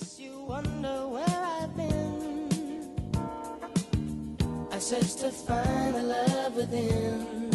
guess 0.00 0.18
you 0.18 0.40
wonder 0.40 1.08
where 1.08 1.24
I've 1.28 1.76
been. 1.76 2.48
I 4.72 4.78
searched 4.78 5.18
to 5.18 5.30
find 5.30 5.94
the 5.94 6.02
love 6.02 6.56
within. 6.56 7.50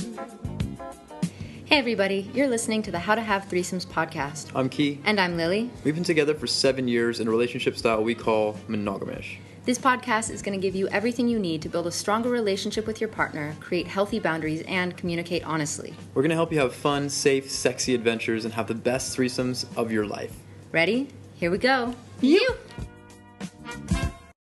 Hey, 1.66 1.80
everybody, 1.80 2.30
you're 2.34 2.48
listening 2.48 2.84
to 2.84 2.92
the 2.92 3.00
How 3.00 3.16
to 3.16 3.22
Have 3.22 3.46
Threesomes 3.46 3.86
podcast. 3.86 4.52
I'm 4.54 4.70
Key. 4.70 5.02
And 5.06 5.20
I'm 5.20 5.38
Lily. 5.38 5.72
We've 5.84 5.96
been 5.96 6.04
together 6.04 6.36
for 6.36 6.46
seven 6.46 6.88
years 6.88 7.20
in 7.20 7.28
a 7.28 7.32
relationship 7.32 7.78
style 7.78 8.04
we 8.04 8.14
call 8.14 8.54
monogamish. 8.68 9.38
This 9.64 9.80
podcast 9.80 10.30
is 10.30 10.44
going 10.44 10.60
to 10.60 10.62
give 10.62 10.76
you 10.76 10.88
everything 10.90 11.28
you 11.28 11.40
need 11.40 11.64
to 11.64 11.70
build 11.70 11.88
a 11.88 11.92
stronger 11.92 12.30
relationship 12.30 12.86
with 12.86 13.02
your 13.02 13.08
partner, 13.08 13.56
create 13.60 13.88
healthy 13.88 14.20
boundaries, 14.20 14.62
and 14.68 14.96
communicate 14.96 15.44
honestly. 15.44 15.96
We're 16.14 16.22
going 16.22 16.30
to 16.30 16.36
help 16.36 16.52
you 16.52 16.60
have 16.60 16.76
fun, 16.76 17.10
safe, 17.10 17.50
sexy 17.50 17.96
adventures 17.96 18.46
and 18.46 18.54
have 18.54 18.68
the 18.68 18.76
best 18.76 19.18
threesomes 19.18 19.66
of 19.76 19.92
your 19.92 20.06
life. 20.06 20.36
Ready? 20.72 21.08
Here 21.36 21.52
we 21.52 21.58
go. 21.58 21.94
You! 22.22 22.56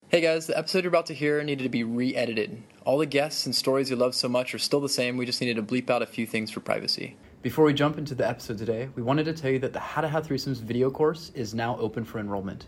Hey 0.09 0.20
guys, 0.20 0.45
the 0.45 0.57
episode 0.57 0.84
you're 0.84 0.89
about 0.89 1.05
to 1.05 1.13
hear 1.13 1.41
needed 1.41 1.63
to 1.63 1.70
be 1.70 1.85
re 1.85 2.13
edited. 2.13 2.61
All 2.84 2.98
the 2.98 3.05
guests 3.05 3.45
and 3.45 3.55
stories 3.55 3.89
you 3.89 3.95
love 3.95 4.13
so 4.13 4.27
much 4.27 4.53
are 4.53 4.59
still 4.59 4.81
the 4.81 4.89
same, 4.89 5.15
we 5.15 5.25
just 5.25 5.39
needed 5.39 5.55
to 5.55 5.63
bleep 5.63 5.89
out 5.89 6.01
a 6.01 6.05
few 6.05 6.25
things 6.25 6.51
for 6.51 6.59
privacy. 6.59 7.15
Before 7.41 7.63
we 7.63 7.73
jump 7.73 7.98
into 7.98 8.13
the 8.13 8.27
episode 8.27 8.57
today, 8.57 8.89
we 8.95 9.03
wanted 9.03 9.23
to 9.23 9.34
tell 9.34 9.49
you 9.49 9.59
that 9.59 9.71
the 9.71 9.79
How 9.79 10.01
to 10.01 10.07
Have 10.09 10.27
Threesomes 10.27 10.62
video 10.62 10.91
course 10.91 11.31
is 11.34 11.53
now 11.53 11.77
open 11.77 12.03
for 12.03 12.20
enrollment. 12.20 12.67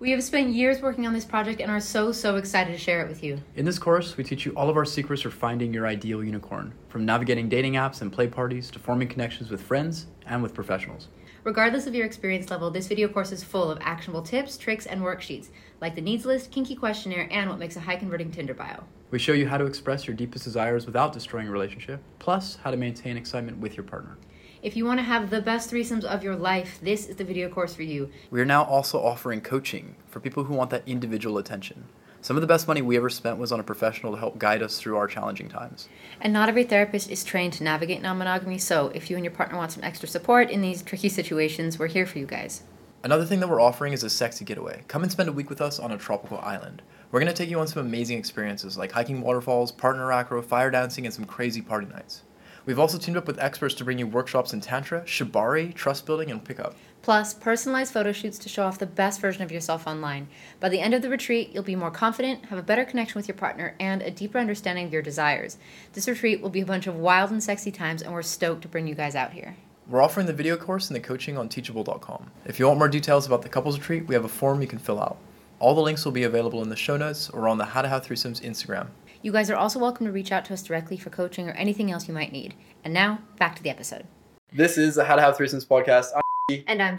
We 0.00 0.10
have 0.10 0.22
spent 0.22 0.50
years 0.50 0.82
working 0.82 1.06
on 1.06 1.12
this 1.12 1.24
project 1.24 1.60
and 1.60 1.70
are 1.70 1.80
so, 1.80 2.10
so 2.10 2.36
excited 2.36 2.72
to 2.72 2.78
share 2.78 3.04
it 3.04 3.08
with 3.08 3.22
you. 3.22 3.40
In 3.54 3.64
this 3.64 3.78
course, 3.78 4.16
we 4.16 4.24
teach 4.24 4.44
you 4.44 4.52
all 4.52 4.68
of 4.68 4.76
our 4.76 4.84
secrets 4.84 5.22
for 5.22 5.30
finding 5.30 5.72
your 5.72 5.86
ideal 5.86 6.22
unicorn, 6.22 6.72
from 6.88 7.04
navigating 7.04 7.48
dating 7.48 7.74
apps 7.74 8.00
and 8.00 8.12
play 8.12 8.26
parties 8.26 8.70
to 8.72 8.78
forming 8.78 9.08
connections 9.08 9.50
with 9.50 9.60
friends 9.60 10.06
and 10.26 10.42
with 10.42 10.54
professionals. 10.54 11.08
Regardless 11.44 11.86
of 11.86 11.94
your 11.94 12.04
experience 12.04 12.50
level, 12.50 12.70
this 12.70 12.88
video 12.88 13.06
course 13.06 13.30
is 13.30 13.44
full 13.44 13.70
of 13.70 13.78
actionable 13.80 14.22
tips, 14.22 14.58
tricks, 14.58 14.86
and 14.86 15.00
worksheets, 15.00 15.48
like 15.80 15.94
the 15.94 16.00
needs 16.00 16.26
list, 16.26 16.50
kinky 16.50 16.74
questionnaire, 16.74 17.28
and 17.30 17.48
what 17.48 17.60
makes 17.60 17.76
a 17.76 17.80
high 17.80 17.96
converting 17.96 18.30
Tinder 18.32 18.54
bio. 18.54 18.82
We 19.12 19.20
show 19.20 19.32
you 19.32 19.46
how 19.46 19.56
to 19.56 19.64
express 19.64 20.06
your 20.06 20.16
deepest 20.16 20.44
desires 20.44 20.84
without 20.84 21.12
destroying 21.12 21.46
a 21.46 21.52
relationship, 21.52 22.02
plus 22.18 22.56
how 22.56 22.72
to 22.72 22.76
maintain 22.76 23.16
excitement 23.16 23.58
with 23.58 23.76
your 23.76 23.84
partner. 23.84 24.18
If 24.62 24.76
you 24.76 24.84
want 24.84 24.98
to 24.98 25.04
have 25.04 25.30
the 25.30 25.40
best 25.40 25.70
threesomes 25.70 26.02
of 26.02 26.24
your 26.24 26.34
life, 26.34 26.80
this 26.82 27.06
is 27.06 27.14
the 27.14 27.24
video 27.24 27.48
course 27.48 27.72
for 27.72 27.84
you. 27.84 28.10
We 28.30 28.40
are 28.40 28.44
now 28.44 28.64
also 28.64 29.00
offering 29.00 29.40
coaching 29.40 29.94
for 30.08 30.18
people 30.18 30.44
who 30.44 30.54
want 30.54 30.70
that 30.70 30.82
individual 30.86 31.38
attention. 31.38 31.84
Some 32.20 32.36
of 32.36 32.40
the 32.40 32.48
best 32.48 32.66
money 32.66 32.82
we 32.82 32.96
ever 32.96 33.08
spent 33.08 33.38
was 33.38 33.52
on 33.52 33.60
a 33.60 33.64
professional 33.64 34.12
to 34.12 34.18
help 34.18 34.38
guide 34.38 34.62
us 34.62 34.78
through 34.78 34.96
our 34.96 35.06
challenging 35.06 35.48
times. 35.48 35.88
And 36.20 36.32
not 36.32 36.48
every 36.48 36.64
therapist 36.64 37.10
is 37.10 37.22
trained 37.22 37.52
to 37.54 37.64
navigate 37.64 38.02
non 38.02 38.18
monogamy, 38.18 38.58
so 38.58 38.90
if 38.94 39.08
you 39.08 39.16
and 39.16 39.24
your 39.24 39.32
partner 39.32 39.56
want 39.56 39.72
some 39.72 39.84
extra 39.84 40.08
support 40.08 40.50
in 40.50 40.60
these 40.60 40.82
tricky 40.82 41.08
situations, 41.08 41.78
we're 41.78 41.86
here 41.86 42.06
for 42.06 42.18
you 42.18 42.26
guys. 42.26 42.64
Another 43.04 43.24
thing 43.24 43.38
that 43.38 43.48
we're 43.48 43.60
offering 43.60 43.92
is 43.92 44.02
a 44.02 44.10
sexy 44.10 44.44
getaway. 44.44 44.82
Come 44.88 45.04
and 45.04 45.12
spend 45.12 45.28
a 45.28 45.32
week 45.32 45.48
with 45.48 45.60
us 45.60 45.78
on 45.78 45.92
a 45.92 45.96
tropical 45.96 46.38
island. 46.38 46.82
We're 47.12 47.20
going 47.20 47.32
to 47.32 47.36
take 47.36 47.48
you 47.48 47.60
on 47.60 47.68
some 47.68 47.86
amazing 47.86 48.18
experiences 48.18 48.76
like 48.76 48.90
hiking 48.90 49.20
waterfalls, 49.20 49.70
partner 49.70 50.10
acro, 50.12 50.42
fire 50.42 50.72
dancing, 50.72 51.06
and 51.06 51.14
some 51.14 51.24
crazy 51.24 51.62
party 51.62 51.86
nights. 51.86 52.24
We've 52.66 52.80
also 52.80 52.98
teamed 52.98 53.16
up 53.16 53.26
with 53.26 53.38
experts 53.38 53.74
to 53.76 53.84
bring 53.84 53.98
you 53.98 54.06
workshops 54.06 54.52
in 54.52 54.60
Tantra, 54.60 55.02
Shibari, 55.02 55.72
trust 55.72 56.04
building, 56.04 56.30
and 56.30 56.44
pickup. 56.44 56.74
Plus, 57.02 57.32
personalized 57.32 57.92
photo 57.92 58.12
shoots 58.12 58.38
to 58.38 58.48
show 58.48 58.64
off 58.64 58.78
the 58.78 58.86
best 58.86 59.20
version 59.20 59.42
of 59.42 59.52
yourself 59.52 59.86
online. 59.86 60.28
By 60.60 60.68
the 60.68 60.80
end 60.80 60.94
of 60.94 61.02
the 61.02 61.08
retreat, 61.08 61.50
you'll 61.52 61.62
be 61.62 61.76
more 61.76 61.90
confident, 61.90 62.46
have 62.46 62.58
a 62.58 62.62
better 62.62 62.84
connection 62.84 63.18
with 63.18 63.28
your 63.28 63.36
partner, 63.36 63.74
and 63.80 64.02
a 64.02 64.10
deeper 64.10 64.38
understanding 64.38 64.86
of 64.86 64.92
your 64.92 65.02
desires. 65.02 65.58
This 65.92 66.08
retreat 66.08 66.40
will 66.40 66.50
be 66.50 66.60
a 66.60 66.66
bunch 66.66 66.86
of 66.86 66.96
wild 66.96 67.30
and 67.30 67.42
sexy 67.42 67.70
times, 67.70 68.02
and 68.02 68.12
we're 68.12 68.22
stoked 68.22 68.62
to 68.62 68.68
bring 68.68 68.86
you 68.86 68.94
guys 68.94 69.14
out 69.14 69.32
here. 69.32 69.56
We're 69.88 70.02
offering 70.02 70.26
the 70.26 70.34
video 70.34 70.56
course 70.56 70.88
and 70.88 70.96
the 70.96 71.00
coaching 71.00 71.38
on 71.38 71.48
teachable.com. 71.48 72.30
If 72.44 72.58
you 72.58 72.66
want 72.66 72.78
more 72.78 72.88
details 72.88 73.26
about 73.26 73.40
the 73.40 73.48
couples 73.48 73.78
retreat, 73.78 74.06
we 74.06 74.14
have 74.14 74.24
a 74.24 74.28
form 74.28 74.60
you 74.60 74.68
can 74.68 74.78
fill 74.78 75.00
out. 75.00 75.16
All 75.60 75.74
the 75.74 75.80
links 75.80 76.04
will 76.04 76.12
be 76.12 76.24
available 76.24 76.62
in 76.62 76.68
the 76.68 76.76
show 76.76 76.96
notes 76.96 77.30
or 77.30 77.48
on 77.48 77.58
the 77.58 77.64
How 77.64 77.80
to 77.80 77.88
Have 77.88 78.06
Threesomes 78.06 78.42
Instagram. 78.42 78.88
You 79.22 79.32
guys 79.32 79.50
are 79.50 79.56
also 79.56 79.78
welcome 79.78 80.06
to 80.06 80.12
reach 80.12 80.30
out 80.30 80.44
to 80.44 80.52
us 80.52 80.62
directly 80.62 80.96
for 80.96 81.10
coaching 81.10 81.48
or 81.48 81.52
anything 81.52 81.90
else 81.90 82.06
you 82.06 82.14
might 82.14 82.32
need. 82.32 82.54
And 82.84 82.92
now, 82.92 83.20
back 83.38 83.56
to 83.56 83.62
the 83.62 83.70
episode. 83.70 84.06
This 84.52 84.78
is 84.78 84.94
the 84.96 85.04
How 85.04 85.16
to 85.16 85.22
Have 85.22 85.36
Threesomes 85.36 85.66
podcast. 85.66 86.10
I'm 86.14 86.22
And 86.50 86.80
I'm 86.82 86.98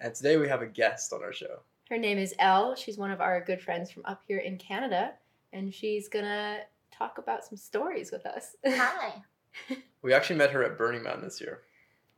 and 0.00 0.14
today 0.14 0.38
we 0.38 0.48
have 0.48 0.62
a 0.62 0.66
guest 0.66 1.12
on 1.12 1.22
our 1.22 1.32
show. 1.32 1.58
Her 1.90 1.98
name 1.98 2.16
is 2.16 2.34
Elle. 2.38 2.74
She's 2.76 2.96
one 2.96 3.10
of 3.10 3.20
our 3.20 3.42
good 3.44 3.60
friends 3.60 3.90
from 3.90 4.02
up 4.06 4.22
here 4.26 4.38
in 4.38 4.56
Canada, 4.56 5.12
and 5.52 5.72
she's 5.72 6.08
gonna 6.08 6.60
talk 6.90 7.18
about 7.18 7.44
some 7.44 7.58
stories 7.58 8.10
with 8.10 8.24
us. 8.26 8.56
Hi. 8.66 9.22
We 10.02 10.14
actually 10.14 10.36
met 10.36 10.52
her 10.52 10.62
at 10.62 10.78
Burning 10.78 11.02
Man 11.02 11.20
this 11.20 11.40
year. 11.40 11.62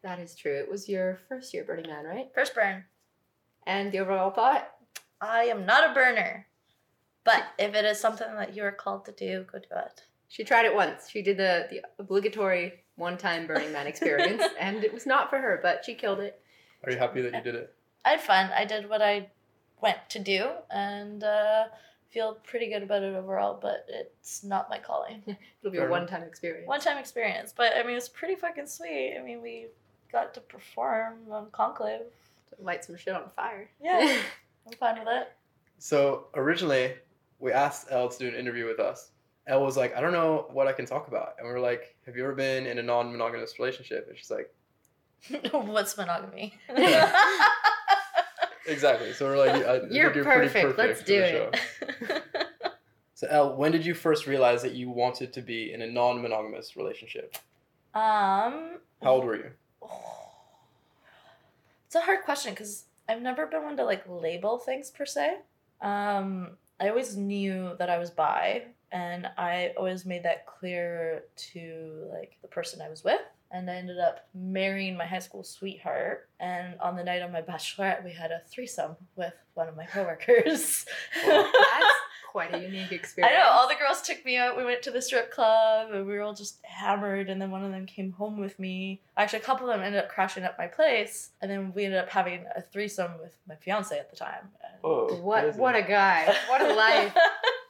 that 0.03 0.19
is 0.19 0.35
true. 0.35 0.53
It 0.53 0.71
was 0.71 0.91
your 0.91 1.19
first 1.29 1.55
year 1.55 1.65
Burning 1.65 1.89
Man, 1.89 2.05
right? 2.05 2.29
First 2.35 2.55
burn. 2.55 2.85
And 3.67 3.91
the 3.91 4.01
overall 4.01 4.31
thought? 4.31 4.69
I 5.23 5.45
am 5.45 5.65
not 5.65 5.91
a 5.91 5.95
burner. 5.95 6.47
But 7.25 7.45
if 7.59 7.75
it 7.75 7.87
is 7.87 7.99
something 7.99 8.27
that 8.35 8.55
you 8.55 8.63
are 8.65 8.73
called 8.73 9.07
to 9.07 9.13
do, 9.13 9.47
go 9.51 9.59
do 9.59 9.67
it. 9.73 10.03
She 10.29 10.45
tried 10.45 10.67
it 10.67 10.75
once. 10.75 11.09
She 11.09 11.23
did 11.23 11.39
the, 11.39 11.67
the 11.71 11.81
obligatory 11.99 12.75
one 12.97 13.17
time 13.17 13.47
Burning 13.47 13.73
Man 13.73 13.87
experience, 13.93 14.43
and 14.61 14.85
it 14.85 14.93
was 14.93 15.07
not 15.07 15.31
for 15.31 15.39
her, 15.39 15.59
but 15.63 15.83
she 15.85 15.95
killed 15.95 16.21
it. 16.21 16.43
Are 16.85 16.93
you 16.93 16.99
happy 16.99 17.23
that 17.23 17.35
you 17.35 17.41
did 17.43 17.55
it? 17.55 17.75
I 18.05 18.11
had 18.11 18.21
fun. 18.21 18.51
I 18.55 18.65
did 18.65 18.89
what 18.89 19.03
I 19.03 19.31
went 19.81 19.99
to 20.11 20.19
do 20.19 20.49
and 20.71 21.23
uh, 21.23 21.65
feel 22.11 22.35
pretty 22.45 22.69
good 22.69 22.83
about 22.83 23.03
it 23.03 23.15
overall, 23.15 23.59
but 23.61 23.87
it's 23.89 24.45
not 24.45 24.71
my 24.71 24.79
calling. 24.79 25.23
It'll 25.27 25.71
be 25.71 25.79
Fair 25.79 25.89
a 25.89 25.91
one 25.91 26.07
time 26.07 26.23
experience. 26.23 26.67
One 26.67 26.81
time 26.81 26.99
experience. 26.99 27.53
But 27.57 27.73
I 27.77 27.83
mean, 27.83 27.97
it's 27.97 28.09
pretty 28.09 28.35
fucking 28.35 28.67
sweet. 28.67 29.17
I 29.19 29.23
mean, 29.23 29.43
we 29.43 29.67
got 30.13 30.35
to 30.35 30.41
perform 30.41 31.19
on 31.31 31.49
Conclave. 31.53 32.03
Light 32.61 32.85
some 32.85 32.97
shit 32.97 33.15
on 33.15 33.31
fire. 33.37 33.69
Yeah. 33.81 34.21
I'm 34.67 34.73
fine 34.79 34.99
with 34.99 35.09
it. 35.09 35.33
So 35.79 36.27
originally, 36.35 36.95
we 37.39 37.53
asked 37.53 37.87
Elle 37.91 38.09
to 38.09 38.19
do 38.19 38.29
an 38.29 38.35
interview 38.35 38.67
with 38.67 38.81
us. 38.81 39.11
Elle 39.47 39.63
was 39.63 39.77
like, 39.77 39.97
I 39.97 40.01
don't 40.01 40.13
know 40.13 40.47
what 40.51 40.67
I 40.67 40.73
can 40.73 40.87
talk 40.87 41.09
about. 41.09 41.35
And 41.39 41.47
we 41.47 41.53
were 41.53 41.61
like, 41.61 41.95
Have 42.07 42.17
you 42.17 42.25
ever 42.25 42.35
been 42.35 42.67
in 42.67 42.79
a 42.79 42.83
non 42.83 43.13
monogamous 43.13 43.59
relationship? 43.59 44.07
And 44.09 44.19
she's 44.19 44.31
like, 44.31 44.53
What's 45.53 45.97
monogamy? 45.97 46.55
Exactly. 48.67 49.13
So 49.15 49.27
we're 49.27 49.39
like, 49.39 49.65
I 49.65 49.81
think 49.81 49.93
You're 49.93 50.11
pretty 50.11 50.49
perfect. 50.53 50.79
Let's 50.79 51.03
do 51.03 51.21
it. 51.21 51.57
So 53.19 53.27
Elle, 53.29 53.57
when 53.57 53.73
did 53.73 53.85
you 53.85 53.95
first 53.95 54.29
realize 54.29 54.63
that 54.63 54.75
you 54.75 54.91
wanted 54.91 55.33
to 55.33 55.43
be 55.43 55.73
in 55.73 55.83
a 55.83 55.89
non 55.89 56.23
monogamous 56.23 56.77
relationship? 56.77 57.37
um, 57.93 58.79
How 59.03 59.15
old 59.15 59.25
were 59.25 59.35
you? 59.35 59.51
It's 61.87 61.97
a 61.97 62.01
hard 62.01 62.23
question 62.23 62.53
because 62.53 62.85
I've 63.09 63.21
never 63.21 63.47
been 63.47 63.65
one 63.65 63.77
to 63.79 63.85
like 63.85 64.05
label 64.07 64.59
things 64.59 64.93
per 64.93 65.05
se. 65.05 65.39
Um, 65.81 66.51
I 66.79 66.91
always 66.91 67.17
knew 67.17 67.75
that 67.81 67.91
I 67.91 67.99
was 67.99 68.11
bi, 68.11 68.67
and 68.93 69.27
I 69.37 69.73
always 69.77 70.07
made 70.07 70.23
that 70.23 70.47
clear 70.47 71.25
to 71.55 72.09
like 72.13 72.37
the 72.43 72.49
person 72.49 72.81
I 72.81 72.89
was 72.89 73.03
with. 73.03 73.21
And 73.51 73.71
I 73.71 73.77
ended 73.77 73.99
up 73.99 74.29
marrying 74.35 74.97
my 74.97 75.07
high 75.07 75.21
school 75.21 75.43
sweetheart. 75.43 76.29
And 76.39 76.79
on 76.81 76.97
the 76.97 77.05
night 77.05 77.23
of 77.23 77.33
my 77.33 77.41
bachelorette, 77.43 78.05
we 78.05 78.13
had 78.13 78.31
a 78.31 78.41
threesome 78.51 78.97
with 79.17 79.33
one 79.55 79.69
of 79.69 79.77
my 79.77 79.87
coworkers. 79.87 80.85
Wow. 81.27 81.51
That's 81.53 81.87
quite 82.31 82.55
a 82.55 82.59
unique 82.59 82.93
experience. 82.93 83.35
I 83.35 83.39
know. 83.41 83.49
All 83.51 83.67
the 83.69 83.75
girls 83.75 84.03
took 84.03 84.23
me 84.25 84.37
out. 84.37 84.57
We 84.57 84.65
went 84.65 84.83
to 84.83 84.91
the 84.91 85.01
strip 85.01 85.31
club, 85.33 85.91
and 85.93 86.07
we 86.07 86.13
were 86.13 86.21
all 86.21 86.35
just 86.35 86.59
hammered. 86.63 87.31
And 87.31 87.41
then 87.41 87.51
one 87.51 87.65
of 87.65 87.73
them 87.73 87.87
came 87.87 88.13
home 88.13 88.39
with 88.39 88.59
me. 88.59 89.01
Actually, 89.17 89.39
a 89.41 89.43
couple 89.43 89.69
of 89.69 89.75
them 89.77 89.85
ended 89.85 90.03
up 90.05 90.11
crashing 90.11 90.45
at 90.45 90.59
my 90.59 90.67
place, 90.67 91.31
and 91.41 91.51
then 91.51 91.73
we 91.75 91.87
ended 91.87 91.99
up 92.01 92.11
having 92.11 92.45
a 92.55 92.61
threesome 92.61 93.13
with 93.23 93.35
my 93.49 93.55
fiance 93.57 93.99
at 93.99 94.11
the 94.11 94.17
time. 94.17 94.49
And- 94.63 94.83
Whoa. 94.83 95.19
What 95.23 95.43
crazy. 95.45 95.59
what 95.59 95.75
a 95.75 95.83
guy. 95.83 96.35
What 96.49 96.61
a 96.61 96.75
life. 96.75 97.17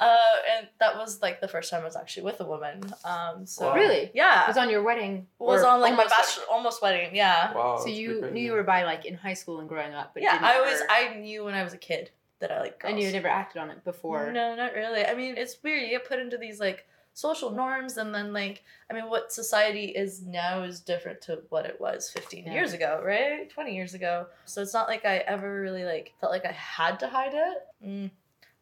uh, 0.00 0.16
and 0.56 0.68
that 0.80 0.96
was 0.96 1.22
like 1.22 1.40
the 1.40 1.48
first 1.48 1.70
time 1.70 1.82
I 1.82 1.84
was 1.84 1.96
actually 1.96 2.24
with 2.24 2.40
a 2.40 2.44
woman. 2.44 2.82
Um, 3.04 3.46
so 3.46 3.68
Wow. 3.68 3.74
Really? 3.74 4.10
yeah, 4.14 4.44
It 4.44 4.48
was 4.48 4.56
on 4.56 4.68
your 4.70 4.82
wedding. 4.82 5.26
was 5.38 5.62
on 5.62 5.80
like 5.80 5.92
my 5.92 5.98
almost 6.04 6.14
bachelor, 6.16 6.44
almost 6.50 6.82
wedding. 6.82 7.14
Yeah, 7.14 7.52
Wow. 7.54 7.78
So 7.78 7.88
you 7.88 8.28
knew 8.32 8.42
you 8.42 8.52
were 8.52 8.62
bi 8.64 8.84
like 8.84 9.04
in 9.06 9.14
high 9.14 9.34
school 9.34 9.60
and 9.60 9.68
growing 9.68 9.94
up, 9.94 10.12
but 10.14 10.22
yeah. 10.22 10.32
didn't 10.32 10.44
I 10.44 10.60
was. 10.60 10.80
ever- 10.80 10.90
I 10.90 11.14
knew 11.18 11.44
when 11.44 11.54
I 11.54 11.62
was 11.62 11.72
a 11.74 11.78
kid 11.78 12.10
that 12.40 12.50
I 12.50 12.60
like 12.60 12.80
girls. 12.80 12.92
and 12.92 13.00
you 13.00 13.10
never 13.12 13.28
acted 13.28 13.60
on 13.62 13.70
it 13.70 13.84
before. 13.84 14.32
No, 14.32 14.54
not 14.56 14.74
really. 14.74 15.04
I 15.06 15.14
mean, 15.14 15.36
it's 15.36 15.56
weird. 15.62 15.82
You 15.82 15.88
get 15.90 16.06
put 16.08 16.18
into 16.18 16.36
these 16.36 16.58
like 16.60 16.86
social 17.16 17.52
norms, 17.52 17.96
and 17.96 18.12
then 18.12 18.32
like, 18.32 18.64
I 18.90 18.94
mean, 18.94 19.08
what 19.08 19.32
society 19.32 19.84
is 19.86 20.22
now 20.26 20.64
is 20.64 20.80
different 20.80 21.20
to 21.22 21.42
what 21.48 21.64
it 21.64 21.80
was 21.80 22.10
15 22.10 22.44
Yeah. 22.46 22.52
years 22.52 22.72
ago, 22.72 23.00
right? 23.04 23.48
20 23.48 23.72
years 23.74 23.94
ago. 23.94 24.26
So 24.46 24.60
it's 24.60 24.74
not 24.74 24.88
like 24.88 25.04
I 25.04 25.18
ever 25.18 25.60
really 25.60 25.84
like 25.84 26.12
felt 26.20 26.32
like 26.32 26.44
I 26.44 26.50
had 26.50 26.98
to 27.00 27.06
hide 27.08 27.34
it. 27.34 27.58
Mm. 27.86 28.10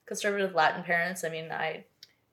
Conservative 0.07 0.55
Latin 0.55 0.83
parents. 0.83 1.25
I 1.25 1.29
mean, 1.29 1.51
I 1.51 1.85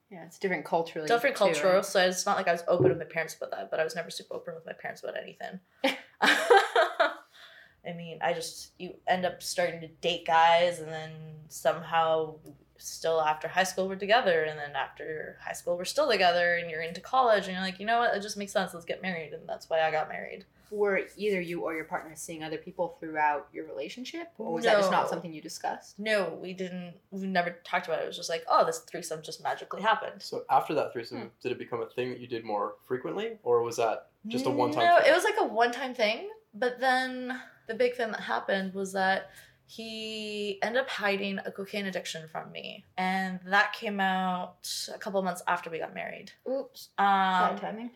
Yeah, 0.09 0.25
it's 0.25 0.39
different 0.39 0.65
culturally. 0.65 1.07
different 1.07 1.35
too, 1.35 1.45
cultural, 1.45 1.75
right? 1.75 1.85
so 1.85 1.99
it's 2.05 2.25
not 2.25 2.37
like 2.37 2.47
I 2.47 2.51
was 2.51 2.63
open 2.67 2.89
with 2.89 2.97
my 2.97 3.05
parents 3.05 3.35
about 3.35 3.51
that, 3.51 3.69
but 3.71 3.79
I 3.79 3.83
was 3.83 3.95
never 3.95 4.09
super 4.09 4.35
open 4.35 4.55
with 4.55 4.65
my 4.65 4.73
parents 4.73 5.03
about 5.03 5.15
anything. 5.17 5.59
I 6.21 7.93
mean, 7.95 8.19
I 8.21 8.33
just 8.33 8.71
you 8.77 8.95
end 9.07 9.25
up 9.25 9.41
starting 9.41 9.81
to 9.81 9.87
date 9.87 10.25
guys, 10.27 10.79
and 10.79 10.91
then 10.91 11.11
somehow 11.47 12.35
still 12.81 13.21
after 13.21 13.47
high 13.47 13.63
school 13.63 13.87
we're 13.87 13.95
together 13.95 14.43
and 14.43 14.57
then 14.57 14.71
after 14.75 15.37
high 15.43 15.53
school 15.53 15.77
we're 15.77 15.85
still 15.85 16.09
together 16.09 16.55
and 16.55 16.69
you're 16.71 16.81
into 16.81 17.01
college 17.01 17.45
and 17.45 17.53
you're 17.53 17.61
like 17.61 17.79
you 17.79 17.85
know 17.85 17.99
what 17.99 18.15
it 18.15 18.21
just 18.21 18.37
makes 18.37 18.51
sense 18.51 18.73
let's 18.73 18.85
get 18.85 19.01
married 19.01 19.33
and 19.33 19.47
that's 19.47 19.69
why 19.69 19.81
i 19.81 19.91
got 19.91 20.07
married 20.09 20.45
Were 20.71 21.01
either 21.17 21.41
you 21.41 21.61
or 21.61 21.73
your 21.73 21.85
partner 21.85 22.11
seeing 22.15 22.43
other 22.43 22.57
people 22.57 22.95
throughout 22.99 23.47
your 23.51 23.65
relationship, 23.65 24.27
or 24.37 24.53
was 24.53 24.65
that 24.65 24.77
just 24.77 24.91
not 24.91 25.09
something 25.09 25.33
you 25.33 25.41
discussed? 25.41 25.97
no 25.99 26.37
we 26.41 26.53
didn't 26.53 26.93
we 27.11 27.25
never 27.27 27.51
talked 27.63 27.87
about 27.87 27.99
it 27.99 28.03
it 28.03 28.07
was 28.07 28.17
just 28.17 28.29
like 28.29 28.43
oh 28.47 28.63
this 28.65 28.79
threesome 28.79 29.21
just 29.21 29.41
magically 29.43 29.81
happened 29.81 30.21
So 30.21 30.43
after 30.49 30.73
that 30.75 30.93
threesome, 30.93 31.19
Hmm. 31.19 31.27
did 31.41 31.51
it 31.51 31.57
become 31.59 31.81
a 31.81 31.89
thing 31.95 32.09
that 32.11 32.19
you 32.19 32.27
did 32.27 32.43
more 32.45 32.75
frequently, 32.87 33.39
or 33.43 33.61
was 33.63 33.77
that 33.77 34.09
just 34.27 34.45
a 34.45 34.49
one-time? 34.49 34.85
No, 34.85 34.99
thing? 35.01 35.11
it 35.11 35.15
was 35.15 35.23
like 35.23 35.35
a 35.39 35.45
one 35.45 35.71
time 35.71 35.93
thing. 35.95 36.29
But 36.53 36.79
then 36.79 37.39
the 37.67 37.75
big 37.75 37.95
thing 37.95 38.09
that 38.11 38.21
happened 38.21 38.73
was 38.73 38.91
that 38.93 39.29
he 39.69 40.57
ended 40.63 40.81
up 40.81 40.89
hiding 40.89 41.37
a 41.45 41.51
cocaine 41.51 41.85
addiction 41.85 42.27
from 42.27 42.51
me. 42.51 42.85
And 42.97 43.39
that 43.45 43.73
came 43.73 43.99
out 43.99 44.67
a 44.93 44.97
couple 44.97 45.21
months 45.21 45.43
after 45.47 45.69
we 45.69 45.77
got 45.77 45.93
married. 45.93 46.31
Oops. 46.49 46.89
Um, 46.97 47.05
Bad 47.05 47.57
timing. 47.61 47.91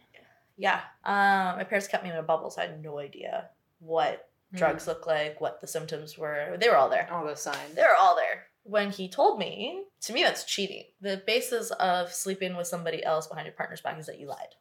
yeah. 0.56 0.82
Um, 1.04 1.58
my 1.58 1.64
parents 1.64 1.88
kept 1.88 2.04
me 2.04 2.12
in 2.12 2.16
a 2.16 2.22
bubble, 2.22 2.52
so 2.52 2.62
I 2.62 2.66
had 2.68 2.84
no 2.84 3.00
idea 3.00 3.50
what 3.80 4.30
drugs 4.54 4.86
looked 4.86 5.08
like, 5.08 5.42
what 5.42 5.62
the 5.62 5.68
symptoms 5.68 6.16
were. 6.16 6.58
They 6.60 6.70
were 6.70 6.78
all 6.78 6.90
there. 6.90 7.10
All 7.12 7.26
those 7.26 7.42
signs. 7.42 7.74
They 7.74 7.82
were 7.82 7.96
all 8.00 8.16
there. 8.16 8.44
When 8.66 8.92
he 8.92 9.10
told 9.10 9.40
me, 9.40 9.86
to 10.02 10.14
me, 10.14 10.22
that's 10.22 10.44
cheating. 10.44 10.84
The 11.02 11.24
basis 11.26 11.72
of 11.72 12.14
sleeping 12.14 12.56
with 12.56 12.68
somebody 12.68 13.04
else 13.04 13.26
behind 13.26 13.48
your 13.48 13.56
partner's 13.56 13.82
back 13.82 13.98
is 14.00 14.06
that 14.06 14.20
you 14.20 14.28
lied. 14.28 14.56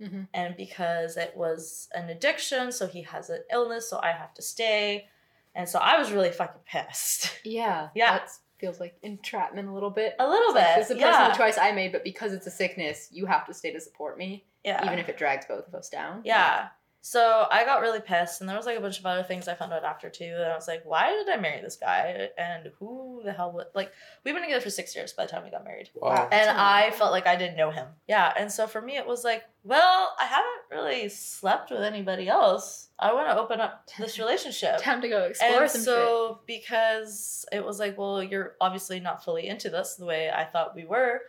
Mhm. 0.00 0.28
And 0.32 0.56
because 0.56 1.16
it 1.16 1.36
was 1.36 1.88
an 1.92 2.08
addiction, 2.08 2.70
so 2.70 2.86
he 2.86 3.02
has 3.02 3.30
an 3.30 3.42
illness, 3.50 3.90
so 3.90 3.98
I 4.00 4.12
have 4.12 4.32
to 4.34 4.42
stay. 4.42 5.08
And 5.54 5.68
so 5.68 5.78
I 5.78 5.98
was 5.98 6.12
really 6.12 6.30
fucking 6.30 6.62
pissed. 6.66 7.30
Yeah. 7.44 7.88
Yeah. 7.94 8.18
That 8.18 8.30
feels 8.60 8.78
like 8.78 8.94
entrapment 9.02 9.68
a 9.68 9.72
little 9.72 9.90
bit. 9.90 10.14
A 10.20 10.26
little 10.26 10.50
It's 10.50 10.54
like, 10.54 10.64
bit. 10.64 10.76
This 10.76 10.90
is 10.90 10.96
a 10.96 11.00
personal 11.00 11.28
yeah. 11.28 11.34
choice 11.34 11.58
I 11.58 11.72
made, 11.72 11.90
but 11.90 12.04
because 12.04 12.32
it's 12.32 12.46
a 12.46 12.50
sickness, 12.52 13.08
you 13.10 13.26
have 13.26 13.46
to 13.46 13.54
stay 13.54 13.72
to 13.72 13.80
support 13.80 14.16
me, 14.16 14.44
yeah. 14.64 14.84
even 14.86 15.00
if 15.00 15.08
it 15.08 15.18
drags 15.18 15.44
both 15.46 15.66
of 15.66 15.74
us 15.74 15.88
down. 15.88 16.22
Yeah. 16.24 16.68
So 17.04 17.46
I 17.50 17.64
got 17.64 17.80
really 17.80 17.98
pissed, 17.98 18.40
and 18.40 18.48
there 18.48 18.56
was 18.56 18.64
like 18.64 18.78
a 18.78 18.80
bunch 18.80 19.00
of 19.00 19.06
other 19.06 19.24
things 19.24 19.48
I 19.48 19.54
found 19.54 19.72
out 19.72 19.82
after 19.82 20.08
too. 20.08 20.34
And 20.36 20.44
I 20.44 20.54
was 20.54 20.68
like, 20.68 20.82
why 20.84 21.10
did 21.10 21.28
I 21.28 21.36
marry 21.40 21.60
this 21.60 21.74
guy? 21.74 22.28
And 22.38 22.70
who 22.78 23.22
the 23.24 23.32
hell 23.32 23.50
would 23.54 23.66
like? 23.74 23.90
We've 24.24 24.32
been 24.34 24.44
together 24.44 24.60
for 24.60 24.70
six 24.70 24.94
years 24.94 25.12
by 25.12 25.24
the 25.26 25.32
time 25.32 25.42
we 25.42 25.50
got 25.50 25.64
married. 25.64 25.90
Wow. 25.96 26.28
and 26.30 26.30
That's 26.30 26.48
a 26.56 26.60
I 26.60 26.84
lot. 26.90 26.94
felt 26.94 27.10
like 27.10 27.26
I 27.26 27.34
didn't 27.34 27.56
know 27.56 27.72
him. 27.72 27.88
Yeah, 28.06 28.32
and 28.38 28.52
so 28.52 28.68
for 28.68 28.80
me, 28.80 28.96
it 28.96 29.04
was 29.06 29.24
like, 29.24 29.42
well, 29.64 30.14
I 30.20 30.26
haven't 30.26 30.70
really 30.70 31.08
slept 31.08 31.72
with 31.72 31.82
anybody 31.82 32.28
else. 32.28 32.88
I 33.00 33.12
want 33.14 33.28
to 33.28 33.36
open 33.36 33.60
up 33.60 33.88
this 33.98 34.20
relationship. 34.20 34.80
Time 34.80 35.00
to 35.02 35.08
go 35.08 35.24
explore 35.24 35.62
and 35.62 35.70
some 35.70 35.80
shit. 35.80 35.84
so 35.86 36.40
because 36.46 37.44
it 37.50 37.64
was 37.64 37.80
like, 37.80 37.98
well, 37.98 38.22
you're 38.22 38.54
obviously 38.60 39.00
not 39.00 39.24
fully 39.24 39.48
into 39.48 39.70
this 39.70 39.96
the 39.96 40.04
way 40.04 40.30
I 40.30 40.44
thought 40.44 40.76
we 40.76 40.84
were, 40.84 41.20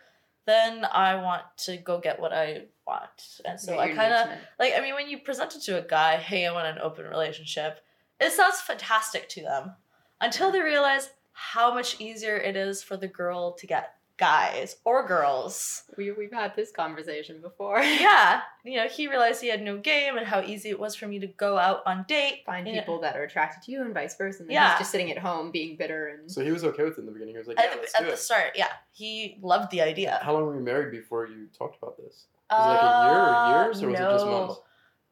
then 0.46 0.84
I 0.84 1.16
want 1.16 1.42
to 1.58 1.76
go 1.76 1.98
get 1.98 2.20
what 2.20 2.32
I 2.32 2.64
want. 2.86 3.40
And 3.44 3.58
so 3.58 3.78
I 3.78 3.92
kind 3.92 4.12
of 4.12 4.28
like, 4.58 4.74
I 4.76 4.80
mean, 4.80 4.94
when 4.94 5.08
you 5.08 5.18
present 5.18 5.54
it 5.56 5.62
to 5.62 5.78
a 5.78 5.86
guy, 5.86 6.16
hey, 6.16 6.46
I 6.46 6.52
want 6.52 6.66
an 6.66 6.82
open 6.82 7.06
relationship, 7.06 7.80
it 8.20 8.32
sounds 8.32 8.60
fantastic 8.60 9.28
to 9.30 9.42
them 9.42 9.72
until 10.20 10.50
they 10.52 10.60
realize 10.60 11.10
how 11.32 11.74
much 11.74 12.00
easier 12.00 12.36
it 12.36 12.56
is 12.56 12.82
for 12.82 12.96
the 12.96 13.08
girl 13.08 13.52
to 13.52 13.66
get 13.66 13.93
guys 14.16 14.76
or 14.84 15.06
girls. 15.06 15.82
We, 15.96 16.12
we've 16.12 16.32
had 16.32 16.54
this 16.56 16.70
conversation 16.70 17.40
before. 17.40 17.80
Yeah, 17.82 18.40
you 18.64 18.76
know, 18.76 18.86
he 18.88 19.08
realized 19.08 19.40
he 19.40 19.48
had 19.48 19.62
no 19.62 19.78
game 19.78 20.16
and 20.16 20.26
how 20.26 20.40
easy 20.42 20.70
it 20.70 20.78
was 20.78 20.94
for 20.94 21.06
me 21.06 21.18
to 21.20 21.26
go 21.26 21.58
out 21.58 21.82
on 21.86 22.04
date. 22.08 22.42
Find 22.46 22.66
you 22.66 22.74
know. 22.74 22.80
people 22.80 23.00
that 23.00 23.16
are 23.16 23.22
attracted 23.22 23.62
to 23.64 23.72
you 23.72 23.82
and 23.82 23.92
vice 23.94 24.16
versa. 24.16 24.40
And 24.40 24.48
then 24.50 24.54
Yeah. 24.54 24.70
he's 24.70 24.78
just 24.80 24.90
sitting 24.92 25.10
at 25.10 25.18
home 25.18 25.50
being 25.50 25.76
bitter 25.76 26.08
and 26.08 26.30
So 26.30 26.44
he 26.44 26.50
was 26.52 26.64
okay 26.64 26.84
with 26.84 26.94
it 26.94 27.00
in 27.00 27.06
the 27.06 27.12
beginning. 27.12 27.34
He 27.34 27.38
was 27.38 27.48
like, 27.48 27.58
At, 27.58 27.64
"Yeah, 27.66 27.74
the, 27.74 27.80
let's 27.80 27.94
at 27.94 28.00
do 28.00 28.06
the 28.06 28.12
it." 28.12 28.18
start, 28.18 28.52
yeah, 28.56 28.68
he 28.92 29.38
loved 29.42 29.70
the 29.70 29.80
idea. 29.82 30.20
How 30.22 30.32
long 30.34 30.46
were 30.46 30.54
you 30.54 30.60
married 30.62 30.90
before 30.92 31.26
you 31.26 31.48
talked 31.56 31.76
about 31.82 31.96
this? 31.96 32.26
Was 32.56 32.66
it 32.66 32.70
like 32.70 32.82
a 32.82 33.04
year 33.04 33.20
or 33.20 33.46
years, 33.46 33.82
or 33.82 33.88
was 33.88 33.98
it 34.00 34.02
just 34.10 34.26
Uh, 34.26 34.30
months? 34.30 34.60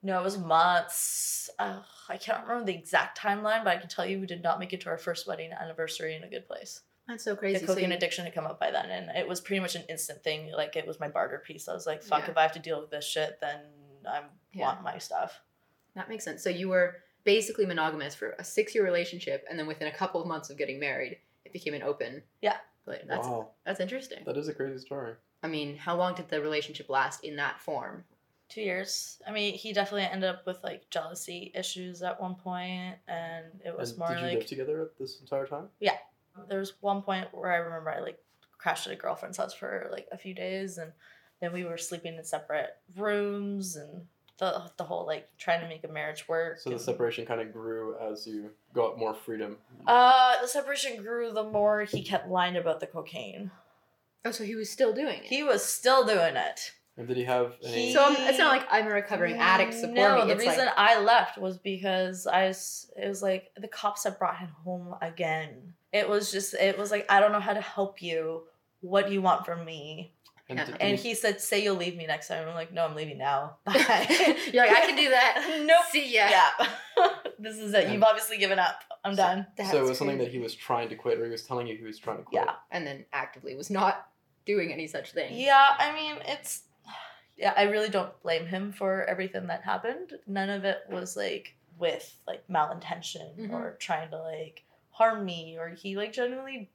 No, 0.04 0.20
it 0.20 0.24
was 0.24 0.38
months. 0.38 1.48
Ugh, 1.58 1.82
I 2.08 2.16
can't 2.16 2.42
remember 2.46 2.66
the 2.66 2.76
exact 2.78 3.18
timeline, 3.18 3.64
but 3.64 3.68
I 3.68 3.76
can 3.78 3.88
tell 3.88 4.04
you 4.06 4.20
we 4.20 4.26
did 4.26 4.42
not 4.42 4.58
make 4.58 4.72
it 4.72 4.80
to 4.82 4.88
our 4.90 4.98
first 4.98 5.26
wedding 5.26 5.50
anniversary 5.52 6.14
in 6.14 6.24
a 6.24 6.28
good 6.28 6.46
place. 6.46 6.82
That's 7.08 7.24
so 7.24 7.34
crazy. 7.36 7.58
the 7.58 7.66
So 7.66 7.74
cocaine 7.74 7.90
you- 7.90 7.96
addiction 7.96 8.24
had 8.24 8.34
come 8.34 8.46
up 8.46 8.58
by 8.60 8.70
then, 8.70 8.90
and 8.90 9.10
it 9.16 9.26
was 9.28 9.40
pretty 9.40 9.60
much 9.60 9.74
an 9.74 9.82
instant 9.88 10.22
thing. 10.22 10.50
Like 10.52 10.76
it 10.76 10.86
was 10.86 10.98
my 11.00 11.08
barter 11.08 11.38
piece. 11.38 11.68
I 11.68 11.74
was 11.74 11.86
like, 11.86 12.02
"Fuck, 12.02 12.24
Yeah. 12.24 12.30
if 12.30 12.36
I 12.36 12.42
have 12.42 12.52
to 12.52 12.58
deal 12.58 12.80
with 12.80 12.90
this 12.90 13.04
shit, 13.06 13.38
then 13.40 13.60
I 14.06 14.22
Yeah. 14.52 14.66
want 14.66 14.82
my 14.82 14.98
stuff." 14.98 15.40
That 15.94 16.08
makes 16.08 16.24
sense. 16.24 16.42
So 16.42 16.48
you 16.50 16.68
were 16.68 17.02
basically 17.24 17.66
monogamous 17.66 18.14
for 18.14 18.30
a 18.38 18.44
six-year 18.44 18.82
relationship, 18.84 19.44
and 19.48 19.58
then 19.58 19.66
within 19.66 19.88
a 19.88 19.92
couple 19.92 20.20
of 20.20 20.26
months 20.26 20.50
of 20.50 20.56
getting 20.56 20.80
married, 20.80 21.18
it 21.44 21.52
became 21.52 21.74
an 21.74 21.82
open. 21.82 22.22
Yeah. 22.40 22.58
Like, 22.86 23.06
that's 23.06 23.26
wow, 23.28 23.50
that's 23.64 23.78
interesting. 23.78 24.24
that 24.24 24.36
is 24.36 24.48
a 24.48 24.54
crazy 24.54 24.78
story. 24.78 25.14
I 25.42 25.48
mean, 25.48 25.76
how 25.76 25.94
long 25.96 26.14
did 26.14 26.28
the 26.28 26.40
relationship 26.40 26.88
last 26.88 27.22
in 27.22 27.36
that 27.36 27.60
form? 27.60 28.04
Two 28.48 28.60
years. 28.62 29.20
I 29.26 29.30
mean, 29.30 29.54
he 29.54 29.72
definitely 29.72 30.04
ended 30.10 30.28
up 30.30 30.44
with 30.46 30.62
like 30.64 30.90
jealousy 30.90 31.52
issues 31.54 32.02
at 32.02 32.20
one 32.20 32.34
point, 32.34 32.98
and 33.06 33.60
it 33.64 33.76
was 33.76 33.90
And 33.90 33.98
more 34.00 34.08
did 34.08 34.18
you 34.20 34.26
like 34.26 34.38
live 34.38 34.46
together 34.46 34.90
this 34.98 35.20
entire 35.20 35.46
time? 35.46 35.70
There 36.48 36.58
was 36.58 36.74
one 36.80 37.02
point 37.02 37.28
where 37.32 37.52
I 37.52 37.56
remember 37.56 37.90
I 37.90 38.00
like 38.00 38.18
crashed 38.58 38.86
at 38.86 38.92
a 38.92 38.96
girlfriend's 38.96 39.38
house 39.38 39.54
for 39.54 39.88
like 39.90 40.06
a 40.12 40.18
few 40.18 40.34
days, 40.34 40.78
and 40.78 40.92
then 41.40 41.52
we 41.52 41.64
were 41.64 41.78
sleeping 41.78 42.14
in 42.16 42.24
separate 42.24 42.76
rooms, 42.96 43.76
and 43.76 44.06
the 44.38 44.70
the 44.76 44.84
whole 44.84 45.06
like 45.06 45.28
trying 45.38 45.60
to 45.60 45.68
make 45.68 45.84
a 45.84 45.88
marriage 45.88 46.28
work. 46.28 46.58
So 46.58 46.70
the 46.70 46.78
separation 46.78 47.26
kind 47.26 47.40
of 47.40 47.52
grew 47.52 47.96
as 47.98 48.26
you 48.26 48.50
got 48.74 48.98
more 48.98 49.14
freedom. 49.14 49.58
Uh, 49.86 50.40
the 50.40 50.48
separation 50.48 51.02
grew 51.02 51.32
the 51.32 51.44
more 51.44 51.82
he 51.82 52.02
kept 52.02 52.28
lying 52.28 52.56
about 52.56 52.80
the 52.80 52.86
cocaine. 52.86 53.50
Oh, 54.24 54.30
so 54.30 54.44
he 54.44 54.54
was 54.54 54.70
still 54.70 54.92
doing 54.92 55.18
it. 55.18 55.24
He 55.24 55.42
was 55.42 55.64
still 55.64 56.06
doing 56.06 56.36
it. 56.36 56.72
And 56.96 57.08
did 57.08 57.16
he 57.16 57.24
have 57.24 57.54
any? 57.64 57.86
He- 57.86 57.92
so 57.92 58.04
it's 58.10 58.38
not 58.38 58.52
like 58.52 58.66
I'm 58.70 58.86
a 58.86 58.90
recovering 58.90 59.36
addict. 59.36 59.74
Support 59.74 59.96
no, 59.96 60.20
me. 60.20 60.26
the 60.26 60.32
It's 60.36 60.46
reason 60.46 60.66
like, 60.66 60.74
I 60.76 61.00
left 61.00 61.38
was 61.38 61.58
because 61.58 62.26
I 62.26 62.48
was, 62.48 62.90
it 62.96 63.08
was 63.08 63.22
like 63.22 63.50
the 63.56 63.68
cops 63.68 64.04
had 64.04 64.18
brought 64.18 64.38
him 64.38 64.50
home 64.64 64.94
again. 65.00 65.74
It 65.92 66.08
was 66.08 66.32
just 66.32 66.54
it 66.54 66.78
was 66.78 66.90
like 66.90 67.06
I 67.10 67.20
don't 67.20 67.32
know 67.32 67.40
how 67.40 67.52
to 67.54 67.60
help 67.60 68.02
you. 68.02 68.44
What 68.80 69.06
do 69.06 69.12
you 69.12 69.22
want 69.22 69.44
from 69.46 69.64
me? 69.64 70.14
and 70.48 70.58
Yeah. 70.58 70.76
And 70.80 70.98
he- 70.98 71.10
he 71.10 71.14
said, 71.14 71.40
"Say 71.40 71.62
you'll 71.62 71.76
leave 71.76 71.96
me 71.96 72.06
next 72.06 72.28
time." 72.28 72.46
I'm 72.48 72.54
like, 72.54 72.72
"No, 72.72 72.84
I'm 72.84 72.94
leaving 72.94 73.18
now." 73.18 73.56
Bye. 73.64 73.74
you're 74.52 74.66
like 74.66 74.76
I 74.76 74.86
can 74.86 74.96
do 74.96 75.08
that. 75.10 75.62
Nope. 75.66 75.84
See 75.90 76.12
ya. 76.14 76.28
Yeah. 76.28 76.50
this 77.38 77.58
is 77.58 77.72
it. 77.74 77.90
You've 77.90 78.02
obviously 78.02 78.38
given 78.38 78.58
up. 78.58 78.80
I'm 79.04 79.14
done. 79.14 79.46
That's 79.56 79.70
so 79.70 79.78
it 79.84 79.88
was 79.88 79.98
something 79.98 80.18
that 80.18 80.28
he 80.28 80.38
was 80.38 80.54
trying 80.54 80.88
to 80.88 80.96
quit, 80.96 81.18
or 81.18 81.24
he 81.24 81.30
was 81.30 81.42
telling 81.44 81.66
you 81.66 81.76
he 81.76 81.84
was 81.84 81.98
trying 81.98 82.18
to 82.18 82.22
quit. 82.24 82.42
Yeah. 82.44 82.54
and 82.70 82.86
then 82.86 83.04
actively 83.12 83.54
was 83.54 83.70
not 83.70 84.08
doing 84.46 84.72
any 84.72 84.86
such 84.86 85.12
thing. 85.12 85.34
Yeah, 85.38 85.68
I 85.78 85.92
mean, 85.94 86.16
it's 86.26 86.62
yeah, 87.36 87.54
I 87.56 87.62
really 87.64 87.88
don't 87.88 88.12
blame 88.22 88.46
him 88.46 88.72
for 88.72 89.04
everything 89.04 89.46
that 89.46 89.62
happened. 89.62 90.12
None 90.26 90.50
of 90.50 90.64
it 90.64 90.78
was 90.90 91.16
like 91.16 91.54
with 91.78 92.14
like 92.26 92.46
malintention 92.48 93.36
Mhm. 93.38 93.52
or 93.52 93.76
trying 93.80 94.10
to 94.10 94.18
like 94.18 94.62
harm 94.92 95.24
me 95.24 95.56
or 95.58 95.68
he 95.70 95.96
like 95.96 96.12
genuinely 96.12 96.70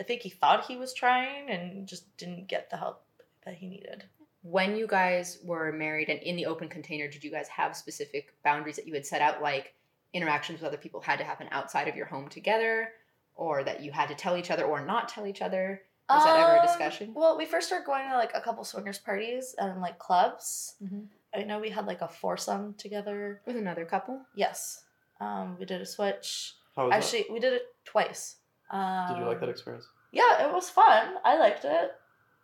I 0.00 0.04
think 0.04 0.22
he 0.22 0.30
thought 0.30 0.64
he 0.66 0.76
was 0.76 0.94
trying 0.94 1.50
and 1.50 1.86
just 1.86 2.16
didn't 2.16 2.46
get 2.48 2.70
the 2.70 2.76
help 2.76 3.02
that 3.44 3.54
he 3.54 3.66
needed. 3.66 4.04
When 4.42 4.76
you 4.76 4.86
guys 4.86 5.38
were 5.42 5.72
married 5.72 6.08
and 6.08 6.20
in 6.22 6.36
the 6.36 6.46
open 6.46 6.68
container, 6.68 7.08
did 7.08 7.24
you 7.24 7.32
guys 7.32 7.48
have 7.48 7.76
specific 7.76 8.32
boundaries 8.44 8.76
that 8.76 8.86
you 8.86 8.94
had 8.94 9.04
set 9.04 9.20
out, 9.20 9.42
like 9.42 9.74
interactions 10.14 10.60
with 10.60 10.68
other 10.68 10.76
people 10.76 11.00
had 11.00 11.18
to 11.18 11.24
happen 11.24 11.48
outside 11.50 11.88
of 11.88 11.96
your 11.96 12.06
home 12.06 12.28
together, 12.28 12.92
or 13.34 13.64
that 13.64 13.82
you 13.82 13.90
had 13.90 14.08
to 14.08 14.14
tell 14.14 14.36
each 14.36 14.52
other 14.52 14.64
or 14.64 14.80
not 14.84 15.08
tell 15.08 15.26
each 15.26 15.42
other? 15.42 15.82
Was 16.08 16.24
that 16.24 16.38
ever 16.38 16.54
a 16.54 16.60
Um, 16.60 16.66
discussion? 16.66 17.12
Well, 17.12 17.36
we 17.36 17.44
first 17.44 17.66
started 17.66 17.84
going 17.84 18.08
to 18.08 18.16
like 18.16 18.30
a 18.34 18.40
couple 18.40 18.62
swingers 18.62 18.98
parties 18.98 19.56
and 19.58 19.80
like 19.80 19.98
clubs. 19.98 20.76
Mhm. 20.80 21.08
I 21.34 21.42
know 21.42 21.58
we 21.58 21.70
had 21.70 21.86
like 21.86 22.02
a 22.02 22.08
foursome 22.08 22.74
together. 22.74 23.42
With 23.46 23.56
another 23.56 23.84
couple? 23.84 24.24
Yes. 24.36 24.84
Um, 25.20 25.56
we 25.58 25.64
did 25.64 25.80
a 25.80 25.86
switch. 25.86 26.54
How 26.78 26.86
was 26.86 26.94
Actually, 26.94 27.26
we 27.32 27.40
did 27.40 27.52
it 27.54 27.62
twice. 27.84 28.36
Um. 28.70 29.08
Did 29.08 29.18
you 29.18 29.24
like 29.24 29.40
that 29.40 29.48
experience? 29.48 29.86
yeah, 30.12 30.46
it 30.46 30.52
was 30.52 30.70
fun. 30.70 31.14
I 31.24 31.36
liked 31.38 31.64
it. 31.64 31.90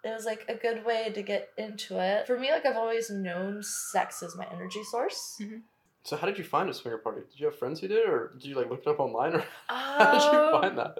It 0.02 0.10
was 0.12 0.24
like 0.26 0.44
a 0.48 0.54
good 0.54 0.84
way 0.84 1.10
to 1.14 1.22
get 1.22 1.50
into 1.56 1.98
it. 1.98 2.26
For 2.26 2.36
me, 2.38 2.50
like 2.50 2.66
I've 2.66 2.76
always 2.76 3.08
known 3.10 3.62
sex 3.62 4.22
as 4.22 4.36
my 4.36 4.46
energy 4.52 4.82
source. 4.90 5.40
So 6.02 6.16
how 6.16 6.26
did 6.26 6.36
you 6.36 6.44
find 6.44 6.68
a 6.68 6.74
swinger 6.74 6.98
party? 6.98 7.22
Did 7.30 7.40
you 7.40 7.46
have 7.46 7.56
friends 7.58 7.80
who 7.80 7.88
did, 7.88 7.98
it 7.98 8.08
or 8.08 8.34
did 8.38 8.44
you 8.44 8.56
like 8.56 8.68
look 8.68 8.80
it 8.80 8.88
up 8.88 8.98
online, 9.00 9.34
or 9.36 9.44
how 9.68 10.12
did 10.12 10.22
you 10.24 10.38
Um, 10.38 10.60
find 10.62 10.78
that? 10.78 10.98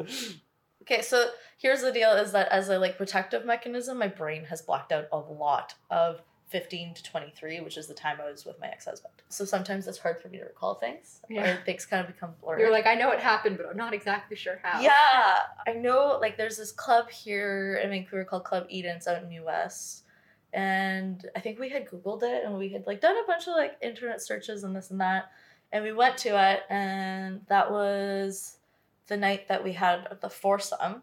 Okay, 0.83 1.03
so 1.03 1.29
here's 1.59 1.83
the 1.83 1.93
deal: 1.93 2.13
is 2.13 2.31
that 2.33 2.49
as 2.49 2.69
a 2.69 2.79
like 2.79 2.97
protective 2.97 3.45
mechanism, 3.45 3.99
my 3.99 4.09
brain 4.09 4.45
has 4.45 4.63
blocked 4.63 4.93
out 4.93 5.07
a 5.13 5.19
lot 5.19 5.75
of 5.91 6.23
15 6.55 6.95
to 6.95 7.03
23, 7.03 7.61
which 7.63 7.77
is 7.77 7.89
the 7.89 7.95
time 7.95 8.19
I 8.25 8.31
was 8.31 8.45
with 8.45 8.61
my 8.61 8.69
ex-husband. 8.69 9.13
So 9.29 9.45
sometimes 9.45 9.89
it's 9.89 9.99
hard 9.99 10.23
for 10.23 10.29
me 10.29 10.39
to 10.39 10.45
recall 10.45 10.77
things, 10.77 11.21
Yeah. 11.29 11.51
or 11.59 11.65
things 11.65 11.85
kind 11.85 12.01
of 12.01 12.15
become 12.15 12.37
blurry. 12.41 12.61
You're 12.61 12.71
like, 12.71 12.87
I 12.87 12.95
know 12.95 13.11
it 13.11 13.19
happened, 13.19 13.57
but 13.57 13.67
I'm 13.67 13.77
not 13.77 13.93
exactly 13.93 14.37
sure 14.37 14.61
how. 14.63 14.81
Yeah, 14.81 15.39
I 15.67 15.73
know. 15.73 16.17
Like, 16.21 16.37
there's 16.37 16.57
this 16.57 16.71
club 16.71 17.11
here 17.11 17.81
in 17.83 17.91
Vancouver 17.91 18.25
called 18.25 18.45
Club 18.45 18.67
Eden. 18.69 18.95
It's 18.99 19.09
out 19.09 19.21
in 19.21 19.29
New 19.29 19.43
West, 19.43 20.05
and 20.53 21.29
I 21.35 21.41
think 21.41 21.59
we 21.59 21.71
had 21.71 21.89
Googled 21.89 22.23
it 22.23 22.45
and 22.45 22.57
we 22.57 22.69
had 22.69 22.87
like 22.87 23.01
done 23.01 23.17
a 23.17 23.27
bunch 23.27 23.49
of 23.49 23.57
like 23.57 23.77
internet 23.83 24.23
searches 24.23 24.63
and 24.63 24.77
this 24.77 24.93
and 24.93 25.01
that, 25.01 25.33
and 25.73 25.83
we 25.83 25.93
went 25.93 26.17
to 26.19 26.29
it, 26.53 26.61
and 26.71 27.41
that 27.49 27.69
was 27.69 28.59
the 29.09 29.17
night 29.17 29.49
that 29.49 29.65
we 29.65 29.73
had 29.73 30.07
the 30.21 30.31
foursome, 30.31 31.03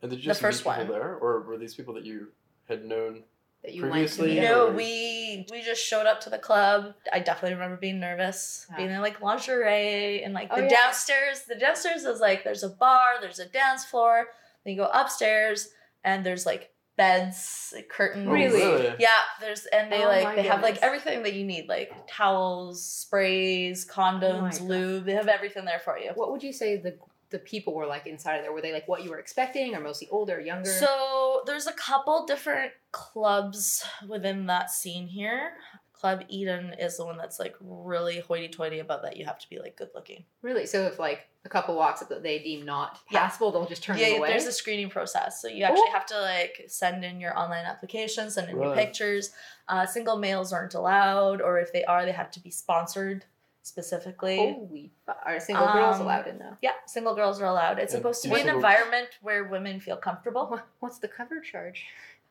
And 0.00 0.10
did 0.10 0.16
you 0.20 0.22
The 0.22 0.28
just 0.28 0.40
first 0.40 0.64
meet 0.64 0.72
people 0.76 0.92
one. 0.94 0.98
there, 0.98 1.14
or 1.16 1.42
were 1.42 1.58
these 1.58 1.74
people 1.74 1.92
that 1.92 2.06
you 2.06 2.28
had 2.70 2.86
known? 2.86 3.24
That 3.64 3.74
you 3.74 3.82
Previously, 3.82 4.28
like 4.28 4.36
to 4.36 4.42
Yeah, 4.42 4.48
No, 4.50 4.66
or- 4.68 4.72
we 4.72 5.46
we 5.50 5.62
just 5.62 5.84
showed 5.84 6.06
up 6.06 6.20
to 6.22 6.30
the 6.30 6.38
club. 6.38 6.94
I 7.12 7.18
definitely 7.18 7.54
remember 7.54 7.76
being 7.76 7.98
nervous, 7.98 8.66
Yeah. 8.70 8.76
being 8.76 8.90
in 8.90 9.00
like 9.00 9.20
lingerie 9.20 10.22
and 10.22 10.32
like 10.32 10.48
Oh, 10.52 10.56
the 10.56 10.62
yeah. 10.62 10.68
downstairs. 10.82 11.42
The 11.48 11.56
downstairs 11.56 12.04
is 12.04 12.20
like 12.20 12.44
there's 12.44 12.62
a 12.62 12.68
bar, 12.68 13.14
there's 13.20 13.40
a 13.40 13.46
dance 13.48 13.84
floor. 13.84 14.28
Then 14.64 14.74
you 14.74 14.80
go 14.80 14.88
upstairs 14.92 15.70
and 16.04 16.24
there's 16.24 16.46
like 16.46 16.70
beds, 16.96 17.72
like, 17.74 17.88
curtains. 17.88 18.26
Oh, 18.28 18.32
Really? 18.32 18.94
Yeah, 18.98 19.08
there's 19.40 19.66
and 19.66 19.90
they 19.90 20.04
Oh 20.04 20.08
like 20.08 20.24
my 20.24 20.34
they 20.36 20.42
have 20.42 20.62
like 20.62 20.78
everything 20.82 21.22
that 21.24 21.32
you 21.34 21.44
need, 21.44 21.68
like 21.68 21.92
towels, 22.08 22.84
sprays, 22.84 23.86
oh 23.88 23.92
condoms, 23.92 24.58
God. 24.58 24.68
lube. 24.68 25.04
They 25.04 25.12
have 25.14 25.28
everything 25.28 25.64
there 25.64 25.78
for 25.80 25.98
you. 25.98 26.10
What 26.14 26.30
would 26.32 26.42
you 26.42 26.52
say 26.52 26.76
the 26.76 26.96
the 27.30 27.38
people 27.38 27.74
were 27.74 27.86
like 27.86 28.06
inside 28.06 28.36
of 28.36 28.42
there? 28.42 28.52
Were 28.52 28.60
they 28.62 28.72
like 28.72 28.88
what 28.88 29.04
you 29.04 29.10
were 29.10 29.18
expecting, 29.18 29.74
or 29.74 29.80
mostly 29.80 30.08
older, 30.10 30.40
younger? 30.40 30.70
So 30.70 31.42
there's 31.46 31.66
a 31.66 31.72
couple 31.72 32.24
different 32.26 32.72
clubs 32.92 33.84
within 34.08 34.46
that 34.46 34.70
scene 34.70 35.06
here. 35.06 35.52
Club 35.92 36.22
Eden 36.28 36.74
is 36.78 36.96
the 36.96 37.04
one 37.04 37.16
that's 37.16 37.40
like 37.40 37.56
really 37.60 38.20
hoity-toity 38.20 38.78
about 38.78 39.02
that 39.02 39.16
you 39.16 39.24
have 39.24 39.38
to 39.40 39.50
be 39.50 39.58
like 39.58 39.76
good 39.76 39.88
looking. 39.96 40.24
really, 40.42 40.64
so 40.64 40.82
if 40.86 41.00
like 41.00 41.26
a 41.44 41.48
couple 41.48 41.74
walks 41.74 42.00
up 42.02 42.08
that 42.08 42.22
they 42.22 42.38
deem 42.38 42.64
not 42.64 43.00
Yeah. 43.10 43.28
they'll 43.40 43.66
just 43.66 43.82
turn 43.82 43.98
yeah, 43.98 44.10
them 44.10 44.18
away. 44.18 44.28
there's 44.28 44.46
a 44.46 44.52
screening 44.52 44.90
process, 44.90 45.42
so 45.42 45.48
you 45.48 45.64
actually 45.64 45.82
Oh. 45.88 45.92
have 45.92 46.06
to 46.06 46.20
like 46.20 46.64
send 46.68 47.04
in 47.04 47.20
your 47.20 47.36
online 47.36 47.64
application, 47.64 48.30
send 48.30 48.48
in 48.48 48.56
your 48.60 48.76
pictures. 48.76 49.32
Uh, 49.66 49.86
single 49.86 50.16
males 50.18 50.52
aren't 50.52 50.74
allowed, 50.74 51.40
or 51.42 51.58
if 51.58 51.72
they 51.72 51.84
are, 51.84 52.04
they 52.04 52.12
have 52.12 52.30
to 52.30 52.40
be 52.40 52.50
sponsored 52.50 53.24
specifically. 53.62 54.36
Holy, 54.36 54.90
are 55.24 55.38
single 55.40 55.66
girls 55.72 55.96
Um, 55.96 56.02
allowed 56.02 56.26
in 56.26 56.38
though? 56.38 56.56
Yeah, 56.62 56.72
single 56.86 57.14
girls 57.14 57.40
are 57.40 57.46
allowed. 57.46 57.78
It's 57.78 57.92
And 57.94 58.00
supposed 58.00 58.22
to 58.22 58.28
be 58.28 58.34
an 58.34 58.40
single- 58.40 58.56
environment 58.56 59.08
where 59.22 59.44
women 59.44 59.80
feel 59.80 59.96
comfortable. 59.96 60.60
What's 60.80 60.98
the 60.98 61.08
cover 61.08 61.40
charge? 61.40 61.86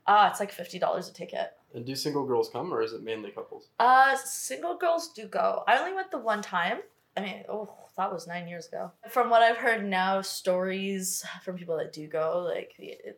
Ah, 0.05 0.29
it's 0.29 0.39
like 0.39 0.51
fifty 0.51 0.79
dollars 0.79 1.09
a 1.09 1.13
ticket. 1.13 1.53
And 1.73 1.85
do 1.85 1.95
single 1.95 2.25
girls 2.25 2.49
come, 2.49 2.73
or 2.73 2.81
is 2.81 2.93
it 2.93 3.03
mainly 3.03 3.31
couples? 3.31 3.67
Uh, 3.79 4.15
single 4.15 4.75
girls 4.77 5.11
do 5.13 5.27
go. 5.27 5.63
I 5.67 5.77
only 5.77 5.93
went 5.93 6.11
the 6.11 6.17
one 6.17 6.41
time. 6.41 6.79
I 7.17 7.21
mean, 7.21 7.43
oh, 7.49 7.69
that 7.97 8.13
was 8.13 8.25
nine 8.27 8.47
years 8.47 8.67
ago. 8.67 8.91
From 9.09 9.29
what 9.29 9.41
I've 9.41 9.57
heard 9.57 9.83
now, 9.83 10.21
stories 10.21 11.25
from 11.43 11.57
people 11.57 11.75
that 11.77 11.91
do 11.91 12.07
go, 12.07 12.39
like, 12.53 12.73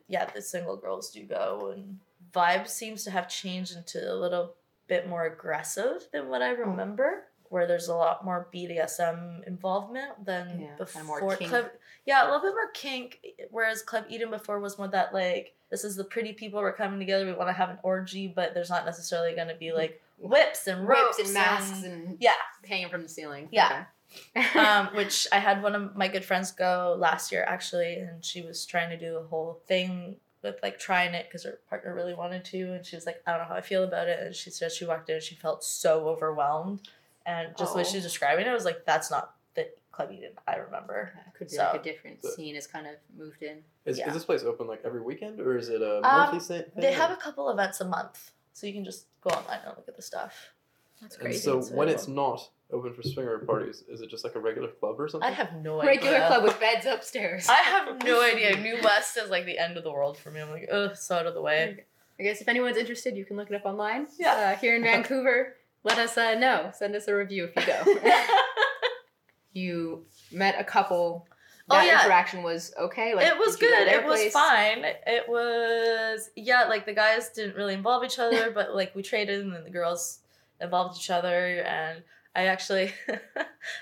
yeah, 0.07 0.25
the 0.33 0.41
single 0.41 0.77
girls 0.77 1.11
do 1.11 1.23
go, 1.25 1.71
and 1.75 1.99
vibe 2.33 2.67
seems 2.67 3.03
to 3.03 3.11
have 3.11 3.27
changed 3.29 3.75
into 3.75 3.99
a 4.11 4.15
little 4.15 4.55
bit 4.87 5.07
more 5.07 5.25
aggressive 5.25 6.07
than 6.11 6.29
what 6.29 6.41
I 6.41 6.51
remember. 6.51 7.25
Where 7.49 7.67
there's 7.67 7.87
a 7.87 7.95
lot 7.95 8.23
more 8.23 8.47
BDSM 8.53 9.47
involvement 9.47 10.25
than 10.25 10.61
Yeah, 10.61 10.75
before. 10.77 11.35
Club, 11.35 11.71
yeah, 12.05 12.23
a 12.23 12.25
little 12.25 12.41
bit 12.41 12.53
more 12.53 12.71
kink. 12.73 13.19
Whereas 13.51 13.81
Club 13.81 14.05
Eden 14.09 14.29
before 14.29 14.59
was 14.59 14.77
more 14.77 14.87
that 14.89 15.13
like 15.13 15.55
this 15.69 15.83
is 15.83 15.95
the 15.95 16.03
pretty 16.03 16.33
people 16.33 16.59
we're 16.59 16.73
coming 16.73 16.99
together. 16.99 17.25
We 17.25 17.33
want 17.33 17.49
to 17.49 17.53
have 17.53 17.69
an 17.69 17.79
orgy, 17.83 18.27
but 18.27 18.53
there's 18.53 18.69
not 18.69 18.85
necessarily 18.85 19.35
going 19.35 19.47
to 19.47 19.55
be 19.55 19.71
like 19.71 20.01
whips 20.17 20.67
and 20.67 20.87
ropes 20.87 21.17
Whips 21.17 21.29
and 21.29 21.33
masks 21.33 21.83
and 21.83 22.17
yeah. 22.19 22.31
hanging 22.65 22.89
from 22.89 23.03
the 23.03 23.09
ceiling. 23.09 23.49
Yeah. 23.51 23.65
Okay. 23.65 23.85
um, 24.59 24.87
which 24.95 25.27
I 25.31 25.39
had 25.39 25.61
one 25.61 25.75
of 25.75 25.95
my 25.95 26.07
good 26.07 26.25
friends 26.25 26.51
go 26.51 26.95
last 26.97 27.31
year 27.31 27.43
actually, 27.47 27.95
and 27.95 28.23
she 28.23 28.41
was 28.41 28.65
trying 28.65 28.89
to 28.89 28.97
do 28.97 29.17
a 29.17 29.27
whole 29.27 29.61
thing 29.67 30.15
with 30.41 30.55
like 30.63 30.79
trying 30.79 31.13
it 31.13 31.27
because 31.27 31.43
her 31.43 31.59
partner 31.69 31.93
really 31.93 32.13
wanted 32.13 32.45
to, 32.45 32.73
and 32.73 32.85
she 32.85 32.95
was 32.95 33.05
like, 33.05 33.21
I 33.27 33.31
don't 33.31 33.41
know 33.41 33.47
how 33.47 33.55
I 33.55 33.61
feel 33.61 33.83
about 33.83 34.07
it, 34.07 34.19
and 34.19 34.35
she 34.35 34.49
said 34.49 34.71
she 34.71 34.85
walked 34.85 35.09
in 35.09 35.15
and 35.15 35.23
she 35.23 35.35
felt 35.35 35.63
so 35.63 36.07
overwhelmed, 36.07 36.87
and 37.29 37.55
just 37.57 37.73
the 37.73 37.77
way 37.77 37.83
Oh. 37.85 37.89
she 37.89 37.97
was 37.97 38.03
describing 38.03 38.45
it, 38.45 38.49
I 38.49 38.53
was 38.53 38.65
like, 38.65 38.85
that's 38.85 39.09
not 39.11 39.35
the 39.55 39.67
Club 39.91 40.11
Eden 40.11 40.31
I 40.47 40.55
remember. 40.55 41.11
Yeah, 41.15 41.31
could 41.37 41.47
be 41.49 41.55
So- 41.55 41.63
like 41.63 41.81
a 41.81 41.83
different 41.83 42.21
But- 42.21 42.31
scene 42.33 42.55
has 42.55 42.67
kind 42.67 42.87
of 42.87 42.95
moved 43.15 43.43
in. 43.43 43.63
Is, 43.85 43.97
Yeah. 43.97 44.07
is 44.07 44.13
this 44.13 44.25
place 44.25 44.43
open 44.43 44.67
like 44.67 44.81
every 44.83 45.01
weekend, 45.01 45.39
or 45.39 45.57
is 45.57 45.69
it 45.69 45.81
a 45.81 45.97
Um, 45.97 46.01
monthly 46.01 46.39
sa- 46.39 46.63
thing? 46.63 46.71
They 46.75 46.93
or- 46.93 46.97
have 46.97 47.11
a 47.11 47.17
couple 47.17 47.49
events 47.49 47.81
a 47.81 47.85
month, 47.85 48.31
so 48.53 48.67
you 48.67 48.73
can 48.73 48.85
just 48.85 49.07
go 49.21 49.29
online 49.31 49.59
and 49.65 49.75
look 49.77 49.87
at 49.87 49.95
the 49.95 50.01
stuff. 50.01 50.53
That's 51.01 51.15
And 51.15 51.23
crazy. 51.25 51.39
so 51.39 51.59
It's 51.59 51.69
when 51.71 51.87
it's 51.89 52.07
not 52.07 52.49
open 52.71 52.93
for 52.93 53.01
swinger 53.03 53.39
parties, 53.39 53.83
is 53.87 54.01
it 54.01 54.07
just 54.09 54.23
like 54.23 54.35
a 54.35 54.39
regular 54.39 54.67
club 54.69 54.99
or 54.99 55.07
something? 55.07 55.27
I 55.27 55.31
have 55.33 55.53
no 55.55 55.81
idea. 55.81 55.91
Regular 55.95 56.27
club 56.27 56.43
with 56.43 56.59
beds 56.59 56.85
upstairs. 56.85 57.47
I 57.49 57.55
have 57.55 58.03
no 58.03 58.21
idea. 58.31 58.55
New 58.57 58.79
West 58.83 59.17
is 59.17 59.29
like 59.29 59.45
the 59.45 59.57
end 59.57 59.77
of 59.77 59.83
the 59.83 59.91
world 59.91 60.17
for 60.17 60.29
me. 60.31 60.39
I'm 60.41 60.49
like, 60.51 60.67
ugh, 60.71 60.95
so 60.95 61.15
out 61.15 61.25
of 61.25 61.33
the 61.33 61.41
way. 61.41 61.85
I 62.19 62.23
guess 62.23 62.41
if 62.41 62.47
anyone's 62.49 62.75
interested, 62.77 63.15
you 63.15 63.23
can 63.25 63.37
look 63.37 63.49
it 63.49 63.55
up 63.55 63.65
online. 63.65 64.07
Yeah. 64.17 64.33
Uh, 64.33 64.55
here 64.57 64.75
in 64.75 64.83
Vancouver, 64.83 65.55
let 65.83 65.97
us 65.97 66.17
uh, 66.17 66.35
know. 66.35 66.71
Send 66.73 66.95
us 66.95 67.07
a 67.07 67.15
review 67.15 67.49
if 67.53 67.55
you 67.55 67.73
go. 67.73 68.13
you 69.53 70.05
met 70.31 70.55
a 70.59 70.63
couple. 70.63 71.27
Oh, 71.71 71.75
That 71.75 71.85
yeah. 71.85 72.01
interaction 72.01 72.41
was 72.43 72.73
okay. 72.79 73.13
Like 73.15 73.27
it 73.27 73.37
was 73.37 73.55
did 73.55 73.65
you 73.65 73.71
go 73.71 73.79
to 73.79 73.85
good. 73.91 73.93
It 73.93 74.05
was 74.05 74.19
place? 74.21 74.33
fine. 74.33 74.85
It 75.05 75.29
was 75.29 76.29
yeah, 76.35 76.63
like 76.63 76.85
the 76.85 76.93
guys 76.93 77.29
didn't 77.29 77.55
really 77.55 77.73
involve 77.75 78.03
each 78.03 78.17
other, 78.19 78.51
but 78.51 78.73
like 78.75 78.95
we 78.95 79.03
traded 79.03 79.41
and 79.41 79.53
then 79.53 79.63
the 79.63 79.69
girls 79.69 80.19
involved 80.59 80.97
each 80.99 81.09
other 81.09 81.61
and 81.65 82.01
I 82.35 82.45
actually 82.45 82.91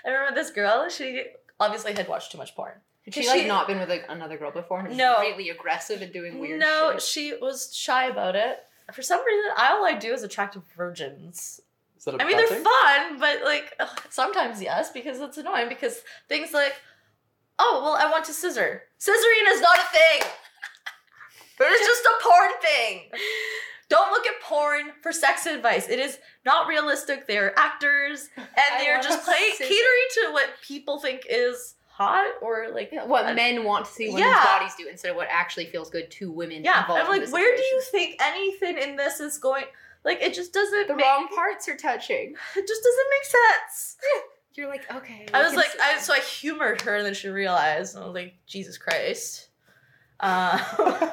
I 0.06 0.10
remember 0.10 0.36
this 0.36 0.51
girl, 0.51 0.89
she 0.89 1.24
obviously 1.60 1.94
had 1.94 2.08
watched 2.10 2.32
too 2.32 2.38
much 2.38 2.56
porn. 2.56 2.74
Had 3.06 3.13
she 3.13 3.24
She- 3.24 3.30
like 3.30 3.48
not 3.48 3.68
been 3.68 3.80
with 3.80 3.89
like 3.89 4.06
another 4.10 4.38
girl 4.38 4.51
before 4.51 4.80
and 4.80 4.89
was 4.89 4.98
No. 4.98 5.20
really 5.22 5.50
aggressive 5.50 6.01
and 6.01 6.12
doing 6.12 6.39
weird 6.39 6.60
no, 6.60 6.92
shit? 6.94 7.01
she 7.01 7.34
was 7.42 7.74
shy 7.74 8.08
about 8.08 8.36
it. 8.36 8.60
For 8.94 9.01
some 9.01 9.25
reason, 9.25 9.51
all 9.58 9.86
I 9.86 9.94
do 9.98 10.13
is 10.13 10.24
attract 10.24 10.58
virgins. 10.75 11.62
Is 11.98 12.06
that 12.06 12.16
a 12.16 12.22
I 12.22 12.25
mean, 12.25 12.38
they're 12.38 12.48
thing? 12.48 12.63
fun, 12.63 13.20
but 13.20 13.44
like 13.44 13.74
ugh, 13.80 14.01
sometimes 14.10 14.62
yes, 14.62 14.92
because 14.92 15.20
it's 15.20 15.38
annoying. 15.38 15.70
Because 15.70 16.01
things 16.30 16.54
like, 16.54 16.75
oh 17.60 17.82
well, 17.84 17.96
I 17.96 18.12
want 18.12 18.25
to 18.25 18.34
scissor. 18.34 18.84
Scissoring 19.00 19.48
is 19.50 19.62
not 19.62 19.77
a 19.77 19.98
thing. 19.98 20.30
It's 21.60 21.88
just 21.88 22.06
a 22.06 22.24
porn 22.24 22.51
thing. 22.62 23.10
Don't 23.89 24.12
look 24.12 24.27
at 24.27 24.39
porn 24.44 24.92
for 25.01 25.12
sex 25.12 25.48
advice. 25.48 25.89
It 25.89 25.98
is 25.98 26.20
not 26.46 26.68
realistic. 26.68 27.25
They're 27.25 27.58
actors, 27.58 28.30
and 28.38 28.80
they're 28.80 29.01
just 29.01 29.25
playing 29.25 29.54
catering 29.58 30.08
to 30.12 30.34
what 30.34 30.50
people 30.62 31.00
think 31.00 31.25
is 31.27 31.74
hot 31.89 32.27
or 32.42 32.68
like. 32.74 32.89
Yeah, 32.92 33.06
what 33.06 33.25
uh, 33.25 33.34
men 33.34 33.63
want 33.63 33.86
to 33.86 33.92
see 33.92 34.10
women's 34.10 34.25
yeah. 34.25 34.46
bodies 34.46 34.75
do 34.77 34.88
instead 34.88 35.12
of 35.12 35.18
what 35.18 35.30
actually 35.32 35.66
feels 35.66 35.89
good 35.89 36.12
to 36.12 36.32
women. 36.32 36.63
Yeah, 36.63 36.82
involved 36.82 37.01
I'm 37.01 37.13
in 37.13 37.20
like, 37.22 37.27
the 37.27 37.34
where 37.34 37.56
do 37.56 37.63
you 37.63 37.82
think 37.89 38.22
anything 38.22 38.77
in 38.77 38.98
this 38.98 39.20
is 39.20 39.38
going? 39.38 39.66
Like, 40.04 40.22
it 40.22 40.34
just 40.34 40.54
doesn't. 40.54 40.88
the 40.88 40.96
make, 40.96 41.06
wrong 41.06 41.27
parts 41.34 41.68
are 41.68 41.77
touching? 41.77 42.36
It 42.56 42.68
just 42.68 42.84
doesn't 42.84 43.08
make 43.12 43.24
sense. 43.25 43.98
You're 44.56 44.70
like, 44.70 44.92
okay. 44.92 45.27
I 45.34 45.44
was 45.44 45.56
like, 45.56 45.70
I 45.82 46.00
so 46.00 46.13
I 46.13 46.20
humored 46.20 46.82
her, 46.82 46.96
and 46.96 47.06
then 47.06 47.13
she 47.13 47.30
realized, 47.30 47.96
and 47.96 48.04
I 48.04 48.08
was 48.08 48.16
like, 48.16 48.36
Jesus 48.48 48.77
Christ. 48.77 49.50
Uh, 50.20 50.58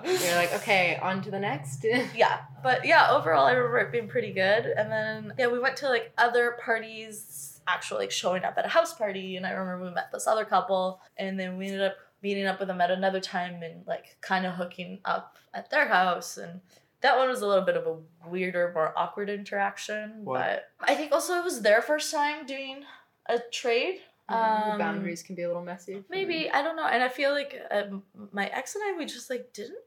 You're 0.04 0.36
like, 0.36 0.54
okay, 0.54 0.98
on 1.02 1.22
to 1.22 1.30
the 1.30 1.38
next. 1.38 1.84
yeah, 2.14 2.40
but 2.62 2.84
yeah, 2.84 3.08
overall, 3.10 3.46
I 3.46 3.52
remember 3.52 3.78
it 3.78 3.92
being 3.92 4.08
pretty 4.08 4.32
good. 4.32 4.66
And 4.66 4.90
then 4.90 5.32
yeah, 5.38 5.48
we 5.48 5.58
went 5.58 5.76
to 5.78 5.88
like 5.88 6.12
other 6.18 6.56
parties, 6.62 7.60
actually 7.66 8.00
like 8.00 8.10
showing 8.10 8.44
up 8.44 8.54
at 8.56 8.64
a 8.64 8.68
house 8.68 8.94
party, 8.94 9.36
and 9.36 9.46
I 9.46 9.50
remember 9.50 9.86
we 9.86 9.94
met 9.94 10.10
this 10.12 10.26
other 10.26 10.44
couple, 10.44 11.00
and 11.16 11.38
then 11.38 11.56
we 11.56 11.66
ended 11.66 11.82
up 11.82 11.96
meeting 12.22 12.46
up 12.46 12.58
with 12.58 12.68
them 12.68 12.80
at 12.80 12.90
another 12.90 13.20
time 13.20 13.62
and 13.62 13.86
like 13.86 14.16
kind 14.20 14.44
of 14.46 14.54
hooking 14.54 15.00
up 15.04 15.38
at 15.54 15.70
their 15.70 15.88
house 15.88 16.36
and. 16.36 16.60
That 17.02 17.16
one 17.16 17.28
was 17.28 17.40
a 17.42 17.46
little 17.46 17.64
bit 17.64 17.76
of 17.76 17.86
a 17.86 18.28
weirder, 18.28 18.72
more 18.74 18.92
awkward 18.96 19.30
interaction, 19.30 20.24
What? 20.24 20.68
but 20.80 20.88
I 20.88 20.94
think 20.94 21.12
also 21.12 21.34
it 21.34 21.44
was 21.44 21.62
their 21.62 21.80
first 21.82 22.12
time 22.12 22.46
doing 22.46 22.84
a 23.26 23.38
trade. 23.52 24.00
the 24.28 24.34
Um, 24.36 24.78
boundaries 24.78 25.22
can 25.22 25.34
be 25.34 25.42
a 25.42 25.48
little 25.48 25.62
messy. 25.64 26.04
Maybe 26.10 26.50
I 26.50 26.62
don't 26.62 26.76
know, 26.76 26.86
and 26.86 27.02
I 27.02 27.08
feel 27.08 27.32
like 27.32 27.60
um, 27.70 28.02
my 28.32 28.46
ex 28.46 28.74
and 28.74 28.84
I 28.84 28.96
we 28.98 29.06
just 29.06 29.30
like 29.30 29.52
didn't 29.52 29.78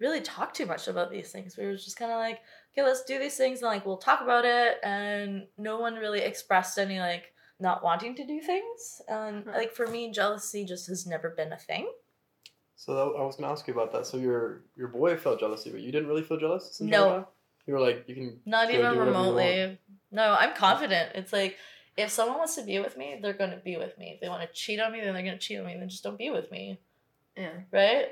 really 0.00 0.20
talk 0.20 0.52
too 0.52 0.66
much 0.66 0.88
about 0.88 1.10
these 1.10 1.30
things. 1.30 1.56
We 1.56 1.64
were 1.66 1.76
just 1.76 1.96
kind 1.96 2.10
of 2.10 2.18
like, 2.18 2.40
okay, 2.72 2.82
let's 2.82 3.04
do 3.04 3.18
these 3.18 3.36
things, 3.36 3.62
and 3.62 3.68
like 3.70 3.86
we'll 3.86 3.96
talk 3.96 4.20
about 4.22 4.44
it, 4.44 4.78
and 4.82 5.46
no 5.56 5.78
one 5.78 5.94
really 5.94 6.20
expressed 6.20 6.78
any 6.78 6.98
like 6.98 7.32
not 7.60 7.84
wanting 7.84 8.16
to 8.16 8.26
do 8.26 8.40
things. 8.40 9.00
And 9.08 9.44
Huh. 9.46 9.52
like 9.54 9.72
for 9.72 9.86
me, 9.86 10.10
jealousy 10.10 10.64
just 10.64 10.88
has 10.88 11.06
never 11.06 11.30
been 11.30 11.52
a 11.52 11.58
thing. 11.58 11.88
So 12.76 12.94
that, 12.94 13.18
I 13.20 13.24
was 13.24 13.36
gonna 13.36 13.52
ask 13.52 13.66
you 13.68 13.74
about 13.74 13.92
that. 13.92 14.06
So 14.06 14.16
your 14.16 14.62
your 14.76 14.88
boy 14.88 15.16
felt 15.16 15.40
jealousy, 15.40 15.70
but 15.70 15.80
you 15.80 15.92
didn't 15.92 16.08
really 16.08 16.22
feel 16.22 16.38
jealous. 16.38 16.80
No. 16.80 17.04
entire? 17.04 17.24
You 17.66 17.74
were 17.74 17.80
like, 17.80 18.04
you 18.08 18.14
can. 18.14 18.40
Not 18.44 18.68
even 18.70 18.80
do 18.80 18.82
whatever 18.98 19.04
you 19.06 19.12
want. 19.12 19.26
remotely. 19.36 19.78
No, 20.10 20.36
I'm 20.38 20.54
confident. 20.54 21.12
It's 21.14 21.32
like 21.32 21.56
if 21.96 22.10
someone 22.10 22.36
wants 22.38 22.56
to 22.56 22.62
be 22.62 22.78
with 22.80 22.96
me, 22.96 23.18
they're 23.22 23.32
gonna 23.32 23.60
be 23.64 23.76
with 23.76 23.96
me. 23.98 24.12
If 24.14 24.20
they 24.20 24.28
want 24.28 24.42
to 24.42 24.48
cheat 24.52 24.80
on 24.80 24.92
me, 24.92 25.00
then 25.00 25.14
they're 25.14 25.22
gonna 25.22 25.38
cheat 25.38 25.58
on 25.60 25.66
me. 25.66 25.76
Then 25.78 25.88
just 25.88 26.02
don't 26.02 26.18
be 26.18 26.30
with 26.30 26.50
me. 26.50 26.78
Yeah. 27.36 27.50
right? 27.72 28.08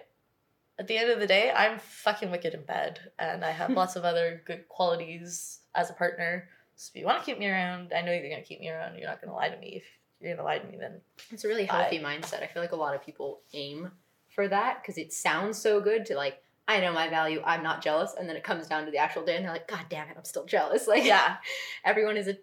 At 0.79 0.89
the 0.89 0.97
end 0.97 1.11
of 1.11 1.21
the 1.21 1.27
day, 1.27 1.51
I'm 1.55 1.79
fucking 1.79 2.31
wicked 2.31 2.55
in 2.55 2.63
bed, 2.63 2.99
and 3.19 3.45
I 3.45 3.51
have 3.51 3.71
lots 3.83 3.95
of 3.97 4.05
other 4.05 4.43
good 4.47 4.69
qualities 4.69 5.61
as 5.75 5.91
a 5.91 5.93
partner. 5.93 6.49
So 6.77 6.91
if 6.95 7.01
you 7.01 7.07
want 7.07 7.19
to 7.21 7.25
keep 7.27 7.39
me 7.39 7.47
around, 7.49 7.93
I 7.95 8.01
know 8.01 8.13
you're 8.13 8.31
gonna 8.31 8.43
keep 8.43 8.61
me 8.61 8.71
around. 8.71 8.97
You're 8.99 9.09
not 9.09 9.21
gonna 9.21 9.35
lie 9.37 9.49
to 9.51 9.59
me. 9.59 9.75
If 9.77 9.85
you're 10.21 10.35
gonna 10.35 10.47
lie 10.47 10.59
to 10.59 10.67
me, 10.67 10.79
then 10.79 11.01
It's 11.31 11.45
a 11.45 11.49
really 11.49 11.69
I- 11.69 11.83
healthy 11.83 11.99
mindset. 11.99 12.43
I 12.43 12.47
feel 12.47 12.63
like 12.63 12.73
a 12.73 12.77
lot 12.77 12.95
of 12.95 13.05
people 13.05 13.41
aim 13.53 13.91
for 14.35 14.49
that 14.49 14.83
because 14.83 14.99
it 14.99 15.13
sounds 15.13 15.59
so 15.59 15.81
good 15.81 16.07
to 16.07 16.17
like, 16.17 16.43
I 16.69 16.81
know 16.81 16.93
my 16.93 17.09
value, 17.09 17.43
I'm 17.45 17.63
not 17.63 17.83
jealous. 17.83 18.15
And 18.19 18.29
then 18.29 18.37
it 18.37 18.45
comes 18.45 18.67
down 18.69 18.85
to 18.85 18.91
the 18.91 18.99
actual 18.99 19.25
day 19.25 19.37
and 19.37 19.45
they're 19.45 19.53
like, 19.53 19.69
God 19.69 19.85
damn 19.89 20.09
it, 20.09 20.15
I'm 20.17 20.25
still 20.25 20.45
jealous. 20.47 20.87
Like, 20.89 21.05
yeah, 21.05 21.37
everyone 21.85 22.17
is 22.17 22.29
a- 22.29 22.39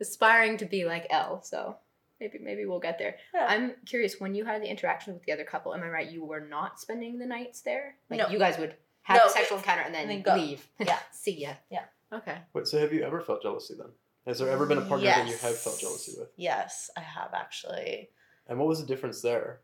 aspiring 0.00 0.56
to 0.58 0.64
be 0.64 0.84
like 0.84 1.06
Elle. 1.10 1.42
So 1.42 1.76
maybe 2.20 2.38
maybe 2.38 2.64
we'll 2.66 2.80
get 2.80 2.98
there. 2.98 3.16
Yeah. 3.34 3.46
I'm 3.48 3.72
curious 3.86 4.20
when 4.20 4.34
you 4.34 4.44
had 4.44 4.62
the 4.62 4.70
interaction 4.70 5.12
with 5.14 5.24
the 5.24 5.32
other 5.32 5.44
couple. 5.44 5.74
Am 5.74 5.82
I 5.82 5.88
right? 5.88 6.10
You 6.10 6.24
were 6.24 6.40
not 6.40 6.80
spending 6.80 7.18
the 7.18 7.26
nights 7.26 7.60
there. 7.62 7.96
Like 8.10 8.20
No. 8.20 8.28
you 8.28 8.38
guys 8.38 8.58
would 8.58 8.74
have 9.02 9.18
No, 9.18 9.26
a 9.26 9.30
sexual 9.30 9.58
encounter 9.58 9.82
and 9.82 9.94
then, 9.94 10.08
and 10.08 10.24
then 10.24 10.38
leave. 10.38 10.66
Yeah. 10.80 10.98
See 11.12 11.40
ya. 11.42 11.50
Yeah. 11.70 11.84
Okay. 12.12 12.38
Wait, 12.52 12.66
so 12.68 12.78
have 12.78 12.92
you 12.92 13.02
ever 13.02 13.20
felt 13.20 13.42
jealousy 13.42 13.74
then? 13.76 13.88
Has 14.26 14.38
there 14.38 14.48
ever 14.48 14.64
been 14.66 14.78
a 14.78 14.82
partner 14.82 15.06
that 15.08 15.26
you 15.26 15.36
have 15.36 15.58
felt 15.58 15.78
jealousy 15.78 16.14
with? 16.18 16.28
Yes, 16.36 16.88
I 16.96 17.00
have 17.00 17.34
actually. 17.34 18.08
And 18.48 18.58
what 18.58 18.68
was 18.68 18.80
the 18.80 18.86
difference 18.86 19.20
there? 19.20 19.60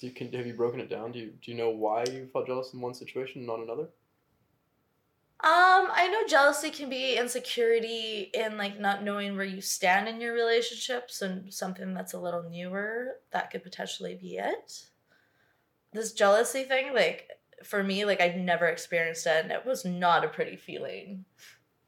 Do 0.00 0.06
you 0.06 0.12
can 0.12 0.32
have 0.32 0.46
you 0.46 0.54
broken 0.54 0.80
it 0.80 0.88
down? 0.88 1.12
Do 1.12 1.18
you 1.18 1.32
do 1.42 1.50
you 1.50 1.56
know 1.56 1.70
why 1.70 2.04
you 2.04 2.28
felt 2.32 2.46
jealous 2.46 2.72
in 2.72 2.80
one 2.80 2.94
situation 2.94 3.40
and 3.40 3.46
not 3.46 3.60
another? 3.60 3.88
Um, 5.42 5.88
I 5.92 6.08
know 6.12 6.26
jealousy 6.26 6.68
can 6.68 6.90
be 6.90 7.16
insecurity 7.16 8.30
in 8.34 8.58
like 8.58 8.78
not 8.78 9.02
knowing 9.02 9.36
where 9.36 9.46
you 9.46 9.62
stand 9.62 10.06
in 10.06 10.20
your 10.20 10.34
relationships 10.34 11.22
and 11.22 11.52
something 11.52 11.94
that's 11.94 12.12
a 12.12 12.20
little 12.20 12.42
newer 12.42 13.16
that 13.32 13.50
could 13.50 13.62
potentially 13.62 14.18
be 14.20 14.36
it. 14.36 14.82
This 15.94 16.12
jealousy 16.12 16.64
thing, 16.64 16.94
like 16.94 17.28
for 17.64 17.82
me, 17.82 18.04
like 18.04 18.20
I'd 18.20 18.38
never 18.38 18.66
experienced 18.66 19.26
it 19.26 19.44
and 19.44 19.50
it 19.52 19.64
was 19.64 19.84
not 19.84 20.26
a 20.26 20.28
pretty 20.28 20.56
feeling. 20.56 21.24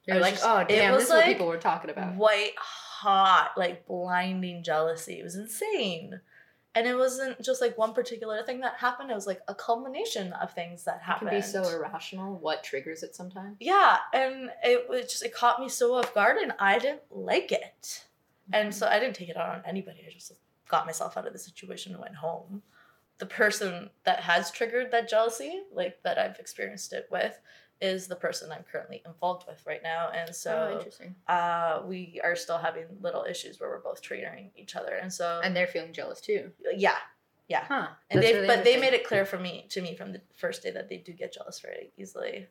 You're 0.06 0.18
like, 0.18 0.34
just- 0.34 0.46
oh 0.46 0.58
it 0.58 0.68
damn, 0.68 0.92
was 0.92 1.02
this 1.02 1.10
is 1.10 1.14
what 1.14 1.24
people 1.26 1.46
were 1.46 1.58
talking 1.58 1.90
about. 1.90 2.14
White 2.16 2.54
hot, 2.58 3.52
like 3.56 3.86
blinding 3.86 4.62
jealousy. 4.62 5.18
It 5.18 5.24
was 5.24 5.36
insane. 5.36 6.20
And 6.74 6.86
it 6.86 6.96
wasn't 6.96 7.42
just 7.42 7.60
like 7.60 7.76
one 7.76 7.92
particular 7.92 8.42
thing 8.42 8.60
that 8.60 8.76
happened, 8.78 9.10
it 9.10 9.14
was 9.14 9.26
like 9.26 9.42
a 9.46 9.54
culmination 9.54 10.32
of 10.34 10.52
things 10.54 10.84
that 10.84 10.96
It 10.96 11.02
happened. 11.02 11.30
can 11.30 11.38
be 11.38 11.42
so 11.42 11.68
irrational. 11.68 12.38
What 12.38 12.64
triggers 12.64 13.02
it 13.02 13.14
sometimes? 13.14 13.56
Yeah, 13.60 13.98
and 14.14 14.50
it 14.64 14.88
was 14.88 15.02
just 15.02 15.24
it 15.24 15.34
caught 15.34 15.60
me 15.60 15.68
so 15.68 15.94
off 15.94 16.14
guard, 16.14 16.38
and 16.38 16.52
I 16.58 16.78
didn't 16.78 17.02
like 17.10 17.52
it, 17.52 18.06
and 18.52 18.70
mm-hmm. 18.70 18.78
so 18.78 18.86
I 18.86 18.98
didn't 18.98 19.16
take 19.16 19.28
it 19.28 19.36
out 19.36 19.50
on 19.50 19.62
anybody. 19.66 20.00
I 20.06 20.12
just 20.12 20.32
got 20.68 20.86
myself 20.86 21.18
out 21.18 21.26
of 21.26 21.34
the 21.34 21.38
situation 21.38 21.92
and 21.92 22.00
went 22.00 22.16
home. 22.16 22.62
The 23.18 23.26
person 23.26 23.90
that 24.04 24.20
has 24.20 24.50
triggered 24.50 24.90
that 24.92 25.08
jealousy, 25.10 25.60
like 25.72 26.02
that 26.02 26.18
I've 26.18 26.38
experienced 26.38 26.94
it 26.94 27.06
with, 27.10 27.38
is 27.82 28.06
the 28.06 28.16
person 28.16 28.50
I'm 28.52 28.64
currently 28.70 29.02
involved 29.04 29.46
with 29.46 29.62
right 29.66 29.82
now, 29.82 30.10
and 30.14 30.30
oh, 30.30 30.32
so 30.32 30.74
interesting. 30.78 31.14
uh, 31.28 31.82
we 31.84 32.20
are 32.24 32.36
still 32.36 32.58
having 32.58 32.84
little 33.00 33.24
issues 33.28 33.58
where 33.60 33.68
we're 33.68 33.80
both 33.80 34.00
triggering 34.02 34.50
each 34.56 34.76
other, 34.76 34.94
and 34.94 35.12
so 35.12 35.40
And 35.44 35.54
they're 35.54 35.66
feeling 35.66 35.92
jealous 35.92 36.20
too. 36.20 36.50
yeah, 36.76 36.96
Yeah. 37.48 37.64
Huh. 37.64 37.88
and 38.10 38.22
they 38.22 38.32
really 38.34 38.46
but 38.46 38.64
they 38.64 38.78
made 38.78 38.94
it 38.94 39.04
clear 39.06 39.26
for 39.26 39.38
me 39.38 39.66
to 39.70 39.82
me 39.82 39.96
from 39.96 40.12
the 40.12 40.20
first 40.36 40.62
day 40.62 40.70
that 40.70 40.88
they 40.88 40.98
do 40.98 41.12
get 41.12 41.34
jealous 41.34 41.60
very 41.60 41.92
easily. 41.98 42.46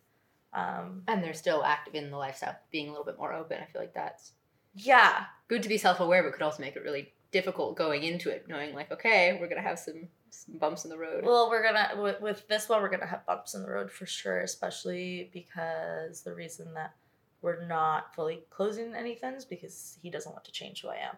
Um, 0.53 1.03
And 1.07 1.23
they're 1.23 1.33
still 1.33 1.63
active 1.63 1.95
in 1.95 2.11
the 2.11 2.17
lifestyle, 2.17 2.57
being 2.71 2.87
a 2.87 2.91
little 2.91 3.05
bit 3.05 3.17
more 3.17 3.33
open. 3.33 3.57
I 3.61 3.65
feel 3.71 3.81
like 3.81 3.93
that's 3.93 4.33
yeah, 4.73 5.25
good 5.49 5.63
to 5.63 5.69
be 5.69 5.77
self 5.77 5.99
aware, 5.99 6.23
but 6.23 6.33
could 6.33 6.41
also 6.41 6.61
make 6.61 6.75
it 6.75 6.83
really 6.83 7.13
difficult 7.31 7.75
going 7.77 8.03
into 8.03 8.29
it, 8.29 8.47
knowing 8.47 8.73
like, 8.75 8.91
okay, 8.91 9.37
we're 9.39 9.47
gonna 9.47 9.61
have 9.61 9.79
some 9.79 10.07
bumps 10.47 10.85
in 10.85 10.89
the 10.89 10.97
road. 10.97 11.23
Well, 11.25 11.49
we're 11.49 11.63
gonna 11.63 12.01
with, 12.01 12.21
with 12.21 12.47
this 12.47 12.69
one, 12.69 12.81
we're 12.81 12.89
gonna 12.89 13.05
have 13.05 13.25
bumps 13.25 13.53
in 13.53 13.63
the 13.63 13.69
road 13.69 13.91
for 13.91 14.05
sure, 14.05 14.41
especially 14.41 15.29
because 15.33 16.21
the 16.21 16.33
reason 16.33 16.73
that 16.73 16.93
we're 17.41 17.65
not 17.65 18.13
fully 18.15 18.41
closing 18.49 18.93
anything 18.93 19.33
is 19.33 19.45
because 19.45 19.97
he 20.01 20.09
doesn't 20.09 20.31
want 20.31 20.45
to 20.45 20.51
change 20.51 20.81
who 20.81 20.89
I 20.89 20.97
am. 20.97 21.15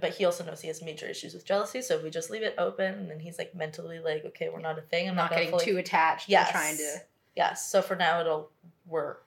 But 0.00 0.14
he 0.14 0.24
also 0.24 0.44
knows 0.44 0.60
he 0.60 0.68
has 0.68 0.82
major 0.82 1.06
issues 1.06 1.32
with 1.34 1.46
jealousy, 1.46 1.80
so 1.80 1.96
if 1.96 2.02
we 2.02 2.10
just 2.10 2.30
leave 2.30 2.42
it 2.42 2.54
open, 2.58 2.94
and 2.94 3.10
then 3.10 3.20
he's 3.20 3.38
like 3.38 3.54
mentally 3.54 3.98
like, 4.00 4.24
okay, 4.26 4.48
we're 4.50 4.60
not 4.60 4.78
a 4.78 4.82
thing. 4.82 5.06
I'm 5.06 5.12
I'm 5.12 5.16
not, 5.16 5.30
not 5.30 5.36
getting 5.36 5.50
fully... 5.50 5.64
too 5.64 5.78
attached. 5.78 6.28
Yes. 6.28 6.50
trying 6.50 6.76
to. 6.76 6.96
Yes. 7.34 7.70
So 7.70 7.80
for 7.80 7.96
now, 7.96 8.20
it'll 8.20 8.50
work. 8.86 9.24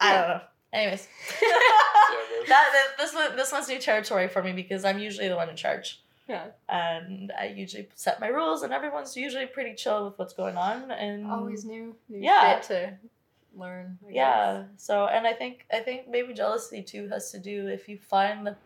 I 0.00 0.14
don't 0.14 0.28
know. 0.28 0.40
Anyways, 0.72 1.08
that, 1.40 2.48
that 2.48 2.86
this 2.98 3.14
one 3.14 3.36
this 3.36 3.52
one's 3.52 3.68
new 3.68 3.78
territory 3.78 4.28
for 4.28 4.42
me 4.42 4.52
because 4.52 4.84
I'm 4.84 4.98
usually 4.98 5.28
the 5.28 5.36
one 5.36 5.48
in 5.48 5.56
charge. 5.56 6.02
Yeah. 6.28 6.48
and 6.68 7.32
I 7.32 7.46
usually 7.46 7.88
set 7.94 8.20
my 8.20 8.28
rules, 8.28 8.62
and 8.62 8.72
everyone's 8.72 9.16
usually 9.16 9.46
pretty 9.46 9.74
chill 9.74 10.04
with 10.04 10.18
what's 10.18 10.34
going 10.34 10.56
on. 10.56 10.90
And 10.90 11.26
Always 11.30 11.64
new. 11.64 11.96
new 12.08 12.20
Yeah. 12.22 12.60
to 12.64 12.98
learn. 13.56 13.98
I 14.06 14.10
yeah. 14.10 14.64
guess. 14.70 14.82
So, 14.84 15.06
and 15.06 15.26
I 15.26 15.32
think 15.32 15.66
I 15.72 15.80
think 15.80 16.08
maybe 16.08 16.34
jealousy 16.34 16.82
too 16.82 17.08
has 17.08 17.30
to 17.32 17.38
do 17.38 17.66
if 17.68 17.88
you 17.88 17.98
find 17.98 18.46
the 18.46 18.56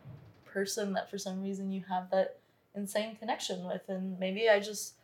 person 0.44 0.92
that 0.94 1.08
for 1.10 1.18
some 1.18 1.40
reason 1.40 1.70
you 1.70 1.82
have 1.88 2.10
that 2.10 2.38
insane 2.74 3.16
connection 3.16 3.64
with, 3.66 3.88
and 3.88 4.18
maybe 4.18 4.48
I 4.48 4.58
just 4.58 4.94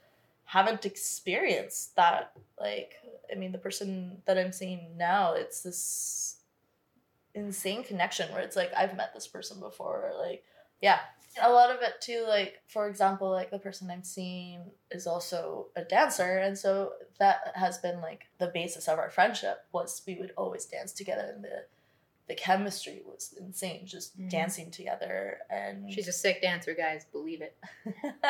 haven't 0.44 0.84
experienced 0.84 1.94
that. 1.96 2.32
Like, 2.58 2.94
I 3.30 3.34
mean, 3.36 3.52
the 3.52 3.58
person 3.58 4.20
that 4.24 4.36
I'm 4.36 4.50
seeing 4.52 4.96
now, 4.96 5.34
it's 5.34 5.62
this 5.62 6.36
insane 7.34 7.84
connection 7.84 8.32
where 8.32 8.42
it's 8.42 8.56
like 8.56 8.72
I've 8.76 8.96
met 8.96 9.14
this 9.14 9.28
person 9.28 9.60
before, 9.60 10.10
or 10.10 10.26
like, 10.26 10.42
yeah. 10.80 10.98
A 11.42 11.50
lot 11.50 11.70
of 11.70 11.82
it 11.82 12.00
too, 12.00 12.24
like 12.28 12.60
for 12.68 12.88
example, 12.88 13.30
like 13.30 13.50
the 13.50 13.58
person 13.58 13.90
I'm 13.90 14.02
seeing 14.04 14.60
is 14.90 15.06
also 15.06 15.68
a 15.76 15.82
dancer, 15.82 16.38
and 16.38 16.56
so 16.56 16.92
that 17.18 17.52
has 17.54 17.78
been 17.78 18.00
like 18.00 18.26
the 18.38 18.48
basis 18.54 18.88
of 18.88 18.98
our 18.98 19.10
friendship. 19.10 19.64
Was 19.72 20.02
we 20.06 20.14
would 20.16 20.32
always 20.36 20.64
dance 20.66 20.92
together, 20.92 21.32
and 21.34 21.44
the 21.44 21.64
the 22.28 22.34
chemistry 22.34 23.02
was 23.06 23.34
insane, 23.40 23.86
just 23.86 24.18
Mhm. 24.20 24.28
dancing 24.30 24.70
together. 24.70 25.38
And 25.48 25.90
She's 25.92 26.08
a 26.08 26.12
sick 26.12 26.42
dancer, 26.42 26.74
guys. 26.74 27.06
Believe 27.10 27.40
it. 27.40 27.56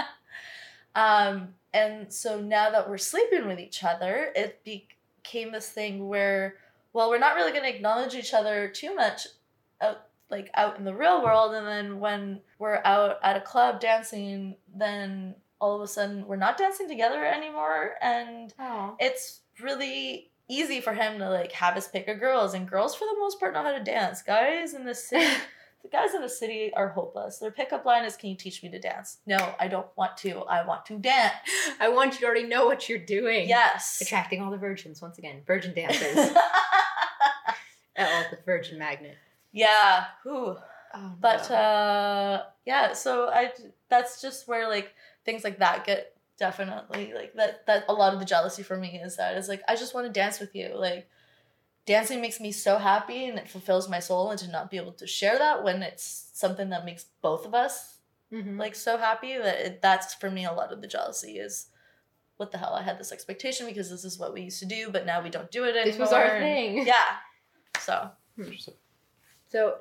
um, 0.95 1.55
and 1.73 2.13
so 2.13 2.41
now 2.41 2.71
that 2.71 2.89
we're 2.89 2.99
sleeping 2.99 3.47
with 3.47 3.59
each 3.59 3.85
other, 3.85 4.33
it 4.35 4.63
became 4.65 5.53
this 5.53 5.69
thing 5.69 6.09
where, 6.09 6.57
well, 6.93 7.11
we're 7.11 7.19
not 7.19 7.37
really 7.37 7.51
going 7.53 7.65
to 7.65 7.75
acknowledge 7.75 8.15
each 8.15 8.33
other 8.35 8.69
too 8.69 8.95
much 8.95 9.27
out, 9.81 10.08
like 10.31 10.51
out 10.55 10.79
in 10.79 10.85
the 10.85 10.95
real 10.95 11.23
world. 11.23 11.55
And 11.55 11.67
then 11.67 12.01
when 12.01 12.41
we're 12.59 12.81
out 12.85 13.17
at 13.23 13.37
a 13.37 13.41
club 13.41 13.81
dancing, 13.81 14.57
then 14.75 15.35
all 15.61 15.77
of 15.77 15.83
a 15.83 15.87
sudden 15.89 16.27
we're 16.27 16.37
not 16.37 16.57
dancing 16.59 16.89
together 16.89 17.25
anymore. 17.25 17.93
And 18.01 18.53
Oh. 18.59 18.97
it's 19.01 19.41
really 19.61 20.31
easy 20.49 20.81
for 20.81 20.93
him 20.95 21.19
to 21.19 21.29
like 21.31 21.53
have 21.53 21.75
his 21.75 21.89
pick 21.89 22.09
of 22.09 22.21
girls. 22.21 22.55
And 22.55 22.69
girls, 22.69 22.95
for 22.95 23.05
the 23.05 23.19
most 23.19 23.39
part, 23.41 23.55
know 23.55 23.63
how 23.63 23.73
to 23.73 23.83
dance. 23.83 24.23
Guys 24.23 24.75
in 24.75 24.85
the 24.85 24.95
city. 24.95 25.27
The 25.81 25.89
guys 25.91 26.13
in 26.13 26.23
the 26.23 26.29
city 26.29 26.73
are 26.75 26.89
hopeless. 26.89 27.39
Their 27.39 27.53
pickup 27.53 27.85
line 27.87 28.05
is, 28.05 28.17
"Can 28.17 28.31
you 28.31 28.37
teach 28.37 28.65
me 28.65 28.69
to 28.71 28.81
dance?" 28.81 29.19
No, 29.27 29.55
I 29.61 29.69
don't 29.69 29.87
want 29.97 30.17
to. 30.19 30.41
I 30.41 30.67
want 30.67 30.85
to 30.87 30.99
dance. 30.99 31.33
I 31.81 31.89
want 31.89 32.15
you 32.15 32.19
to 32.21 32.27
already 32.27 32.49
know 32.49 32.67
what 32.67 32.89
you're 32.89 32.99
doing. 32.99 33.49
Yes. 33.49 34.01
Attracting 34.03 34.43
all 34.43 34.51
the 34.51 34.57
virgins 34.59 35.01
once 35.01 35.19
again. 35.19 35.43
Virgin 35.47 35.73
dancers. 35.75 36.17
oh, 37.99 38.25
the 38.31 38.39
virgin 38.45 38.79
magnet. 38.79 39.17
Yeah. 39.59 40.05
Whew. 40.23 40.57
Oh, 40.95 41.13
But 41.21 41.51
no. 41.51 41.57
uh, 41.57 42.43
yeah. 42.65 42.93
So 42.95 43.29
I. 43.29 43.53
That's 43.91 44.21
just 44.23 44.47
where 44.49 44.69
like 44.69 44.95
things 45.25 45.45
like 45.45 45.59
that 45.59 45.85
get 45.85 46.15
definitely 46.39 47.13
like 47.15 47.35
that. 47.35 47.67
That 47.67 47.85
a 47.89 47.93
lot 47.93 48.13
of 48.15 48.21
the 48.21 48.25
jealousy 48.35 48.63
for 48.63 48.77
me 48.77 49.01
is 49.03 49.17
that 49.17 49.37
is 49.37 49.49
like 49.49 49.63
I 49.69 49.77
just 49.77 49.95
want 49.95 50.07
to 50.07 50.13
dance 50.13 50.41
with 50.41 50.55
you. 50.55 50.73
Like 50.75 51.09
dancing 51.87 52.21
makes 52.21 52.39
me 52.41 52.53
so 52.53 52.79
happy 52.79 53.25
and 53.29 53.39
it 53.39 53.49
fulfills 53.49 53.89
my 53.89 53.99
soul, 53.99 54.31
and 54.31 54.39
to 54.41 54.49
not 54.49 54.71
be 54.71 54.77
able 54.77 54.93
to 54.93 55.07
share 55.07 55.39
that 55.39 55.65
when 55.65 55.83
it's 55.83 56.31
something 56.35 56.69
that 56.71 56.85
makes 56.85 57.07
both 57.23 57.47
of 57.47 57.55
us 57.55 57.95
Mhm. 58.31 58.59
like 58.59 58.75
so 58.75 58.99
happy 58.99 59.39
that 59.39 59.59
it, 59.67 59.81
that's 59.83 60.13
for 60.15 60.31
me 60.31 60.45
a 60.45 60.53
lot 60.53 60.71
of 60.71 60.83
the 60.83 60.87
jealousy 60.87 61.39
is 61.39 61.69
what 62.37 62.53
the 62.53 62.59
hell 62.59 62.75
i 62.75 62.83
had 62.83 62.99
this 62.99 63.11
expectation 63.11 63.65
because 63.67 63.89
this 63.89 64.05
is 64.05 64.19
what 64.19 64.35
we 64.35 64.43
used 64.43 64.59
to 64.61 64.67
do 64.67 64.91
but 64.91 65.07
now 65.07 65.23
we 65.23 65.31
don't 65.31 65.51
do 65.51 65.65
it 65.65 65.75
anymore 65.77 65.85
this 65.87 65.99
was 65.99 66.13
our 66.13 66.29
thing. 66.39 66.87
yeah 66.87 67.17
so 67.81 68.11
Interesting. 68.37 68.75
So, 69.49 69.79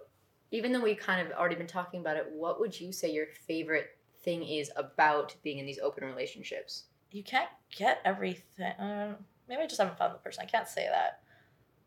even 0.52 0.72
though 0.72 0.82
we've 0.82 0.98
kind 0.98 1.26
of 1.26 1.34
already 1.38 1.56
been 1.56 1.68
talking 1.68 2.00
about 2.00 2.18
it, 2.18 2.32
what 2.32 2.60
would 2.60 2.80
you 2.80 2.92
say 2.92 3.12
your 3.12 3.28
favorite 3.28 3.98
thing 4.24 4.44
is 4.44 4.72
about 4.76 5.36
being 5.44 5.58
in 5.60 5.66
these 5.66 5.80
open 5.80 6.04
relationships? 6.06 6.86
you 7.12 7.24
can't 7.24 7.50
get 7.76 8.02
everything 8.06 8.74
um, 8.80 9.16
maybe 9.48 9.62
i 9.62 9.66
just 9.68 9.80
haven't 9.80 9.98
found 9.98 10.14
the 10.14 10.20
person 10.20 10.44
i 10.44 10.46
can't 10.46 10.68
say 10.68 10.88
that 10.88 11.22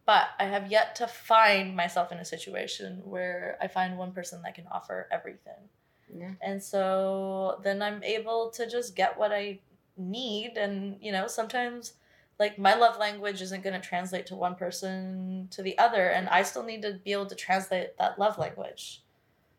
but 0.07 0.29
i 0.39 0.45
have 0.45 0.71
yet 0.71 0.95
to 0.97 1.07
find 1.07 1.77
myself 1.77 2.11
in 2.11 2.19
a 2.19 2.25
situation 2.25 3.01
where 3.05 3.59
i 3.61 3.69
find 3.69 3.97
one 3.99 4.13
person 4.13 4.41
that 4.43 4.55
can 4.55 4.67
offer 4.73 5.09
everything 5.11 5.69
Yeah. 6.13 6.33
And 6.43 6.63
so 6.63 7.61
then 7.63 7.83
I'm 7.83 8.03
able 8.03 8.51
to 8.57 8.69
just 8.69 8.97
get 8.97 9.17
what 9.17 9.31
I 9.31 9.61
need. 9.97 10.57
And, 10.57 10.97
you 11.01 11.13
know, 11.13 11.29
sometimes 11.29 11.93
like 12.41 12.59
my 12.59 12.75
love 12.75 12.99
language 12.99 13.43
isn't 13.43 13.63
going 13.63 13.79
to 13.79 13.87
translate 13.87 14.27
to 14.27 14.35
one 14.35 14.55
person 14.55 15.47
to 15.51 15.63
the 15.63 15.79
other. 15.79 16.09
And 16.09 16.27
I 16.31 16.43
still 16.43 16.65
need 16.65 16.81
to 16.83 16.95
be 17.05 17.13
able 17.13 17.27
to 17.27 17.35
translate 17.35 17.99
that 17.99 18.19
love 18.19 18.39
language. 18.39 19.03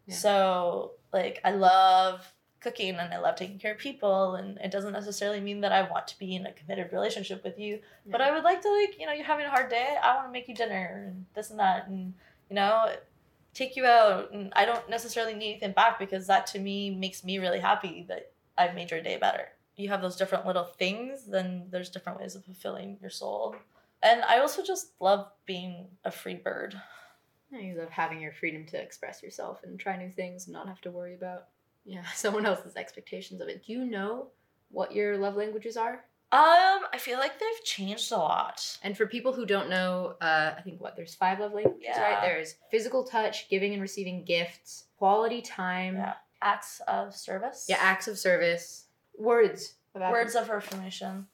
Yeah. 0.08 0.16
So, 0.16 0.92
like, 1.14 1.40
I 1.46 1.52
love 1.52 2.34
cooking 2.60 2.96
and 2.96 3.14
I 3.14 3.20
love 3.20 3.36
taking 3.36 3.60
care 3.60 3.74
of 3.74 3.78
people. 3.78 4.34
And 4.34 4.58
it 4.58 4.72
doesn't 4.72 4.94
necessarily 4.94 5.40
mean 5.40 5.62
that 5.62 5.72
I 5.72 5.84
want 5.84 6.08
to 6.08 6.18
be 6.18 6.36
in 6.36 6.48
a 6.48 6.54
committed 6.54 6.92
relationship 6.92 7.44
with 7.44 7.60
you. 7.60 7.80
But 8.08 8.20
I 8.20 8.32
would 8.32 8.44
like 8.44 8.62
to, 8.64 8.70
like, 8.70 9.00
you 9.00 9.06
know, 9.06 9.14
you're 9.14 9.26
having 9.26 9.46
a 9.46 9.52
hard 9.52 9.70
day. 9.70 9.96
I 10.02 10.16
want 10.16 10.28
to 10.28 10.32
make 10.32 10.48
you 10.48 10.56
dinner 10.56 11.06
and 11.08 11.26
this 11.36 11.52
and 11.52 11.60
that. 11.60 11.88
And, 11.88 12.16
you 12.50 12.56
know, 12.56 12.90
take 13.54 13.76
you 13.76 13.86
out 13.86 14.32
and 14.32 14.52
I 14.56 14.66
don't 14.66 14.90
necessarily 14.90 15.36
need 15.36 15.52
anything 15.52 15.74
back 15.74 16.00
because 16.00 16.26
that 16.28 16.48
to 16.48 16.60
me 16.60 16.90
makes 16.90 17.24
me 17.24 17.38
really 17.38 17.60
happy 17.60 18.06
that 18.08 18.32
I've 18.58 18.74
made 18.74 18.90
your 18.90 19.02
day 19.02 19.18
better. 19.18 19.50
You 19.82 19.90
have 19.90 20.02
those 20.02 20.16
different 20.16 20.46
little 20.46 20.64
things, 20.64 21.26
then 21.26 21.66
there's 21.72 21.90
different 21.90 22.20
ways 22.20 22.36
of 22.36 22.46
fulfilling 22.46 22.98
your 23.02 23.10
soul. 23.10 23.56
And 24.04 24.22
I 24.24 24.40
also 24.40 24.64
just 24.64 24.92
love 25.00 25.28
being 25.46 25.88
a 26.06 26.12
free 26.12 26.36
bird. 26.36 26.80
You 27.52 27.78
love 27.78 27.90
having 27.90 28.22
your 28.22 28.32
freedom 28.32 28.66
to 28.68 28.82
express 28.82 29.22
yourself 29.22 29.62
and 29.64 29.80
try 29.80 29.98
new 29.98 30.10
things 30.12 30.46
and 30.48 30.54
not 30.54 30.68
have 30.68 30.82
to 30.82 30.92
worry 30.92 31.16
about 31.16 31.48
yeah 31.84 32.04
someone 32.16 32.46
else's 32.46 32.76
expectations 32.76 33.42
of 33.42 33.48
it. 33.50 33.66
Do 33.66 33.74
you 33.74 33.84
know 33.86 34.28
what 34.70 34.94
your 34.94 35.18
love 35.18 35.36
languages 35.36 35.76
are? 35.78 36.06
Um, 36.34 36.86
I 36.94 36.98
feel 36.98 37.20
like 37.20 37.40
they've 37.40 37.64
changed 37.66 38.12
a 38.14 38.18
lot. 38.18 38.78
And 38.84 38.96
for 38.96 39.06
people 39.06 39.34
who 39.34 39.46
don't 39.46 39.70
know, 39.70 40.16
uh, 40.22 40.54
I 40.58 40.62
think 40.62 40.80
what 40.80 40.96
there's 40.96 41.14
five 41.14 41.40
love 41.42 41.52
languages, 41.54 41.82
Yeah. 41.84 42.02
right? 42.02 42.22
There's 42.22 42.56
physical 42.70 43.04
touch, 43.04 43.50
giving 43.50 43.74
and 43.74 43.82
receiving 43.82 44.24
gifts, 44.24 44.86
quality 44.98 45.42
time, 45.42 45.96
Yeah. 45.96 46.14
Acts 46.42 46.80
of 46.88 47.14
service. 47.14 47.66
yeah, 47.68 47.78
acts 47.82 48.08
of 48.08 48.18
service, 48.18 48.81
words 49.18 49.76
of 49.96 50.02
affirmation. 50.02 50.24
Words 50.24 50.36
of 50.36 50.50
affirmation. 50.50 51.28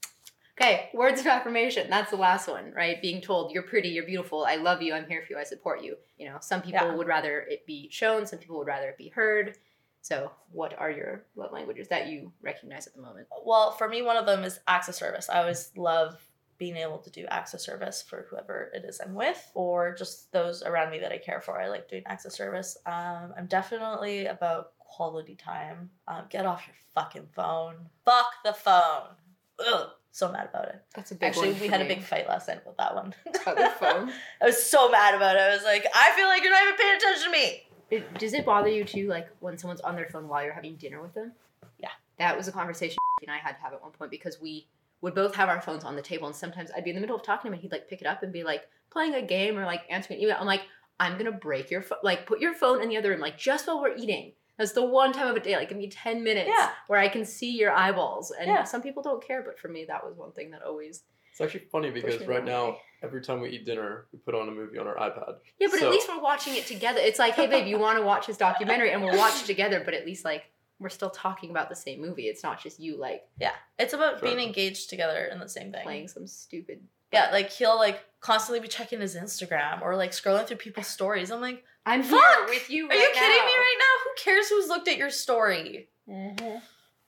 Okay, 0.60 0.90
words 0.94 1.20
of 1.20 1.28
affirmation. 1.28 1.88
That's 1.90 2.10
the 2.10 2.18
last 2.18 2.48
one, 2.48 2.72
right? 2.76 3.00
Being 3.00 3.22
told 3.22 3.52
you're 3.52 3.62
pretty, 3.64 3.90
you're 3.90 4.06
beautiful, 4.06 4.44
I 4.46 4.56
love 4.56 4.82
you, 4.82 4.94
I'm 4.94 5.08
here 5.08 5.24
for 5.26 5.34
you, 5.34 5.40
I 5.40 5.44
support 5.44 5.84
you. 5.84 5.98
You 6.18 6.30
know, 6.30 6.38
some 6.42 6.62
people 6.64 6.88
Yeah. 6.88 6.96
would 6.96 7.08
rather 7.08 7.42
it 7.42 7.66
be 7.68 7.90
shown, 7.92 8.26
some 8.26 8.40
people 8.40 8.58
would 8.58 8.68
rather 8.68 8.90
it 8.90 8.98
be 8.98 9.10
heard. 9.10 9.58
So, 10.02 10.32
what 10.52 10.74
are 10.80 10.90
your 10.90 11.26
love 11.36 11.52
languages 11.52 11.90
that 11.90 12.08
you 12.08 12.32
recognize 12.42 12.88
at 12.88 12.96
the 12.96 13.02
moment? 13.02 13.28
Well, 13.46 13.72
for 13.74 13.88
me, 13.90 14.02
one 14.02 14.16
of 14.18 14.26
them 14.26 14.44
is 14.44 14.60
acts 14.68 14.88
of 14.88 14.96
service. 14.96 15.30
I 15.30 15.40
always 15.42 15.72
love 15.76 16.26
being 16.58 16.78
able 16.78 16.98
to 17.00 17.10
do 17.12 17.26
acts 17.28 17.54
of 17.54 17.62
service 17.62 18.02
for 18.02 18.26
whoever 18.30 18.72
it 18.74 18.84
is 18.84 19.00
I'm 19.00 19.14
with, 19.14 19.52
or 19.54 19.94
just 19.94 20.32
those 20.32 20.64
around 20.64 20.90
me 20.92 21.00
that 21.00 21.12
I 21.12 21.18
care 21.20 21.42
for. 21.42 21.62
I 21.62 21.68
like 21.68 21.88
doing 21.90 22.04
acts 22.08 22.26
of 22.26 22.32
service. 22.32 22.78
Um, 22.86 23.34
I'm 23.38 23.46
definitely 23.48 24.26
about 24.26 24.72
quality 24.88 25.36
time. 25.36 25.90
Um, 26.08 26.24
get 26.30 26.46
off 26.46 26.64
your 26.68 26.76
fucking 26.96 27.28
phone. 27.34 27.76
Fuck 28.06 28.32
the 28.44 28.54
phone. 28.54 29.16
Ugh, 29.60 29.90
so 30.12 30.32
mad 30.32 30.50
about 30.50 30.70
it. 30.70 30.84
That's 30.96 31.12
a 31.12 31.16
big 31.16 31.30
Actually, 31.30 31.54
we 31.54 31.68
had 31.68 31.82
a 31.82 31.86
big 31.86 32.02
fight 32.02 32.28
last 32.28 32.48
night 32.48 32.62
about 32.64 32.78
that 32.78 32.96
one. 32.96 33.14
About 33.42 33.58
the 33.58 33.72
phone? 33.80 34.12
I 34.42 34.46
was 34.46 34.62
so 34.62 34.90
mad 34.90 35.16
about 35.16 35.36
it. 35.36 35.42
I 35.42 35.54
was 35.54 35.64
like, 35.64 35.86
I 35.94 36.12
feel 36.16 36.28
like 36.28 36.44
you're 36.44 36.52
not 36.52 36.64
even 36.64 36.76
paying 36.76 36.96
attention 36.98 37.24
to 37.26 37.32
me. 37.32 37.64
It, 37.90 38.20
does 38.20 38.34
it 38.34 38.46
bother 38.46 38.70
you 38.70 38.84
too, 38.84 39.08
like 39.08 39.30
when 39.40 39.58
someone's 39.58 39.82
on 39.82 39.96
their 39.96 40.08
phone 40.08 40.28
while 40.28 40.44
you're 40.44 40.54
having 40.54 40.76
dinner 40.76 41.02
with 41.02 41.14
them? 41.14 41.32
Yeah. 41.80 41.90
That 42.20 42.36
was 42.36 42.48
a 42.48 42.52
conversation 42.52 42.98
and 43.22 43.32
I 43.32 43.38
had 43.38 43.54
to 43.54 43.62
have 43.62 43.74
at 43.74 43.82
one 43.82 43.92
point 43.92 44.12
because 44.12 44.42
we 44.42 44.68
would 45.02 45.16
both 45.16 45.36
have 45.36 45.50
our 45.50 45.62
phones 45.62 45.84
on 45.84 45.96
the 45.96 46.02
table, 46.02 46.28
and 46.28 46.36
sometimes 46.36 46.72
I'd 46.76 46.84
be 46.84 46.90
in 46.90 46.96
the 46.96 47.02
middle 47.02 47.16
of 47.16 47.24
talking 47.24 47.44
to 47.44 47.48
him, 47.50 47.54
and 47.54 47.62
he'd 47.62 47.72
like 47.72 47.88
pick 47.88 48.02
it 48.02 48.08
up 48.08 48.24
and 48.24 48.34
be 48.34 48.44
like 48.44 48.68
playing 48.90 49.14
a 49.14 49.22
game 49.22 49.58
or 49.58 49.66
like 49.66 49.84
answering 49.90 50.18
an 50.18 50.24
email. 50.24 50.38
I'm 50.40 50.48
like, 50.48 50.64
I'm 51.00 51.18
gonna 51.18 51.32
break 51.32 51.70
your 51.70 51.84
phone. 51.84 52.00
Like, 52.04 52.26
put 52.26 52.40
your 52.40 52.56
phone 52.56 52.82
in 52.82 52.90
the 52.90 52.98
other 52.98 53.12
room, 53.12 53.20
like 53.20 53.38
just 53.38 53.68
while 53.68 53.82
we're 53.82 53.96
eating. 53.96 54.34
That's 54.58 54.72
the 54.74 54.84
one 54.86 55.14
time 55.14 55.28
of 55.28 55.36
a 55.36 55.40
day. 55.40 55.56
Like, 55.56 55.70
give 55.70 55.78
me 55.78 55.90
ten 55.90 56.24
minutes 56.24 56.50
Yeah. 56.56 56.72
where 56.88 57.00
I 57.00 57.08
can 57.10 57.26
see 57.26 57.52
your 57.52 57.72
eyeballs. 57.72 58.32
And 58.32 58.48
Yeah. 58.50 58.64
some 58.64 58.82
people 58.82 59.04
don't 59.04 59.24
care, 59.26 59.42
but 59.44 59.60
for 59.60 59.68
me, 59.68 59.86
that 59.86 60.04
was 60.04 60.16
one 60.16 60.32
thing 60.32 60.52
that 60.52 60.64
always. 60.64 61.04
It's 61.32 61.42
actually 61.42 61.66
funny 61.72 61.92
because 61.92 62.26
right 62.26 62.44
the 62.44 62.52
now, 62.52 62.80
every 63.04 63.22
time 63.22 63.42
we 63.42 63.50
eat 63.50 63.64
dinner, 63.66 64.08
we 64.12 64.18
put 64.18 64.34
on 64.34 64.48
a 64.48 64.52
movie 64.52 64.80
on 64.80 64.88
our 64.88 64.96
iPad. 64.96 65.38
Yeah, 65.60 65.68
but 65.70 65.80
So- 65.80 65.86
at 65.86 65.92
least 65.92 66.10
we're 66.10 66.20
watching 66.20 66.56
it 66.56 66.66
together. 66.66 67.00
It's 67.00 67.20
like, 67.20 67.36
hey, 67.36 67.46
babe, 67.46 67.68
you 67.68 67.78
want 67.78 68.00
to 68.00 68.04
watch 68.04 68.26
this 68.26 68.38
documentary, 68.38 68.92
and 68.92 69.04
we'll 69.04 69.16
watch 69.18 69.42
it 69.44 69.46
together. 69.46 69.82
But 69.86 69.94
at 69.94 70.06
least 70.06 70.26
like 70.26 70.46
we're 70.80 70.90
still 70.90 71.10
talking 71.12 71.50
about 71.52 71.70
the 71.70 71.76
same 71.76 72.00
movie. 72.02 72.28
It's 72.28 72.44
not 72.44 72.62
just 72.62 72.80
you 72.80 72.98
like 72.98 73.28
Yeah, 73.40 73.54
it's 73.80 73.94
about 73.94 74.20
Sure. 74.20 74.30
being 74.30 74.40
engaged 74.40 74.90
together 74.90 75.26
in 75.26 75.40
the 75.40 75.50
same 75.50 75.72
thing. 75.72 75.84
playing 75.84 76.08
some 76.08 76.26
stupid. 76.28 76.88
Yeah, 77.14 77.30
like 77.32 77.50
he'll 77.52 77.78
like 77.78 78.04
constantly 78.20 78.60
be 78.60 78.68
checking 78.68 79.00
his 79.02 79.16
Instagram 79.16 79.82
or 79.84 79.96
like 79.96 80.12
scrolling 80.12 80.46
through 80.48 80.58
people's 80.58 80.88
stories. 80.88 81.32
I'm 81.32 81.42
like, 81.42 81.64
I'm 81.88 82.04
here 82.04 82.46
with 82.48 82.70
you. 82.70 82.86
are 82.86 82.90
Right 82.90 83.00
you 83.00 83.10
kidding 83.14 83.46
me 83.46 83.56
right 83.58 83.76
now? 83.80 84.04
Who 84.04 84.10
cares 84.24 84.50
who's 84.50 84.68
looked 84.68 84.88
at 84.88 84.98
your 84.98 85.10
story? 85.10 85.90
Mhm. 86.08 86.62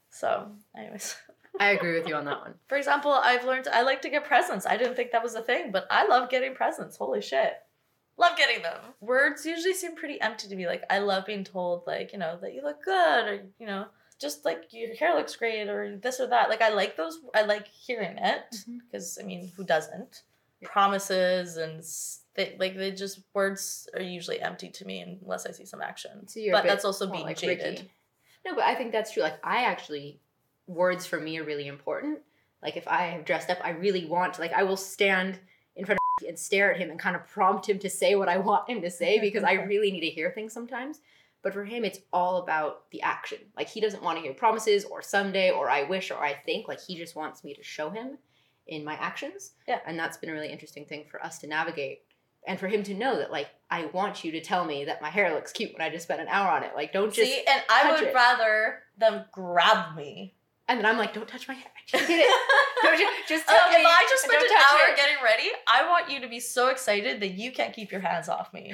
So, 0.09 0.51
anyways, 0.75 1.17
I 1.59 1.71
agree 1.71 1.99
with 1.99 2.07
you 2.07 2.15
on 2.15 2.25
that 2.25 2.39
one. 2.39 2.53
for 2.67 2.77
example, 2.77 3.11
I've 3.11 3.43
learned 3.45 3.67
I 3.67 3.81
like 3.81 4.01
to 4.03 4.09
get 4.09 4.25
presents. 4.25 4.65
I 4.65 4.77
didn't 4.77 4.95
think 4.95 5.11
that 5.11 5.21
was 5.23 5.35
a 5.35 5.41
thing, 5.41 5.71
but 5.71 5.85
I 5.91 6.07
love 6.07 6.29
getting 6.29 6.55
presents. 6.55 6.95
Holy 6.97 7.21
shit. 7.21 7.53
Love 8.17 8.37
getting 8.37 8.61
them. 8.63 8.79
Words 9.01 9.45
usually 9.45 9.73
seem 9.73 9.95
pretty 9.95 10.19
empty 10.21 10.47
to 10.47 10.55
me. 10.55 10.65
Like 10.67 10.83
I 10.89 10.99
love 10.99 11.25
being 11.25 11.43
told 11.43 11.83
like, 11.87 12.11
you 12.13 12.19
know, 12.19 12.37
that 12.41 12.53
you 12.53 12.61
look 12.61 12.83
good 12.83 13.27
or, 13.27 13.43
you 13.59 13.65
know, 13.65 13.85
just 14.19 14.43
like 14.45 14.65
your 14.71 14.93
hair 14.95 15.15
looks 15.15 15.35
great 15.35 15.69
or 15.69 15.97
this 15.97 16.19
or 16.19 16.27
that. 16.27 16.49
Like 16.49 16.61
I 16.61 16.69
like 16.69 16.97
those 16.97 17.19
I 17.33 17.43
like 17.43 17.67
hearing 17.67 18.17
it 18.17 18.55
because 18.91 19.17
I 19.21 19.25
mean, 19.25 19.51
who 19.55 19.63
doesn't? 19.63 20.23
Promises 20.63 21.57
and 21.57 21.83
they, 22.35 22.55
like 22.59 22.75
they 22.75 22.91
just 22.91 23.21
words 23.33 23.87
are 23.95 24.01
usually 24.01 24.41
empty 24.41 24.69
to 24.69 24.85
me 24.85 25.19
unless 25.21 25.45
I 25.45 25.51
see 25.51 25.65
some 25.65 25.81
action. 25.81 26.27
So 26.27 26.39
you're 26.39 26.53
but 26.53 26.65
that's 26.65 26.85
also 26.85 27.09
being 27.09 27.23
like 27.23 27.37
jaded. 27.37 27.65
Ricky. 27.65 27.91
No, 28.45 28.55
but 28.55 28.63
I 28.63 28.75
think 28.75 28.91
that's 28.91 29.11
true. 29.11 29.23
Like 29.23 29.39
I 29.43 29.63
actually, 29.63 30.19
words 30.67 31.05
for 31.05 31.19
me 31.19 31.37
are 31.39 31.43
really 31.43 31.67
important. 31.67 32.19
Like 32.61 32.77
if 32.77 32.87
I 32.87 33.03
have 33.03 33.25
dressed 33.25 33.49
up, 33.49 33.59
I 33.63 33.71
really 33.71 34.05
want 34.05 34.35
to. 34.35 34.41
Like 34.41 34.53
I 34.53 34.63
will 34.63 34.77
stand 34.77 35.39
in 35.75 35.85
front 35.85 35.97
of 35.97 35.99
and 36.27 36.37
stare 36.37 36.73
at 36.73 36.79
him 36.79 36.89
and 36.89 36.99
kind 36.99 37.15
of 37.15 37.27
prompt 37.27 37.69
him 37.69 37.79
to 37.79 37.89
say 37.89 38.15
what 38.15 38.29
I 38.29 38.37
want 38.37 38.69
him 38.69 38.81
to 38.81 38.89
say 38.89 39.19
because 39.19 39.43
I 39.43 39.53
really 39.67 39.91
need 39.91 40.01
to 40.01 40.09
hear 40.09 40.31
things 40.31 40.53
sometimes. 40.53 40.99
But 41.41 41.53
for 41.53 41.63
him, 41.63 41.85
it's 41.85 41.99
all 42.11 42.37
about 42.37 42.89
the 42.91 43.01
action. 43.01 43.37
Like 43.55 43.69
he 43.69 43.79
doesn't 43.79 44.03
want 44.03 44.17
to 44.17 44.21
hear 44.21 44.33
promises 44.33 44.83
or 44.83 45.01
someday 45.01 45.51
or 45.51 45.69
I 45.69 45.83
wish 45.83 46.11
or 46.11 46.17
I 46.17 46.33
think. 46.33 46.67
Like 46.67 46.81
he 46.81 46.97
just 46.97 47.15
wants 47.15 47.43
me 47.43 47.53
to 47.53 47.63
show 47.63 47.89
him 47.89 48.17
in 48.69 48.83
my 48.85 48.93
actions. 48.95 49.51
Yeah. 49.67 49.79
And 49.85 49.97
that's 49.99 50.17
been 50.17 50.29
a 50.29 50.33
really 50.33 50.51
interesting 50.51 50.85
thing 50.85 51.05
for 51.09 51.23
us 51.23 51.39
to 51.39 51.47
navigate. 51.47 52.01
And 52.47 52.57
for 52.59 52.67
him 52.67 52.83
to 52.83 52.93
know 52.93 53.17
that, 53.17 53.31
like, 53.31 53.49
I 53.69 53.85
want 53.87 54.23
you 54.23 54.31
to 54.31 54.41
tell 54.41 54.63
me 54.65 54.85
that 54.85 55.01
my 55.01 55.09
hair 55.09 55.33
looks 55.33 55.51
cute 55.51 55.73
when 55.73 55.81
I 55.81 55.89
just 55.91 56.05
spent 56.05 56.21
an 56.21 56.27
hour 56.29 56.49
on 56.49 56.63
it. 56.63 56.71
Like, 56.75 56.93
don't 56.93 57.13
just. 57.13 57.29
See, 57.29 57.43
and 57.47 57.61
I 57.69 57.91
would 57.91 58.03
it. 58.07 58.13
rather 58.15 58.79
them 58.97 59.25
grab 59.31 59.95
me. 59.95 60.35
And 60.69 60.79
then 60.79 60.85
I'm 60.85 60.97
like, 60.97 61.13
don't 61.13 61.27
touch 61.27 61.47
my 61.47 61.53
hair. 61.55 61.65
I 61.65 61.81
just 61.97 62.07
did 62.07 62.19
it. 62.21 62.39
don't 62.83 62.97
you, 62.99 63.09
just 63.27 63.49
Uh, 63.49 63.57
tell 63.57 63.69
me. 63.69 63.75
if 63.77 63.85
I 63.85 64.07
just 64.09 64.23
spent 64.23 64.41
an 64.41 64.49
hour 64.71 64.89
it. 64.91 64.95
getting 64.95 65.15
ready, 65.23 65.49
I 65.67 65.87
want 65.89 66.09
you 66.09 66.21
to 66.21 66.27
be 66.29 66.39
so 66.39 66.69
excited 66.69 67.19
that 67.21 67.29
you 67.29 67.51
can't 67.51 67.73
keep 67.73 67.91
your 67.91 68.01
hands 68.01 68.29
off 68.29 68.53
me. 68.53 68.73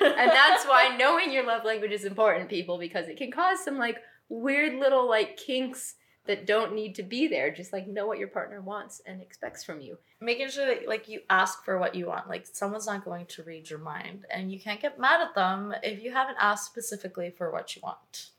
and 0.00 0.30
that's 0.30 0.64
why 0.66 0.94
knowing 0.98 1.32
your 1.32 1.44
love 1.46 1.64
language 1.64 1.90
is 1.92 2.04
important, 2.04 2.48
people, 2.48 2.78
because 2.78 3.08
it 3.08 3.16
can 3.16 3.30
cause 3.32 3.64
some 3.64 3.78
like 3.78 3.96
weird 4.28 4.74
little 4.74 5.08
like 5.08 5.36
kinks 5.36 5.94
that 6.26 6.46
don't 6.46 6.74
need 6.74 6.94
to 6.96 7.02
be 7.02 7.26
there. 7.26 7.50
Just 7.50 7.72
like 7.72 7.86
know 7.86 8.06
what 8.06 8.18
your 8.18 8.28
partner 8.28 8.60
wants 8.60 9.00
and 9.06 9.20
expects 9.20 9.64
from 9.64 9.80
you. 9.80 9.98
Making 10.20 10.48
sure 10.48 10.66
that 10.66 10.88
like 10.88 11.08
you 11.08 11.20
ask 11.30 11.64
for 11.64 11.78
what 11.78 11.94
you 11.94 12.06
want. 12.06 12.28
Like 12.28 12.46
someone's 12.46 12.86
not 12.86 13.04
going 13.04 13.26
to 13.26 13.42
read 13.42 13.70
your 13.70 13.78
mind, 13.78 14.24
and 14.30 14.52
you 14.52 14.60
can't 14.60 14.80
get 14.80 14.98
mad 14.98 15.20
at 15.20 15.34
them 15.34 15.74
if 15.82 16.02
you 16.02 16.12
haven't 16.12 16.38
asked 16.40 16.66
specifically 16.66 17.30
for 17.30 17.50
what 17.50 17.74
you 17.76 17.82
want. 17.82 18.30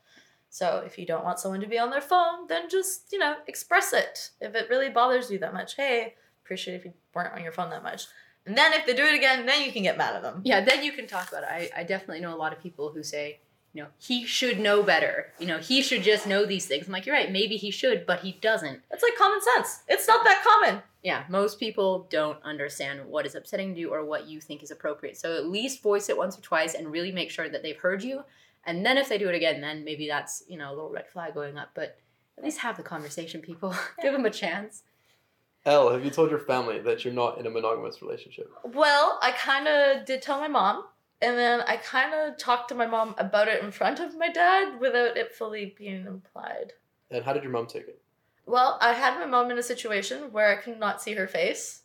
So 0.50 0.84
if 0.86 0.97
you 0.97 1.06
don't 1.06 1.26
want 1.26 1.39
someone 1.39 1.62
to 1.62 1.67
be 1.67 1.78
on 1.78 1.91
their 1.91 2.02
phone, 2.02 2.47
then 2.47 2.69
just 2.69 3.12
you 3.12 3.19
know 3.19 3.36
express 3.47 3.93
it. 3.93 4.32
If 4.41 4.56
it 4.56 4.69
really 4.69 4.89
bothers 4.89 5.30
you 5.30 5.39
that 5.39 5.54
much, 5.54 5.76
hey, 5.76 6.15
appreciate 6.43 6.76
if 6.76 6.86
you 6.86 6.93
weren't 7.13 7.34
on 7.34 7.43
your 7.43 7.52
phone 7.52 7.69
that 7.71 7.84
much. 7.84 8.08
And 8.47 8.58
then 8.58 8.71
if 8.71 8.86
they 8.86 8.93
do 8.93 9.04
it 9.04 9.13
again, 9.13 9.45
then 9.45 9.62
you 9.62 9.73
can 9.73 9.84
get 9.84 9.97
mad 9.97 10.15
at 10.15 10.21
them. 10.21 10.41
Yeah, 10.45 10.63
then 10.63 10.82
you 10.82 10.93
can 10.93 11.06
talk 11.06 11.28
about 11.28 11.43
it. 11.43 11.50
I, 11.50 11.82
I 11.82 11.84
definitely 11.84 12.21
know 12.21 12.34
a 12.34 12.39
lot 12.39 12.54
of 12.54 12.63
people 12.63 12.91
who 12.91 13.04
say, 13.04 13.39
you 13.73 13.84
know, 13.84 13.89
he 13.99 14.25
should 14.25 14.60
know 14.60 14.82
better. 14.82 15.27
You 15.39 15.47
know, 15.47 15.60
he 15.60 15.82
should 15.82 16.03
just 16.03 16.25
know 16.25 16.45
these 16.45 16.65
things. 16.65 16.88
I'm 16.88 16.93
like, 16.93 17.06
you're 17.06 17.15
right, 17.15 17.32
maybe 17.32 17.58
he 17.58 17.69
should, 17.69 18.06
but 18.06 18.21
he 18.21 18.34
doesn't. 18.41 18.82
It's 18.91 19.03
like 19.03 19.15
common 19.17 19.39
sense. 19.56 19.84
It's 19.88 20.08
not 20.08 20.23
that 20.23 20.43
common. 20.43 20.82
Yeah, 21.03 21.23
most 21.30 21.60
people 21.60 22.08
don't 22.10 22.41
understand 22.43 23.06
what 23.06 23.25
is 23.25 23.36
upsetting 23.36 23.75
to 23.75 23.80
you 23.80 23.93
or 23.93 24.03
what 24.03 24.27
you 24.27 24.41
think 24.41 24.63
is 24.63 24.71
appropriate. 24.71 25.17
So 25.17 25.36
at 25.38 25.47
least 25.47 25.84
voice 25.84 26.10
it 26.10 26.17
once 26.17 26.38
or 26.38 26.41
twice 26.41 26.73
and 26.73 26.91
really 26.91 27.12
make 27.12 27.30
sure 27.30 27.49
that 27.49 27.62
they've 27.62 27.77
heard 27.77 28.03
you. 28.03 28.23
And 28.65 28.86
then 28.86 28.97
if 28.97 29.08
they 29.08 29.17
do 29.17 29.30
it 29.30 29.36
again, 29.36 29.62
then 29.62 29.86
maybe 29.86 30.08
that's, 30.08 30.43
you 30.47 30.58
know, 30.58 30.69
a 30.69 30.75
little 30.75 30.89
red 30.89 31.08
flag 31.08 31.34
going 31.34 31.58
up. 31.58 31.69
But 31.73 31.97
at 32.38 32.43
least 32.43 32.60
have 32.60 32.77
the 32.77 32.84
conversation, 32.84 33.41
people. 33.41 33.73
Give 34.01 34.13
them 34.13 34.25
a 34.25 34.30
chance. 34.30 34.84
Elle, 35.65 35.91
have 35.91 36.03
you 36.03 36.12
told 36.12 36.30
your 36.30 36.39
family 36.39 36.80
that 36.80 37.03
you're 37.03 37.13
not 37.13 37.39
in 37.39 37.45
a 37.45 37.49
monogamous 37.49 38.01
relationship? 38.01 38.49
Well, 38.63 39.19
I 39.21 39.32
kind 39.32 39.67
of 39.67 40.06
did 40.06 40.21
tell 40.21 40.39
my 40.39 40.47
mom, 40.47 40.86
and 41.21 41.38
then 41.38 41.62
I 41.62 41.77
kind 41.77 42.13
of 42.13 42.38
talked 42.38 42.69
to 42.69 42.75
my 42.75 42.88
mom 42.88 43.15
about 43.17 43.47
it 43.47 43.63
in 43.63 43.71
front 43.71 43.99
of 43.99 44.17
my 44.17 44.30
dad 44.30 44.80
without 44.80 45.17
it 45.17 45.34
fully 45.34 45.75
being 45.77 46.06
implied. 46.06 46.73
And 47.10 47.23
how 47.23 47.34
did 47.34 47.43
your 47.43 47.51
mom 47.51 47.67
take 47.67 47.88
it? 47.88 48.01
Well, 48.45 48.77
I 48.82 48.93
had 48.93 49.19
my 49.19 49.25
mom 49.25 49.51
in 49.51 49.58
a 49.58 49.63
situation 49.63 50.32
where 50.32 50.49
I 50.49 50.62
could 50.62 50.80
not 50.80 51.01
see 51.01 51.13
her 51.13 51.27
face, 51.27 51.82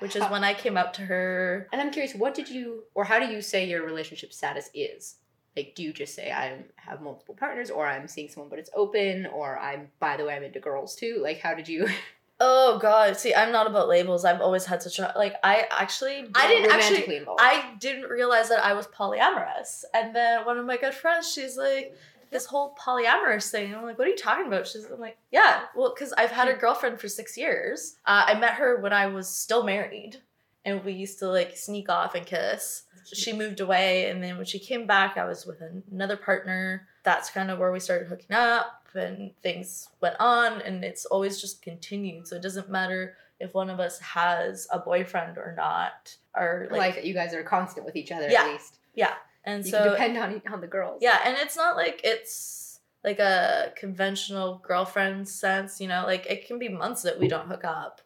which 0.00 0.16
is 0.16 0.22
when 0.24 0.44
I 0.44 0.52
came 0.52 0.76
up 0.76 0.92
to 0.94 1.02
her. 1.02 1.68
And 1.72 1.80
I'm 1.80 1.90
curious, 1.90 2.14
what 2.14 2.34
did 2.34 2.50
you, 2.50 2.84
or 2.94 3.04
how 3.04 3.18
do 3.18 3.26
you 3.26 3.40
say 3.40 3.66
your 3.66 3.86
relationship 3.86 4.32
status 4.32 4.68
is? 4.74 5.16
Like, 5.56 5.74
do 5.74 5.82
you 5.82 5.92
just 5.92 6.14
say 6.14 6.30
I 6.30 6.64
have 6.76 7.02
multiple 7.02 7.34
partners, 7.34 7.70
or 7.70 7.86
I'm 7.86 8.08
seeing 8.08 8.28
someone 8.28 8.50
but 8.50 8.58
it's 8.58 8.70
open, 8.74 9.26
or 9.26 9.58
I'm, 9.58 9.88
by 10.00 10.16
the 10.16 10.24
way, 10.24 10.34
I'm 10.34 10.42
into 10.42 10.60
girls 10.60 10.96
too? 10.96 11.20
Like, 11.22 11.40
how 11.40 11.54
did 11.54 11.68
you? 11.68 11.88
Oh 12.44 12.76
God! 12.78 13.16
See, 13.16 13.32
I'm 13.32 13.52
not 13.52 13.68
about 13.68 13.88
labels. 13.88 14.24
I've 14.24 14.40
always 14.40 14.64
had 14.64 14.82
such 14.82 14.98
a 14.98 15.12
like. 15.14 15.36
I 15.44 15.68
actually, 15.70 16.26
I 16.34 16.48
didn't 16.48 16.72
actually. 16.72 17.18
involved. 17.18 17.40
I 17.40 17.74
didn't 17.78 18.10
realize 18.10 18.48
that 18.48 18.64
I 18.64 18.72
was 18.72 18.88
polyamorous. 18.88 19.84
And 19.94 20.14
then 20.14 20.44
one 20.44 20.58
of 20.58 20.66
my 20.66 20.76
good 20.76 20.92
friends, 20.92 21.32
she's 21.32 21.56
like, 21.56 21.94
this 22.32 22.46
whole 22.46 22.74
polyamorous 22.74 23.48
thing. 23.48 23.72
I'm 23.72 23.84
like, 23.84 23.96
what 23.96 24.08
are 24.08 24.10
you 24.10 24.16
talking 24.16 24.48
about? 24.48 24.66
She's 24.66 24.86
I'm 24.86 24.98
like, 24.98 25.18
yeah, 25.30 25.66
well, 25.76 25.94
because 25.94 26.12
I've 26.14 26.32
had 26.32 26.48
a 26.48 26.54
girlfriend 26.54 27.00
for 27.00 27.06
six 27.06 27.38
years. 27.38 27.98
Uh, 28.06 28.24
I 28.26 28.34
met 28.34 28.54
her 28.54 28.80
when 28.80 28.92
I 28.92 29.06
was 29.06 29.28
still 29.28 29.62
married. 29.62 30.16
And 30.64 30.84
we 30.84 30.92
used 30.92 31.18
to 31.20 31.28
like 31.28 31.56
sneak 31.56 31.88
off 31.88 32.14
and 32.14 32.24
kiss. 32.26 32.84
She 33.12 33.32
moved 33.32 33.60
away. 33.60 34.08
And 34.10 34.22
then 34.22 34.36
when 34.36 34.46
she 34.46 34.58
came 34.58 34.86
back, 34.86 35.16
I 35.16 35.24
was 35.24 35.44
with 35.44 35.60
another 35.90 36.16
partner. 36.16 36.86
That's 37.02 37.30
kind 37.30 37.50
of 37.50 37.58
where 37.58 37.72
we 37.72 37.80
started 37.80 38.06
hooking 38.08 38.34
up 38.36 38.86
and 38.94 39.32
things 39.42 39.88
went 40.00 40.16
on. 40.20 40.60
And 40.62 40.84
it's 40.84 41.04
always 41.06 41.40
just 41.40 41.62
continued. 41.62 42.28
So 42.28 42.36
it 42.36 42.42
doesn't 42.42 42.70
matter 42.70 43.16
if 43.40 43.54
one 43.54 43.70
of 43.70 43.80
us 43.80 43.98
has 43.98 44.68
a 44.72 44.78
boyfriend 44.78 45.36
or 45.36 45.52
not, 45.56 46.16
or 46.36 46.68
Like, 46.70 46.94
like, 46.96 47.04
you 47.04 47.12
guys 47.12 47.34
are 47.34 47.42
constant 47.42 47.84
with 47.84 47.96
each 47.96 48.12
other 48.12 48.28
Yeah. 48.30 48.42
at 48.44 48.52
least. 48.52 48.78
yeah. 48.94 49.14
And 49.44 49.64
You 49.64 49.72
so 49.72 49.78
can 49.96 50.14
depend 50.14 50.18
on 50.46 50.52
on 50.54 50.60
the 50.60 50.68
girls. 50.68 50.98
yeah, 51.02 51.18
and 51.24 51.36
it's 51.36 51.56
not 51.56 51.74
like 51.74 52.00
it's 52.04 52.78
like 53.02 53.18
a 53.18 53.72
conventional 53.74 54.60
girlfriend 54.64 55.28
sense, 55.28 55.80
you 55.80 55.88
know, 55.88 56.04
like 56.06 56.26
it 56.26 56.46
can 56.46 56.60
be 56.60 56.68
months 56.68 57.02
that 57.02 57.18
we 57.18 57.26
don't 57.26 57.48
hook 57.48 57.64
up. 57.64 58.00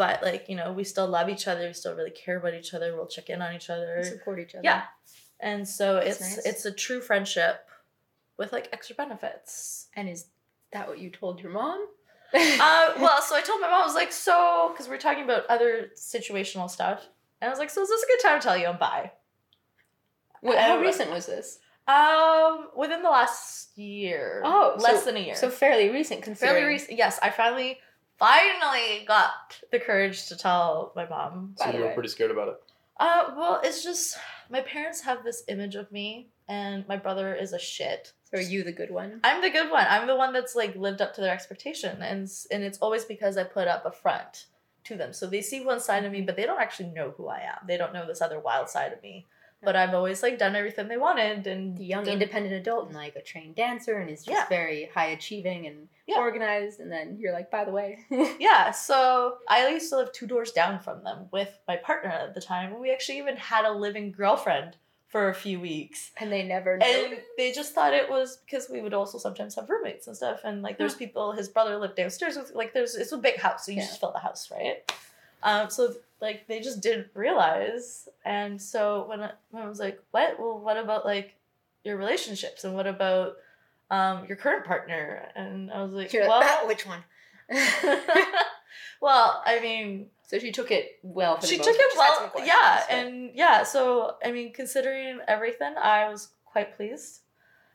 But 0.00 0.22
like, 0.22 0.48
you 0.48 0.56
know, 0.56 0.72
we 0.72 0.84
still 0.84 1.06
love 1.06 1.28
each 1.28 1.46
other, 1.46 1.66
we 1.66 1.74
still 1.74 1.94
really 1.94 2.10
care 2.10 2.38
about 2.38 2.54
each 2.54 2.72
other, 2.72 2.96
we'll 2.96 3.06
check 3.06 3.28
in 3.28 3.42
on 3.42 3.54
each 3.54 3.68
other. 3.68 4.02
support 4.02 4.38
each 4.38 4.54
other. 4.54 4.62
Yeah. 4.64 4.84
And 5.40 5.68
so 5.68 5.96
That's 5.96 6.08
it's 6.22 6.36
nice. 6.36 6.46
it's 6.46 6.64
a 6.64 6.72
true 6.72 7.02
friendship 7.02 7.66
with 8.38 8.50
like 8.50 8.70
extra 8.72 8.96
benefits. 8.96 9.88
And 9.94 10.08
is 10.08 10.24
that 10.72 10.88
what 10.88 10.98
you 11.00 11.10
told 11.10 11.42
your 11.42 11.52
mom? 11.52 11.86
uh, 12.32 12.92
well, 12.98 13.20
so 13.20 13.34
I 13.36 13.42
told 13.42 13.60
my 13.60 13.68
mom, 13.68 13.82
I 13.82 13.84
was 13.84 13.94
like, 13.94 14.10
so, 14.10 14.70
because 14.72 14.88
we 14.88 14.94
are 14.94 14.98
talking 14.98 15.24
about 15.24 15.44
other 15.50 15.90
situational 15.98 16.70
stuff. 16.70 17.06
And 17.42 17.48
I 17.48 17.50
was 17.50 17.58
like, 17.58 17.68
so 17.68 17.82
is 17.82 17.88
this 17.90 18.02
a 18.02 18.06
good 18.06 18.20
time 18.26 18.40
to 18.40 18.46
tell 18.48 18.56
you 18.56 18.68
I'm 18.68 18.78
bi? 18.78 19.12
Wait, 20.42 20.56
how 20.58 20.78
recent 20.80 21.10
was 21.10 21.26
this? 21.26 21.58
Um, 21.86 22.68
within 22.74 23.02
the 23.02 23.10
last 23.10 23.76
year. 23.76 24.40
Oh, 24.44 24.76
less 24.78 25.00
so- 25.00 25.04
than 25.06 25.16
a 25.18 25.26
year. 25.26 25.34
So 25.34 25.50
fairly 25.50 25.90
recent, 25.90 26.22
considering. 26.22 26.54
fairly 26.56 26.72
recent. 26.72 26.96
Yes, 26.96 27.18
I 27.22 27.28
finally, 27.28 27.78
finally 28.20 29.04
got 29.08 29.58
the 29.72 29.80
courage 29.80 30.26
to 30.28 30.36
tell 30.36 30.92
my 30.94 31.08
mom. 31.08 31.54
So 31.56 31.64
By 31.64 31.72
you 31.72 31.80
were 31.80 31.86
way. 31.86 31.94
pretty 31.94 32.10
scared 32.10 32.30
about 32.30 32.48
it. 32.48 32.62
Uh, 33.00 33.32
well, 33.36 33.60
it's 33.64 33.82
just 33.82 34.16
my 34.50 34.60
parents 34.60 35.00
have 35.00 35.24
this 35.24 35.42
image 35.48 35.74
of 35.74 35.90
me, 35.90 36.28
and 36.48 36.86
my 36.86 36.96
brother 36.96 37.34
is 37.34 37.52
a 37.52 37.58
shit. 37.58 38.12
So 38.30 38.38
are 38.38 38.42
you 38.42 38.62
the 38.62 38.72
good 38.72 38.90
one? 38.90 39.20
I'm 39.24 39.40
the 39.40 39.50
good 39.50 39.70
one. 39.70 39.86
I'm 39.88 40.06
the 40.06 40.14
one 40.14 40.32
that's 40.32 40.54
like 40.54 40.76
lived 40.76 41.00
up 41.00 41.14
to 41.14 41.20
their 41.22 41.32
expectation, 41.32 42.02
and 42.02 42.30
and 42.50 42.62
it's 42.62 42.78
always 42.78 43.04
because 43.04 43.36
I 43.36 43.44
put 43.44 43.66
up 43.66 43.86
a 43.86 43.90
front 43.90 44.46
to 44.84 44.96
them. 44.96 45.12
So 45.12 45.26
they 45.26 45.40
see 45.40 45.64
one 45.64 45.80
side 45.80 46.04
of 46.04 46.12
me, 46.12 46.20
but 46.20 46.36
they 46.36 46.44
don't 46.44 46.60
actually 46.60 46.90
know 46.90 47.14
who 47.16 47.28
I 47.28 47.38
am. 47.40 47.66
They 47.66 47.78
don't 47.78 47.94
know 47.94 48.06
this 48.06 48.20
other 48.22 48.38
wild 48.38 48.68
side 48.68 48.92
of 48.92 49.02
me. 49.02 49.26
But 49.62 49.76
I've 49.76 49.92
always 49.94 50.22
like 50.22 50.38
done 50.38 50.56
everything 50.56 50.88
they 50.88 50.96
wanted, 50.96 51.46
and 51.46 51.76
The 51.76 51.84
young 51.84 52.04
done- 52.04 52.14
independent 52.14 52.54
adult 52.54 52.86
and 52.86 52.94
like 52.94 53.14
a 53.16 53.20
trained 53.22 53.56
dancer 53.56 53.98
and 53.98 54.08
is 54.08 54.24
just 54.24 54.36
Yeah. 54.38 54.48
very 54.48 54.86
high 54.94 55.08
achieving 55.08 55.66
and 55.66 55.88
Yeah. 56.06 56.16
organized. 56.18 56.80
And 56.80 56.90
then 56.90 57.18
you're 57.20 57.32
like, 57.32 57.50
by 57.50 57.64
the 57.64 57.70
way, 57.70 57.98
Yeah, 58.40 58.70
so 58.70 59.38
I 59.48 59.68
used 59.68 59.90
to 59.90 59.96
live 59.96 60.12
two 60.12 60.26
doors 60.26 60.52
down 60.52 60.80
from 60.80 61.04
them 61.04 61.28
with 61.30 61.58
my 61.68 61.76
partner 61.76 62.10
at 62.10 62.34
the 62.34 62.40
time. 62.40 62.78
We 62.80 62.90
actually 62.90 63.18
even 63.18 63.36
had 63.36 63.64
a 63.66 63.72
living 63.72 64.12
girlfriend 64.12 64.76
for 65.08 65.28
a 65.28 65.34
few 65.34 65.60
weeks. 65.60 66.12
and 66.18 66.32
they 66.32 66.42
never 66.44 66.78
knew. 66.78 66.86
And 66.86 67.18
they 67.36 67.52
just 67.52 67.74
thought 67.74 67.92
it 67.92 68.08
was 68.08 68.38
because 68.38 68.70
we 68.70 68.80
would 68.80 68.94
also 68.94 69.18
sometimes 69.18 69.56
have 69.56 69.68
roommates 69.68 70.06
and 70.06 70.16
stuff. 70.16 70.40
And 70.44 70.62
like 70.62 70.78
there's 70.78 70.94
people, 70.94 71.32
his 71.32 71.48
brother 71.48 71.76
lived 71.76 71.96
downstairs 71.96 72.36
with 72.36 72.52
like 72.54 72.72
there's 72.72 72.94
it's 72.94 73.12
a 73.12 73.18
big 73.18 73.36
house, 73.36 73.66
so 73.66 73.72
you 73.72 73.78
Yeah. 73.78 73.86
just 73.86 74.00
fill 74.00 74.12
the 74.12 74.20
house, 74.20 74.50
right? 74.50 74.90
Um, 75.42 75.70
so 75.70 75.94
like 76.20 76.46
they 76.48 76.60
just 76.60 76.80
didn't 76.82 77.08
realize. 77.14 78.08
And 78.24 78.60
so 78.60 79.06
when 79.08 79.20
I, 79.22 79.32
when 79.50 79.62
I 79.62 79.68
was 79.68 79.78
like, 79.80 80.00
What? 80.10 80.38
Well, 80.38 80.58
what 80.58 80.76
about 80.76 81.04
like 81.04 81.34
your 81.84 81.96
relationships 81.96 82.64
and 82.64 82.74
what 82.74 82.86
about 82.86 83.36
um 83.90 84.26
your 84.26 84.36
current 84.36 84.64
partner? 84.66 85.28
And 85.34 85.70
I 85.72 85.82
was 85.82 85.92
like, 85.92 86.12
You're 86.12 86.28
Well 86.28 86.40
like, 86.40 86.68
which 86.68 86.86
one? 86.86 87.02
Well, 89.02 89.42
I 89.46 89.60
mean 89.60 90.06
so 90.26 90.38
she 90.38 90.52
took 90.52 90.70
it 90.70 90.98
well. 91.02 91.40
For 91.40 91.46
she 91.46 91.56
most 91.56 91.66
took 91.66 91.76
part. 91.76 91.86
it 91.86 91.94
Just 91.94 92.00
had 92.06 92.18
some 92.18 92.30
well 92.36 92.46
yeah 92.46 92.84
but- 92.88 92.94
and 92.96 93.30
yeah 93.34 93.62
so 93.64 94.14
i 94.24 94.30
mean 94.30 94.52
considering 94.52 95.18
everything 95.26 95.74
i 95.76 96.08
was 96.08 96.28
quite 96.44 96.76
pleased 96.76 97.20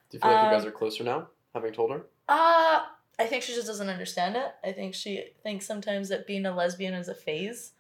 Do 0.10 0.17
you 0.17 0.21
feel 0.21 0.32
like 0.32 0.43
you 0.45 0.51
guys 0.51 0.62
Um, 0.63 0.69
are 0.69 0.71
closer 0.71 1.04
now, 1.04 1.28
having 1.54 1.73
told 1.73 1.91
her? 1.91 2.06
uh 2.30 2.84
i 3.19 3.25
think 3.25 3.43
she 3.43 3.54
just 3.54 3.67
doesn't 3.67 3.89
understand 3.89 4.36
it. 4.36 4.51
I 4.63 4.71
think 4.71 4.93
she 4.93 5.23
thinks 5.43 5.65
sometimes 5.65 6.10
that 6.10 6.28
being 6.28 6.45
a 6.45 6.56
lesbian 6.56 6.93
is 6.93 7.08
a 7.08 7.15
phase. 7.15 7.71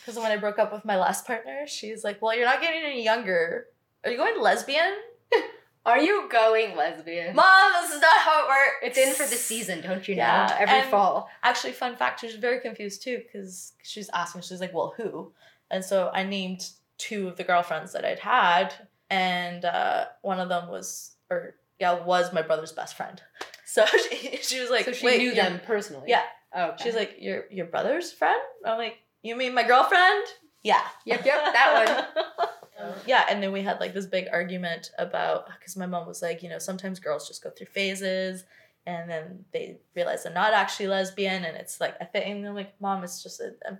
Because 0.00 0.16
when 0.20 0.30
i 0.32 0.36
broke 0.36 0.58
up 0.58 0.72
with 0.72 0.84
my 0.84 0.96
last 0.96 1.26
partner 1.26 1.66
she's 1.66 2.04
like 2.04 2.20
well 2.22 2.34
you're 2.36 2.44
not 2.46 2.60
getting 2.60 2.82
any 2.84 3.02
younger. 3.04 3.66
Are 4.04 4.10
you 4.10 4.16
going 4.16 4.40
lesbian? 4.40 4.94
Are 5.86 5.98
you 6.00 6.28
going 6.30 6.76
lesbian? 6.76 7.34
mom 7.34 7.72
this 7.82 7.92
is 7.94 8.00
not 8.02 8.18
how 8.18 8.44
it 8.44 8.48
works. 8.48 8.76
It's 8.82 8.98
in 8.98 9.14
for 9.14 9.28
the 9.30 9.36
season, 9.36 9.80
don't 9.80 10.06
you 10.06 10.14
know? 10.16 10.22
Yeah, 10.22 10.56
Every 10.60 10.80
and- 10.80 10.90
fall. 10.90 11.28
actually 11.42 11.72
fun 11.72 11.96
fact 11.96 12.20
she's 12.20 12.34
very 12.34 12.60
confused 12.60 13.02
too 13.02 13.22
because 13.24 13.72
she's 13.82 14.10
asking 14.12 14.42
she's 14.42 14.60
like 14.60 14.74
well 14.74 14.94
who? 14.96 15.32
And 15.70 15.84
so 15.84 16.10
i 16.14 16.22
named 16.22 16.68
two 16.98 17.28
of 17.28 17.36
the 17.36 17.44
girlfriends 17.44 17.92
that 17.92 18.04
i'd 18.04 18.18
had 18.18 18.74
and 19.10 19.64
uh, 19.64 20.06
one 20.22 20.40
of 20.40 20.48
them 20.48 20.68
was 20.68 21.12
or 21.30 21.54
yeah 21.78 21.92
was 22.04 22.32
my 22.32 22.42
brother's 22.42 22.72
best 22.72 22.96
friend 22.96 23.22
so 23.68 23.84
she, 24.10 24.38
she 24.38 24.60
was 24.60 24.70
like 24.70 24.86
so 24.86 24.92
she 24.92 25.06
wait, 25.06 25.18
knew 25.18 25.34
them 25.34 25.60
personally. 25.66 26.06
Yeah. 26.08 26.22
Oh, 26.54 26.70
okay. 26.70 26.84
she's 26.84 26.94
like 26.94 27.16
your 27.18 27.44
your 27.50 27.66
brother's 27.66 28.10
friend 28.10 28.40
i'm 28.64 28.78
like 28.78 28.96
you 29.20 29.36
mean 29.36 29.54
my 29.54 29.64
girlfriend 29.64 30.24
yeah 30.62 30.80
Yep, 31.04 31.26
yep, 31.26 31.52
that 31.52 32.14
one 32.16 32.88
yeah 33.06 33.26
and 33.28 33.42
then 33.42 33.52
we 33.52 33.60
had 33.60 33.80
like 33.80 33.92
this 33.92 34.06
big 34.06 34.28
argument 34.32 34.90
about 34.98 35.44
because 35.58 35.76
my 35.76 35.84
mom 35.84 36.06
was 36.06 36.22
like 36.22 36.42
you 36.42 36.48
know 36.48 36.58
sometimes 36.58 37.00
girls 37.00 37.28
just 37.28 37.44
go 37.44 37.50
through 37.50 37.66
phases 37.66 38.44
and 38.86 39.10
then 39.10 39.44
they 39.52 39.76
realize 39.94 40.22
they're 40.22 40.32
not 40.32 40.54
actually 40.54 40.86
lesbian 40.86 41.44
and 41.44 41.54
it's 41.54 41.82
like 41.82 41.96
a 42.00 42.06
thing 42.06 42.38
and 42.38 42.46
i'm 42.48 42.54
like 42.54 42.80
mom 42.80 43.04
it's 43.04 43.22
just 43.22 43.40
a, 43.40 43.52
a 43.66 43.78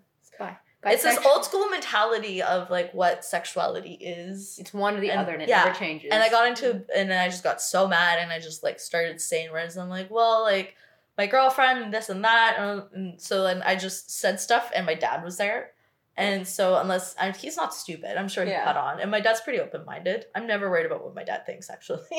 Bi- 0.80 0.92
it's 0.92 1.02
this 1.02 1.18
old 1.26 1.44
school 1.44 1.68
mentality 1.70 2.40
of 2.42 2.70
like 2.70 2.92
what 2.94 3.24
sexuality 3.24 3.94
is 3.94 4.58
It's 4.60 4.72
one 4.72 4.96
or 4.96 5.00
the 5.00 5.10
And- 5.10 5.20
other, 5.20 5.32
and 5.32 5.42
it 5.42 5.48
yeah. 5.48 5.64
never 5.64 5.76
changes. 5.76 6.10
and 6.12 6.22
i 6.22 6.28
got 6.30 6.46
into 6.46 6.84
and 6.94 7.10
then 7.10 7.20
i 7.20 7.28
just 7.28 7.42
got 7.42 7.60
so 7.60 7.88
mad 7.88 8.18
and 8.20 8.30
i 8.30 8.38
just 8.38 8.62
like 8.62 8.78
started 8.78 9.20
saying 9.20 9.50
words 9.50 9.76
i'm 9.76 9.88
like 9.88 10.08
well 10.10 10.42
like 10.42 10.76
my 11.16 11.26
girlfriend 11.26 11.82
and 11.82 11.92
this 11.92 12.08
and 12.10 12.22
that 12.24 12.56
and, 12.58 12.82
and 12.94 13.20
so 13.20 13.42
then 13.42 13.60
i 13.62 13.74
just 13.74 14.08
said 14.10 14.38
stuff 14.40 14.70
and 14.74 14.86
my 14.86 14.94
dad 14.94 15.24
was 15.24 15.36
there 15.36 15.72
and 16.16 16.46
so 16.46 16.76
unless 16.76 17.14
and 17.16 17.34
he's 17.36 17.56
not 17.56 17.74
stupid 17.74 18.16
i'm 18.16 18.28
sure 18.28 18.44
he 18.44 18.50
Yeah. 18.52 18.62
caught 18.64 18.76
on 18.76 19.00
and 19.00 19.10
my 19.10 19.18
dad's 19.20 19.40
pretty 19.40 19.58
open-minded 19.58 20.26
i'm 20.36 20.46
never 20.46 20.70
worried 20.70 20.86
about 20.86 21.02
what 21.04 21.14
my 21.14 21.24
dad 21.24 21.44
thinks 21.44 21.68
actually 21.70 22.00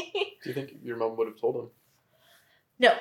Do 0.43 0.49
you 0.49 0.53
think 0.53 0.75
your 0.83 0.97
mom 0.97 1.15
would 1.15 1.27
have 1.29 1.39
told 1.39 1.55
him? 1.55 1.69
no 2.77 2.91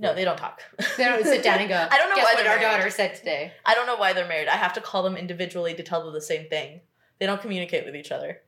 no 0.00 0.14
they 0.14 0.24
don't 0.24 0.36
talk 0.38 0.62
They 0.96 1.04
don't 1.04 1.22
sit 1.24 1.42
down 1.44 1.58
and 1.60 1.68
go. 1.68 1.76
I 1.94 1.96
don't 1.98 2.10
know 2.10 2.16
Guess 2.16 2.24
why 2.24 2.34
what 2.34 2.42
they're 2.42 2.52
our 2.52 2.58
married." 2.58 2.78
daughter 2.78 2.90
said 2.90 3.14
today. 3.14 3.52
i 3.64 3.74
don't 3.74 3.86
know 3.86 3.96
why 3.96 4.12
they're 4.12 4.26
married 4.34 4.48
i 4.48 4.56
have 4.56 4.72
to 4.72 4.80
call 4.80 5.02
them 5.04 5.16
individually 5.16 5.74
to 5.74 5.82
tell 5.82 6.02
them 6.04 6.12
the 6.12 6.20
same 6.32 6.48
thing 6.48 6.80
they 7.18 7.26
don't 7.26 7.40
communicate 7.40 7.84
with 7.84 7.94
each 7.94 8.10
other 8.10 8.40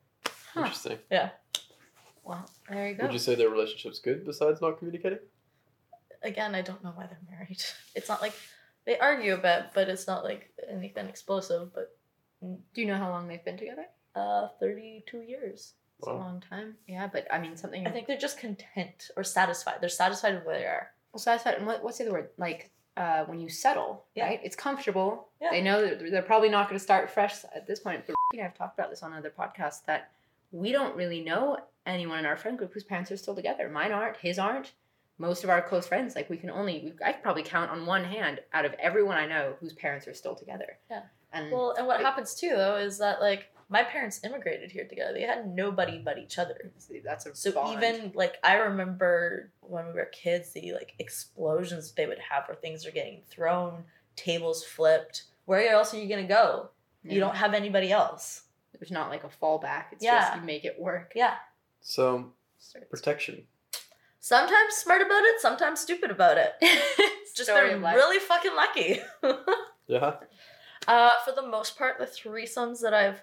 Huh. 0.55 0.61
Interesting. 0.61 0.99
Yeah. 1.11 1.31
Well, 2.25 2.45
there 2.69 2.89
you 2.91 2.95
go. 2.95 3.05
Would 3.05 3.13
you 3.15 3.19
say 3.19 3.35
their 3.35 3.49
relationship's 3.49 3.99
good 4.01 4.25
besides 4.27 4.61
not 4.61 4.79
communicating? 4.79 5.19
again, 6.23 6.55
I 6.55 6.63
don't 6.63 6.83
know 6.85 6.93
why 6.95 7.07
they're 7.07 7.19
married. 7.39 7.63
It's 7.95 8.09
not 8.09 8.21
like 8.23 8.35
they 8.85 8.99
argue 8.99 9.35
a 9.35 9.39
bit, 9.39 9.71
but 9.75 9.89
it's 9.89 10.07
not 10.07 10.25
like 10.25 10.51
anything 10.71 11.07
explosive. 11.09 11.73
But 11.75 11.97
Do 12.43 12.81
you 12.81 12.87
know 12.87 12.97
how 12.99 13.11
long 13.11 13.29
they've 13.29 13.45
been 13.45 13.57
together? 13.57 13.87
uh, 14.15 14.49
thirty-two 14.61 15.23
years. 15.23 15.73
It's 15.99 16.09
a 16.09 16.13
long 16.13 16.43
time. 16.51 16.75
Yeah, 16.87 17.07
but 17.11 17.27
I 17.33 17.39
mean 17.39 17.57
something. 17.57 17.87
I 17.87 17.91
think 17.91 18.07
they're 18.07 18.19
just 18.29 18.39
content 18.39 19.11
or 19.17 19.25
satisfied. 19.25 19.77
They're 19.81 19.89
satisfied 19.89 20.35
with 20.35 20.45
where 20.45 20.59
they 20.59 20.67
are. 20.67 20.89
Well, 21.13 21.21
satisfied. 21.21 21.55
And 21.55 21.67
what, 21.67 21.83
what's 21.85 21.99
the 21.99 22.05
other 22.05 22.13
word? 22.13 22.29
Like 22.39 22.71
uh, 22.97 23.25
when 23.25 23.41
you 23.41 23.49
settle, 23.49 24.05
Yeah. 24.15 24.27
right? 24.27 24.41
It's 24.43 24.57
comfortable. 24.57 25.29
Yeah. 25.41 25.51
They 25.51 25.63
know 25.63 25.81
that 25.83 26.11
they're 26.11 26.23
probably 26.23 26.49
not 26.49 26.69
going 26.69 26.79
to 26.79 26.83
start 26.83 27.11
fresh 27.11 27.45
at 27.55 27.67
this 27.67 27.81
point. 27.81 28.05
But 28.07 28.15
you 28.33 28.41
know, 28.41 28.47
I've 28.47 28.55
talked 28.55 28.79
about 28.79 28.91
this 28.91 29.03
on 29.03 29.13
other 29.13 29.31
podcasts 29.37 29.85
that 29.87 30.11
we 30.51 30.73
don't 30.73 30.95
really 30.97 31.21
know 31.23 31.59
anyone 31.87 32.19
in 32.19 32.27
our 32.27 32.37
friend 32.37 32.57
group 32.59 32.73
whose 32.73 32.85
parents 32.85 33.11
are 33.11 33.17
still 33.17 33.35
together. 33.35 33.69
Mine 33.69 33.93
aren't. 33.93 34.17
His 34.19 34.39
aren't. 34.39 34.73
Most 35.19 35.45
of 35.45 35.51
our 35.51 35.61
close 35.63 35.87
friends, 35.87 36.17
like 36.17 36.29
we 36.31 36.37
can 36.37 36.51
only, 36.51 36.81
we, 36.85 36.93
I 37.07 37.13
could 37.13 37.23
probably 37.23 37.43
count 37.43 37.71
on 37.71 37.87
one 37.87 38.03
hand 38.05 38.41
out 38.53 38.65
of 38.65 38.73
everyone 38.75 39.17
I 39.19 39.27
know 39.27 39.55
whose 39.61 39.73
parents 39.75 40.09
are 40.09 40.15
still 40.15 40.35
together. 40.35 40.79
Yeah. 40.91 41.03
And 41.33 41.53
Well, 41.53 41.75
and 41.77 41.87
what 41.87 41.99
Like- 41.99 42.07
happens 42.07 42.35
too, 42.35 42.51
though, 42.51 42.77
is 42.77 42.99
that 42.99 43.21
like 43.21 43.49
my 43.73 43.83
parents 43.83 44.21
immigrated 44.23 44.71
here 44.71 44.87
together. 44.87 45.15
They 45.15 45.23
had 45.23 45.49
nobody 45.49 45.99
but 45.99 46.19
each 46.19 46.39
other. 46.39 46.71
that's 47.05 47.27
a 47.27 47.35
So 47.35 47.53
bond. 47.53 47.83
even 47.83 48.13
like 48.15 48.37
I 48.45 48.55
remember 48.57 49.51
when 49.61 49.87
we 49.87 49.93
were 49.95 50.11
kids, 50.13 50.53
the 50.53 50.73
like 50.75 50.95
explosions 50.99 51.91
they 51.93 52.07
would 52.07 52.19
have 52.19 52.47
where 52.47 52.55
things 52.57 52.87
are 52.87 52.91
getting 52.91 53.23
thrown, 53.31 53.85
tables 54.15 54.63
flipped. 54.65 55.25
Where 55.47 55.69
else 55.73 55.95
are 55.95 55.99
you 55.99 56.09
gonna 56.09 56.29
go? 56.29 56.69
Yeah. 57.03 57.15
You 57.15 57.21
don't 57.21 57.35
have 57.37 57.55
anybody 57.55 57.91
else. 57.91 58.43
There's 58.79 58.91
not 58.93 59.09
like 59.11 59.25
a 59.25 59.29
fallback. 59.43 59.87
It's 59.93 60.05
Yeah. 60.05 60.21
just 60.21 60.37
you 60.37 60.43
make 60.43 60.65
it 60.65 60.79
work. 60.79 61.13
Yeah. 61.15 61.35
So 61.81 62.33
protection. 62.91 63.47
Sometimes 64.21 64.75
smart 64.75 65.01
about 65.03 65.25
it, 65.25 65.41
sometimes 65.41 65.81
stupid 65.81 66.11
about 66.11 66.37
it. 66.39 66.53
It's 66.61 67.33
just 67.37 67.49
Story 67.51 67.71
they're 67.71 67.79
really 67.81 68.19
fucking 68.21 68.55
lucky. 68.55 69.01
Yeah. 69.89 70.15
uh, 70.87 71.11
for 71.25 71.33
the 71.33 71.43
most 71.47 71.77
part, 71.77 71.99
the 71.99 72.07
threesomes 72.07 72.81
that 72.83 72.95
I've 72.95 73.21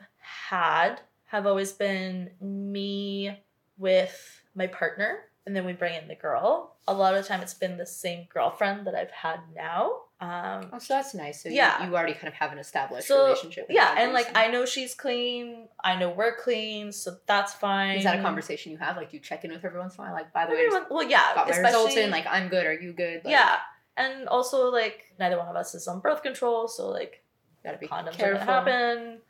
had 0.49 1.01
have 1.25 1.45
always 1.45 1.71
been 1.71 2.31
me 2.41 3.37
with 3.77 4.41
my 4.55 4.67
partner, 4.67 5.19
and 5.45 5.55
then 5.55 5.65
we 5.65 5.73
bring 5.73 5.93
in 5.95 6.07
the 6.07 6.15
girl. 6.15 6.75
A 6.87 6.93
lot 6.93 7.15
of 7.15 7.21
the 7.23 7.27
time, 7.27 7.41
it's 7.41 7.53
been 7.53 7.77
the 7.77 7.85
same 7.85 8.27
girlfriend 8.33 8.87
that 8.87 8.95
I've 8.95 9.11
had 9.11 9.39
now. 9.55 9.91
Um, 10.21 10.69
Oh, 10.73 10.79
so 10.79 10.95
that's 10.95 11.13
nice. 11.13 11.43
So 11.43 11.49
Yeah. 11.49 11.81
you, 11.83 11.89
you 11.91 11.95
already 11.95 12.13
kind 12.13 12.27
of 12.27 12.33
have 12.33 12.51
an 12.51 12.57
established 12.57 13.07
So, 13.07 13.25
relationship. 13.27 13.67
with 13.69 13.75
yeah, 13.75 13.95
and 13.97 14.11
like. 14.11 14.27
I 14.35 14.47
know 14.47 14.65
she's 14.65 14.95
clean, 14.95 15.67
I 15.83 15.95
know 15.95 16.09
we're 16.09 16.35
clean, 16.35 16.91
so 16.91 17.15
that's 17.25 17.53
fine. 17.53 17.97
Is 17.99 18.03
that 18.03 18.19
a 18.19 18.21
conversation 18.21 18.71
you 18.71 18.77
have? 18.79 18.97
Like, 18.97 19.13
you 19.13 19.19
check 19.19 19.45
in 19.45 19.51
with 19.51 19.61
her 19.61 19.69
every 19.69 19.79
once 19.79 19.95
in 19.95 20.01
a 20.03 20.07
while? 20.07 20.13
Like, 20.13 20.33
by 20.33 20.45
the 20.45 20.53
way, 20.53 20.67
well, 20.89 21.03
yeah, 21.03 21.33
got 21.35 21.47
my 21.47 21.55
results 21.57 21.89
especially- 21.89 22.03
in. 22.03 22.09
Like, 22.11 22.25
I'm 22.27 22.49
good. 22.49 22.65
Are 22.65 22.73
you 22.73 22.91
good? 22.91 23.23
Like, 23.23 23.31
yeah, 23.31 23.57
and 23.95 24.27
also 24.27 24.69
like 24.71 25.05
neither 25.19 25.37
one 25.37 25.47
of 25.47 25.55
us 25.55 25.73
is 25.75 25.87
on 25.87 25.99
birth 25.99 26.21
control, 26.23 26.67
so 26.67 26.89
like 26.89 27.23
Gotta 27.63 27.77
be 27.77 27.87
condoms 27.87 28.13
careful. 28.13 28.41
are 28.41 28.45
gonna 28.45 28.51
happen. 28.51 29.21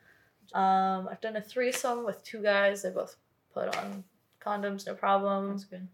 Um, 0.53 1.07
I've 1.09 1.21
done 1.21 1.35
a 1.35 1.41
threesome 1.41 2.05
with 2.05 2.23
two 2.23 2.41
guys. 2.41 2.81
They 2.83 2.89
both 2.89 3.15
put 3.53 3.75
on 3.77 4.03
condoms, 4.43 4.85
no 4.87 4.93
problem. 4.95 5.49
That's 5.49 5.65
good. 5.65 5.87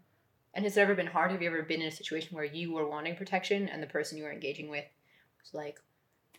And 0.54 0.64
has 0.64 0.76
it 0.76 0.80
ever 0.80 0.94
been 0.94 1.06
hard? 1.06 1.30
Have 1.32 1.42
you 1.42 1.48
ever 1.48 1.62
been 1.62 1.82
in 1.82 1.88
a 1.88 1.92
situation 1.92 2.34
where 2.34 2.44
you 2.44 2.72
were 2.72 2.88
wanting 2.88 3.14
protection 3.16 3.68
and 3.68 3.82
the 3.82 3.86
person 3.86 4.16
you 4.16 4.24
were 4.24 4.32
engaging 4.32 4.70
with 4.70 4.86
was 5.42 5.52
like, 5.52 5.78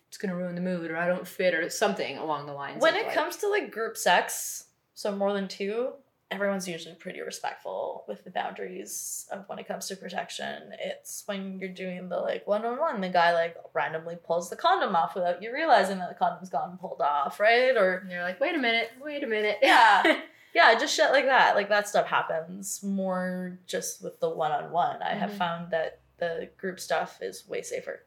"It's 0.08 0.17
gonna 0.17 0.36
ruin 0.36 0.56
the 0.56 0.62
mood," 0.62 0.89
or 0.89 0.97
"I 0.97 1.06
don't 1.08 1.27
fit," 1.27 1.53
or 1.53 1.69
something 1.69 2.17
along 2.17 2.47
the 2.47 2.53
lines? 2.53 2.82
When 2.82 2.95
it 2.95 3.06
like- 3.06 3.13
comes 3.15 3.38
to 3.38 3.47
like 3.47 3.71
group 3.71 3.95
sex, 3.95 4.69
so 4.95 5.15
more 5.15 5.34
than 5.34 5.47
two, 5.47 5.93
everyone's 6.29 6.67
usually 6.67 6.95
pretty 6.95 7.21
respectful 7.21 8.03
with 8.07 8.23
the 8.25 8.29
boundaries 8.31 9.25
of 9.31 9.47
when 9.47 9.59
it 9.59 9.67
comes 9.67 9.87
to 9.87 9.95
protection. 9.95 10.73
It's 10.79 11.23
when 11.25 11.57
you're 11.59 11.69
doing 11.69 12.09
the 12.09 12.17
like 12.17 12.45
one 12.45 12.65
on 12.65 12.77
one, 12.79 12.99
the 13.01 13.09
guy 13.09 13.33
like 13.33 13.55
randomly 13.73 14.17
pulls 14.21 14.49
the 14.49 14.55
condom 14.57 14.95
off 14.95 15.15
without 15.15 15.41
you 15.41 15.53
realizing 15.53 15.99
that 15.99 16.09
the 16.09 16.15
condom's 16.15 16.49
gone 16.49 16.77
pulled 16.79 17.01
off, 17.01 17.39
right? 17.39 17.75
Or 17.77 17.99
and 17.99 18.11
you're 18.11 18.23
like, 18.23 18.39
"Wait 18.41 18.55
a 18.55 18.57
minute, 18.57 18.89
wait 19.01 19.23
a 19.23 19.27
minute." 19.27 19.57
Yeah. 19.61 20.03
yeah, 20.53 20.73
just 20.77 20.93
shit 20.95 21.11
like 21.11 21.25
that. 21.25 21.55
Like 21.55 21.69
that 21.69 21.87
stuff 21.87 22.07
happens 22.07 22.83
more 22.83 23.57
just 23.65 24.03
with 24.03 24.19
the 24.19 24.29
one 24.29 24.51
on 24.51 24.71
one. 24.71 25.01
I 25.01 25.13
have 25.13 25.31
Mhm. 25.31 25.37
found 25.37 25.71
that 25.71 25.99
the 26.17 26.49
group 26.57 26.79
stuff 26.79 27.19
is 27.21 27.47
way 27.47 27.61
safer. 27.61 28.03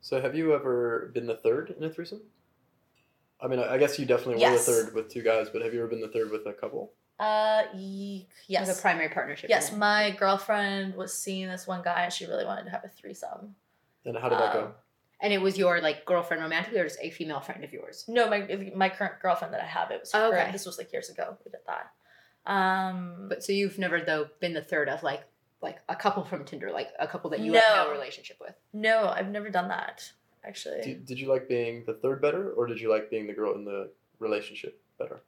So 0.00 0.20
have 0.20 0.34
you 0.34 0.54
ever 0.54 1.10
been 1.14 1.26
the 1.26 1.36
third 1.36 1.70
in 1.76 1.84
a 1.84 1.90
threesome? 1.90 2.22
I 3.40 3.46
mean, 3.46 3.60
I 3.60 3.74
I 3.74 3.78
guess 3.78 3.98
you 3.98 4.06
definitely 4.06 4.40
Yes. 4.40 4.66
were 4.66 4.74
the 4.74 4.82
third 4.82 4.94
with 4.94 5.08
two 5.12 5.22
guys, 5.22 5.50
but 5.50 5.62
have 5.62 5.72
you 5.72 5.80
ever 5.80 5.88
been 5.88 6.00
the 6.00 6.08
third 6.08 6.30
with 6.30 6.46
a 6.46 6.52
couple? 6.52 6.92
Uh, 7.20 7.64
yes. 7.74 8.68
As 8.68 8.78
a 8.78 8.80
primary 8.80 9.10
partnership. 9.10 9.50
Yes, 9.50 9.70
in 9.72 9.78
my 9.78 10.10
girlfriend 10.18 10.94
was 10.94 11.12
seeing 11.12 11.48
this 11.48 11.66
one 11.66 11.82
guy 11.82 12.04
and 12.04 12.12
she 12.12 12.24
really 12.26 12.46
wanted 12.46 12.64
to 12.64 12.70
have 12.70 12.82
a 12.84 12.88
threesome. 12.88 13.54
And 14.06 14.16
how 14.16 14.30
did 14.30 14.38
that 14.38 14.54
Um, 14.56 14.62
go? 14.62 14.74
and 15.20 15.32
it 15.32 15.38
was 15.42 15.58
your 15.58 15.82
like 15.82 16.06
girlfriend 16.06 16.42
romantically, 16.42 16.80
or 16.80 16.84
just 16.84 16.98
a 17.02 17.10
female 17.10 17.40
friend 17.40 17.62
of 17.62 17.72
yours? 17.74 18.06
No, 18.08 18.28
my 18.30 18.72
my 18.74 18.88
current 18.88 19.20
girlfriend 19.20 19.52
that 19.52 19.60
I 19.60 19.66
have, 19.66 19.90
it 19.90 20.00
was 20.00 20.10
Oh, 20.14 20.32
her. 20.32 20.38
okay. 20.40 20.50
This 20.52 20.64
was 20.64 20.78
like 20.78 20.90
years 20.94 21.10
ago. 21.10 21.36
We 21.44 21.50
did 21.50 21.60
that. 21.66 21.92
Um, 22.50 23.26
But 23.28 23.44
so 23.44 23.52
you've 23.52 23.78
never 23.78 24.00
though 24.00 24.28
been 24.40 24.54
the 24.54 24.62
third 24.62 24.88
of 24.88 25.02
like 25.02 25.24
like 25.60 25.78
a 25.90 25.94
couple 25.96 26.24
from 26.24 26.46
Tinder, 26.46 26.70
like 26.72 26.88
a 26.98 27.06
couple 27.06 27.28
that 27.30 27.40
you 27.40 27.52
have 27.52 27.62
No. 27.76 27.84
no 27.84 27.92
relationship 27.92 28.38
with. 28.40 28.54
no, 28.72 29.08
I've 29.08 29.28
never 29.28 29.50
done 29.50 29.68
that 29.68 30.10
actually. 30.42 30.80
Did, 30.80 31.04
did 31.04 31.20
you 31.20 31.28
like 31.28 31.48
being 31.50 31.84
the 31.84 31.92
third 31.92 32.22
better, 32.22 32.52
or 32.52 32.66
did 32.66 32.80
you 32.80 32.88
like 32.88 33.10
being 33.10 33.26
the 33.26 33.34
girl 33.34 33.54
in 33.54 33.66
the 33.66 33.90
relationship 34.20 34.80
better? 34.98 35.20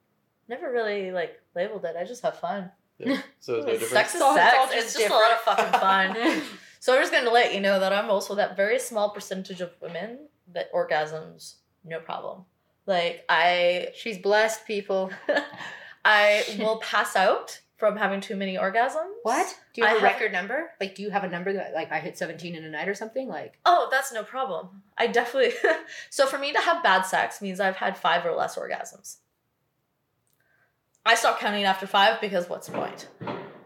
Never 0.48 0.70
really 0.70 1.11
like 1.12 1.40
labeled 1.55 1.85
it. 1.85 1.96
I 1.98 2.05
just 2.05 2.22
have 2.22 2.38
fun. 2.38 2.70
Yeah. 2.98 3.20
So 3.40 3.55
it's 3.57 3.66
no 3.66 3.72
different. 3.72 3.92
Sex 3.92 4.09
is 4.11 4.14
It's 4.16 4.22
all- 4.22 4.37
it's 4.37 4.44
sex. 4.44 4.72
It's 4.74 4.85
just 4.94 4.98
just, 4.98 5.11
a 5.11 5.14
lot 5.14 5.33
of 5.33 5.40
fucking 5.40 5.81
fun. 5.81 6.42
So 6.81 6.92
I'm 6.96 7.00
just 7.00 7.12
going 7.12 7.22
to 7.24 7.31
let 7.31 7.55
you 7.55 7.61
know 7.61 7.78
that 7.78 7.92
I'm 7.92 8.11
also 8.11 8.35
that 8.35 8.57
very 8.57 8.81
small 8.81 9.11
percentage 9.11 9.61
of 9.61 9.70
women 9.81 10.18
that 10.52 10.72
orgasms 10.72 11.55
no 11.85 12.00
problem. 12.00 12.44
Like 12.87 13.24
I 13.28 13.90
She's 13.94 14.18
blessed, 14.18 14.66
people. 14.66 15.12
I 16.05 16.44
will 16.59 16.78
pass 16.78 17.14
out 17.14 17.61
from 17.76 17.96
having 17.96 18.20
too 18.20 18.35
many 18.37 18.57
orgasms. 18.57 19.12
What? 19.22 19.57
Do 19.74 19.81
you 19.81 19.87
have 19.87 19.94
I 19.96 19.98
a 19.98 20.00
have- 20.00 20.12
record 20.12 20.33
number? 20.33 20.70
Like, 20.81 20.96
do 20.96 21.02
you 21.02 21.11
have 21.11 21.22
a 21.24 21.28
number 21.28 21.52
that 21.52 21.72
like 21.74 21.92
I 21.92 22.00
hit 22.00 22.18
seventeen 22.18 22.57
in 22.57 22.64
a 22.64 22.70
night 22.70 22.88
or 22.88 22.94
something? 22.94 23.28
Like, 23.28 23.59
Oh, 23.64 23.87
that's 23.90 24.12
no 24.12 24.24
problem. 24.24 24.83
I 24.98 25.07
definitely 25.07 25.52
So 26.11 26.26
for 26.26 26.38
me 26.38 26.52
to 26.52 26.59
have 26.59 26.83
bad 26.83 27.02
sex 27.02 27.40
means 27.40 27.61
I've 27.61 27.76
had 27.76 27.96
5 27.96 28.26
or 28.26 28.33
less 28.33 28.57
orgasms. 28.57 29.18
I 31.05 31.15
stopped 31.15 31.41
counting 31.41 31.65
after 31.65 31.87
5 31.87 32.21
because 32.21 32.49
what's 32.49 32.69
the 32.69 32.73
point? 32.75 33.09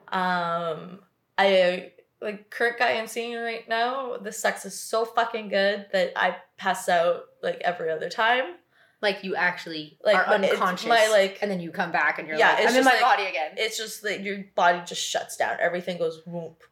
Um 0.09 1.01
I 1.39 1.93
like 2.21 2.51
current 2.51 2.79
guy 2.79 2.93
I'm 2.93 3.07
seeing 3.07 3.37
right 3.37 3.69
now, 3.69 4.17
the 4.17 4.33
sex 4.33 4.65
is 4.65 4.79
so 4.79 5.05
fucking 5.05 5.49
good 5.49 5.87
that 5.93 6.13
I 6.17 6.37
pass 6.57 6.89
out 6.89 7.25
like 7.43 7.61
every 7.63 7.91
other 7.91 8.09
time. 8.09 8.55
like 9.03 9.23
you 9.23 9.37
actually 9.37 9.99
Like, 10.03 10.17
are 10.17 10.27
unconscious, 10.35 10.89
my, 10.89 11.07
like- 11.09 11.39
and 11.43 11.51
then 11.51 11.61
you 11.61 11.71
come 11.71 11.93
back 11.93 12.19
and 12.19 12.27
you're 12.27 12.39
Yeah, 12.39 12.53
like, 12.53 12.61
it's 12.65 12.73
I'm 12.73 12.79
in 12.79 12.85
my 12.85 12.93
like- 12.93 13.01
body 13.03 13.25
again. 13.27 13.53
It's 13.59 13.77
just 13.77 14.03
that 14.05 14.21
your 14.23 14.39
body 14.55 14.81
just 14.87 15.03
shuts 15.03 15.37
down. 15.37 15.59
Everything 15.61 15.99
goes 15.99 16.23
whoop, 16.25 16.63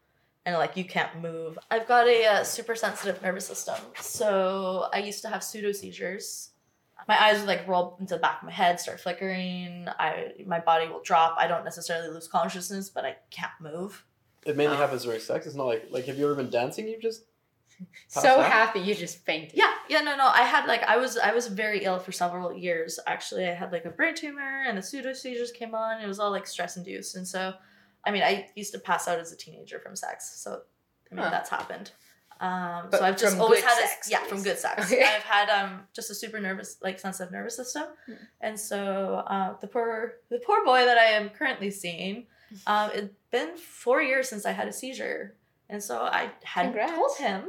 and 0.46 0.57
like 0.57 0.74
you 0.74 0.85
can't 0.87 1.20
move. 1.20 1.59
I've 1.70 1.87
got 1.87 2.09
a 2.09 2.24
uh, 2.27 2.42
super 2.44 2.74
sensitive 2.74 3.20
nervous 3.22 3.46
system, 3.46 3.77
so 4.00 4.88
I 4.90 4.98
used 5.00 5.20
to 5.22 5.29
have 5.29 5.44
pseudo 5.44 5.72
seizures. 5.72 6.50
My 7.08 7.22
eyes 7.22 7.38
would 7.38 7.48
like 7.48 7.66
roll 7.68 7.96
into 8.00 8.14
the 8.14 8.20
back 8.20 8.38
of 8.42 8.46
my 8.46 8.52
head, 8.52 8.80
start 8.80 9.00
flickering. 9.00 9.86
I 9.98 10.32
my 10.46 10.60
body 10.60 10.88
will 10.88 11.02
drop. 11.02 11.36
I 11.38 11.46
don't 11.46 11.64
necessarily 11.64 12.08
lose 12.08 12.28
consciousness, 12.28 12.88
but 12.90 13.04
I 13.04 13.16
can't 13.30 13.52
move. 13.60 14.04
It 14.46 14.56
mainly 14.56 14.76
Um, 14.76 14.80
happens 14.82 15.04
during 15.04 15.20
sex. 15.20 15.46
It's 15.46 15.54
not 15.56 15.66
like 15.66 15.86
like 15.90 16.06
have 16.06 16.16
you 16.18 16.24
ever 16.26 16.34
been 16.34 16.50
dancing? 16.50 16.88
You 16.88 16.98
just 17.00 17.24
so 18.08 18.40
out? 18.40 18.50
happy 18.50 18.78
you 18.80 18.94
just 18.94 19.18
fainted. 19.24 19.52
Yeah, 19.58 19.72
yeah, 19.88 20.00
no, 20.00 20.16
no. 20.16 20.26
I 20.28 20.42
had 20.42 20.66
like 20.66 20.82
I 20.84 20.96
was 20.96 21.18
I 21.18 21.32
was 21.32 21.48
very 21.48 21.84
ill 21.84 21.98
for 21.98 22.12
several 22.12 22.52
years. 22.52 22.98
Actually, 23.06 23.48
I 23.48 23.54
had 23.54 23.72
like 23.72 23.84
a 23.84 23.90
brain 23.90 24.14
tumor, 24.14 24.64
and 24.66 24.78
the 24.78 24.82
pseudo 24.82 25.12
seizures 25.12 25.50
came 25.50 25.74
on. 25.74 26.00
It 26.00 26.06
was 26.06 26.18
all 26.20 26.30
like 26.30 26.46
stress 26.46 26.76
induced, 26.76 27.16
and 27.16 27.26
so, 27.26 27.52
I 28.04 28.10
mean, 28.12 28.22
I 28.22 28.48
used 28.54 28.72
to 28.74 28.78
pass 28.78 29.08
out 29.08 29.18
as 29.18 29.32
a 29.32 29.36
teenager 29.36 29.80
from 29.80 29.96
sex. 29.96 30.40
So, 30.40 30.62
I 31.10 31.14
mean, 31.14 31.24
Huh. 31.24 31.30
that's 31.30 31.50
happened. 31.50 31.90
Um, 32.40 32.88
But 32.90 32.99
so 33.01 33.05
I've 33.07 33.16
just 33.16 33.38
always 33.38 33.62
had 33.62 33.75
sex, 33.79 34.09
a 34.09 34.11
yeah 34.11 34.25
from 34.25 34.42
good 34.42 34.59
sex. 34.59 34.85
Okay. 34.92 35.03
I've 35.05 35.23
had 35.23 35.49
um 35.51 35.83
just 35.94 36.11
a 36.11 36.14
super 36.14 36.40
nervous 36.40 36.77
like 36.83 36.99
sensitive 36.99 37.33
nervous 37.33 37.57
system, 37.57 37.85
Hmm. 38.07 38.12
and 38.40 38.59
so 38.61 39.23
uh, 39.27 39.55
the 39.61 39.66
poor 39.68 40.14
the 40.31 40.38
poor 40.40 40.64
boy 40.64 40.85
that 40.85 40.99
I 40.99 41.05
am 41.18 41.31
currently 41.31 41.70
seeing, 41.70 42.27
um, 42.66 42.90
it's 42.94 43.12
been 43.31 43.57
four 43.57 44.03
years 44.03 44.29
since 44.29 44.44
I 44.47 44.53
had 44.53 44.68
a 44.68 44.73
seizure, 44.73 45.37
and 45.68 45.83
so 45.83 45.99
I 46.03 46.31
hadn't 46.42 46.73
Congrats. 46.73 46.92
told 46.92 47.16
him 47.18 47.49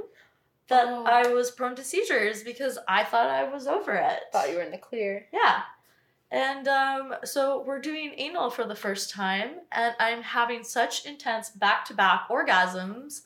that 0.67 0.85
Oh. 0.87 1.03
I 1.05 1.27
was 1.27 1.51
prone 1.51 1.75
to 1.75 1.83
seizures 1.83 2.43
because 2.43 2.77
I 2.87 3.03
thought 3.03 3.27
I 3.29 3.43
was 3.43 3.67
over 3.67 3.93
it. 3.93 4.19
Thought 4.31 4.49
you 4.49 4.55
were 4.57 4.63
in 4.63 4.71
the 4.71 4.77
clear. 4.79 5.27
Yeah. 5.33 5.61
And 6.31 6.67
um, 6.67 7.13
so 7.23 7.63
we're 7.67 7.79
doing 7.79 8.13
anal 8.17 8.49
for 8.49 8.65
the 8.65 8.75
first 8.75 9.11
time, 9.11 9.49
and 9.71 9.93
I'm 9.99 10.23
having 10.23 10.63
such 10.63 11.05
intense 11.05 11.49
back 11.51 11.85
to 11.85 11.93
back 11.93 12.27
orgasms 12.29 13.21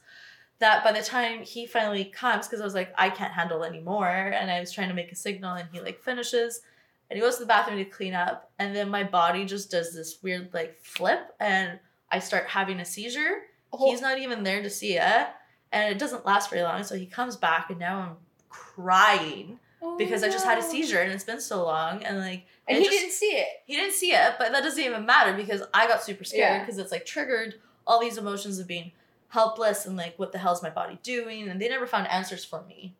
that 0.59 0.83
by 0.83 0.91
the 0.91 1.01
time 1.01 1.41
he 1.43 1.65
finally 1.65 2.05
comes, 2.05 2.47
because 2.47 2.61
I 2.61 2.65
was 2.65 2.73
like, 2.75 2.93
I 2.97 3.09
can't 3.09 3.33
handle 3.33 3.63
anymore, 3.63 4.07
and 4.09 4.51
I 4.51 4.59
was 4.59 4.71
trying 4.71 4.89
to 4.89 4.93
make 4.93 5.11
a 5.11 5.15
signal, 5.15 5.55
and 5.55 5.67
he 5.71 5.79
like 5.79 6.01
finishes, 6.01 6.61
and 7.09 7.17
he 7.17 7.21
goes 7.21 7.35
to 7.35 7.43
the 7.43 7.47
bathroom 7.47 7.77
to 7.77 7.85
clean 7.85 8.13
up, 8.13 8.51
and 8.59 8.75
then 8.75 8.89
my 8.89 9.03
body 9.03 9.45
just 9.45 9.71
does 9.71 9.93
this 9.93 10.21
weird 10.21 10.53
like 10.53 10.77
flip, 10.81 11.33
and 11.39 11.79
I 12.11 12.19
start 12.19 12.47
having 12.47 12.79
a 12.79 12.85
seizure. 12.85 13.43
He's 13.77 14.01
not 14.01 14.17
even 14.17 14.43
there 14.43 14.61
to 14.63 14.69
see 14.69 14.97
it, 14.97 15.27
and 15.71 15.91
it 15.91 15.99
doesn't 15.99 16.25
last 16.25 16.49
very 16.49 16.63
long. 16.63 16.83
So 16.83 16.95
he 16.95 17.05
comes 17.05 17.35
back, 17.35 17.69
and 17.69 17.79
now 17.79 17.99
I'm 17.99 18.15
crying 18.49 19.59
oh, 19.81 19.97
because 19.97 20.23
I 20.23 20.29
just 20.29 20.45
had 20.45 20.57
a 20.57 20.63
seizure, 20.63 20.99
and 20.99 21.11
it's 21.11 21.23
been 21.23 21.41
so 21.41 21.63
long, 21.63 22.03
and 22.03 22.17
like 22.17 22.45
and 22.67 22.77
he 22.79 22.83
just- 22.85 22.97
didn't 22.97 23.13
see 23.13 23.25
it. 23.27 23.47
he 23.65 23.75
didn't 23.75 23.93
see 23.93 24.11
it, 24.11 24.33
but 24.37 24.51
that 24.51 24.63
doesn't 24.63 24.83
even 24.83 25.05
matter 25.05 25.33
because 25.33 25.63
I 25.73 25.87
got 25.87 26.03
super 26.03 26.23
scared 26.23 26.41
Yeah. 26.55 26.59
because 26.59 26.77
it's 26.77 26.91
like 26.91 27.05
triggered 27.05 27.55
all 27.87 27.99
these 27.99 28.17
emotions 28.17 28.59
of 28.59 28.67
being 28.67 28.91
helpless 29.29 29.85
and 29.85 29.95
like 29.97 30.17
what 30.17 30.31
the 30.31 30.37
hell 30.37 30.53
is 30.53 30.61
my 30.63 30.69
body 30.69 30.99
doing 31.03 31.47
and 31.49 31.61
they 31.61 31.69
never 31.69 31.87
found 31.87 32.07
answers 32.07 32.43
for 32.45 32.63
me. 32.67 32.95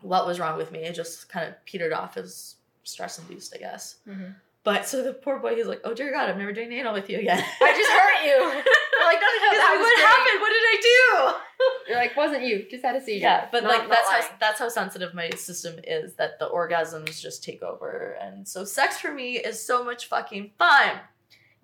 What 0.00 0.26
was 0.26 0.40
wrong 0.40 0.56
with 0.58 0.72
me? 0.72 0.80
It 0.80 0.94
just 0.94 1.28
kind 1.28 1.48
of 1.48 1.54
petered 1.64 1.92
off 1.92 2.16
as 2.16 2.56
stress 2.84 3.18
induced, 3.18 3.54
I 3.54 3.58
guess. 3.58 3.96
Mhm. 4.08 4.34
But 4.64 4.86
so 4.86 5.02
the 5.02 5.12
poor 5.12 5.38
boy, 5.40 5.56
he's 5.56 5.66
like, 5.66 5.80
"Oh 5.84 5.92
dear 5.92 6.12
God, 6.12 6.28
I'm 6.30 6.38
never 6.38 6.52
doing 6.52 6.70
anal 6.72 6.92
with 6.94 7.10
you 7.10 7.18
again." 7.18 7.38
I 7.60 7.72
just 7.76 7.90
hurt 7.90 8.24
you. 8.26 8.62
You're 8.98 9.06
like, 9.06 9.20
no, 9.20 9.26
no, 9.26 9.50
no, 9.50 9.58
that 9.58 9.70
like, 9.72 9.80
what 9.80 9.94
great. 9.96 10.06
happened? 10.06 10.40
What 10.40 10.50
did 10.50 10.62
I 10.64 10.78
do? 10.82 11.88
You're 11.88 11.98
like, 11.98 12.16
wasn't 12.16 12.42
you? 12.42 12.66
Just 12.70 12.84
had 12.84 12.94
a 12.94 13.00
seizure. 13.00 13.22
Yeah, 13.24 13.48
but 13.50 13.64
Not- 13.64 13.70
like 13.72 13.88
not 13.88 13.90
that's 13.90 14.10
how 14.10 14.36
that's 14.38 14.58
how 14.60 14.68
sensitive 14.68 15.14
my 15.14 15.30
system 15.30 15.76
is 15.84 16.14
that 16.14 16.38
the 16.38 16.48
orgasms 16.48 17.20
just 17.20 17.42
take 17.42 17.62
over, 17.62 18.16
and 18.20 18.46
so 18.46 18.64
sex 18.64 18.98
for 18.98 19.12
me 19.12 19.38
is 19.38 19.64
so 19.64 19.82
much 19.84 20.06
fucking 20.06 20.52
fun. 20.58 21.00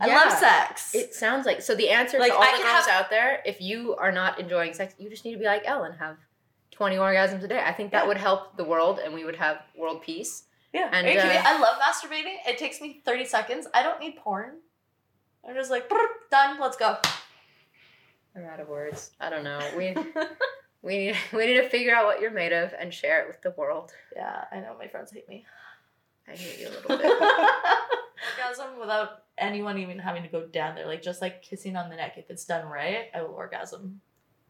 I 0.01 0.07
love 0.07 0.33
sex. 0.39 0.95
It 0.95 1.15
sounds 1.15 1.45
like 1.47 1.61
so. 1.61 1.75
The 1.75 1.89
answer 1.91 2.19
Like, 2.19 2.31
to 2.33 2.37
all 2.37 2.43
I 2.45 2.53
the 2.57 2.63
girls 2.63 2.87
have- 2.87 3.05
out 3.05 3.11
there, 3.11 3.43
if 3.45 3.61
you 3.61 3.97
are 3.97 4.13
not 4.13 4.39
enjoying 4.39 4.73
sex, 4.75 4.95
you 4.99 5.11
just 5.11 5.25
need 5.25 5.33
to 5.33 5.39
be 5.39 5.45
like 5.45 5.63
Ellen, 5.67 5.93
have 5.99 6.17
twenty 6.71 6.97
orgasms 6.97 7.43
a 7.43 7.49
day. 7.49 7.61
I 7.65 7.73
think 7.73 7.91
that 7.93 8.03
Yeah. 8.03 8.09
would 8.09 8.17
help 8.19 8.57
the 8.57 8.65
world, 8.65 9.01
and 9.01 9.13
we 9.13 9.25
would 9.25 9.37
have 9.37 9.63
world 9.77 10.03
peace. 10.03 10.45
Yeah, 10.73 10.91
And, 10.93 11.07
uh, 11.07 11.43
I 11.45 11.59
love 11.59 11.79
masturbating. 11.81 12.37
It 12.47 12.59
takes 12.59 12.81
me 12.81 13.01
thirty 13.05 13.25
seconds. 13.25 13.67
I 13.75 13.83
don't 13.83 13.99
need 14.01 14.17
porn. 14.17 14.59
I'm 15.49 15.55
just 15.55 15.71
like 15.71 15.89
done. 16.31 16.61
Let's 16.61 16.77
go. 16.77 16.99
I'm 18.37 18.45
out 18.45 18.61
of 18.61 18.69
words. 18.69 19.11
I 19.19 19.31
don't 19.31 19.43
know. 19.45 19.59
We 19.77 19.95
we 20.83 20.99
need 20.99 21.17
we 21.33 21.47
need 21.47 21.55
to 21.61 21.69
figure 21.69 21.95
out 21.95 22.05
what 22.05 22.21
you're 22.21 22.31
made 22.31 22.53
of 22.53 22.73
and 22.79 22.93
share 22.95 23.23
it 23.23 23.27
with 23.29 23.41
the 23.43 23.51
world. 23.57 23.93
yeah, 24.15 24.45
I 24.53 24.61
know 24.61 24.77
my 24.79 24.87
friends 24.87 25.11
hate 25.11 25.29
me. 25.29 25.45
I 26.29 26.33
hate 26.37 26.61
you 26.61 26.69
a 26.69 26.71
little 26.71 26.99
bit. 26.99 27.07
orgasm 28.39 28.79
without 28.79 29.23
anyone 29.39 29.79
even 29.79 29.99
having 29.99 30.23
to 30.23 30.29
go 30.29 30.47
down 30.47 30.75
there, 30.75 30.87
like 30.87 31.03
just 31.03 31.21
like 31.23 31.43
kissing 31.43 31.77
on 31.77 31.89
the 31.91 31.97
neck. 31.97 32.15
If 32.17 32.31
it's 32.31 32.45
done 32.45 32.67
right, 32.67 33.07
I 33.15 33.23
will 33.23 33.31
orgasm. 33.35 34.01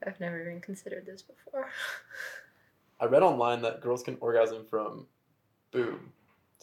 I've 0.06 0.20
never 0.20 0.40
even 0.40 0.60
considered 0.60 1.06
this 1.06 1.22
before. 1.22 1.68
I 3.00 3.06
read 3.06 3.22
online 3.22 3.62
that 3.62 3.80
girls 3.80 4.02
can 4.02 4.16
orgasm 4.20 4.64
from 4.68 5.06
boob 5.72 6.00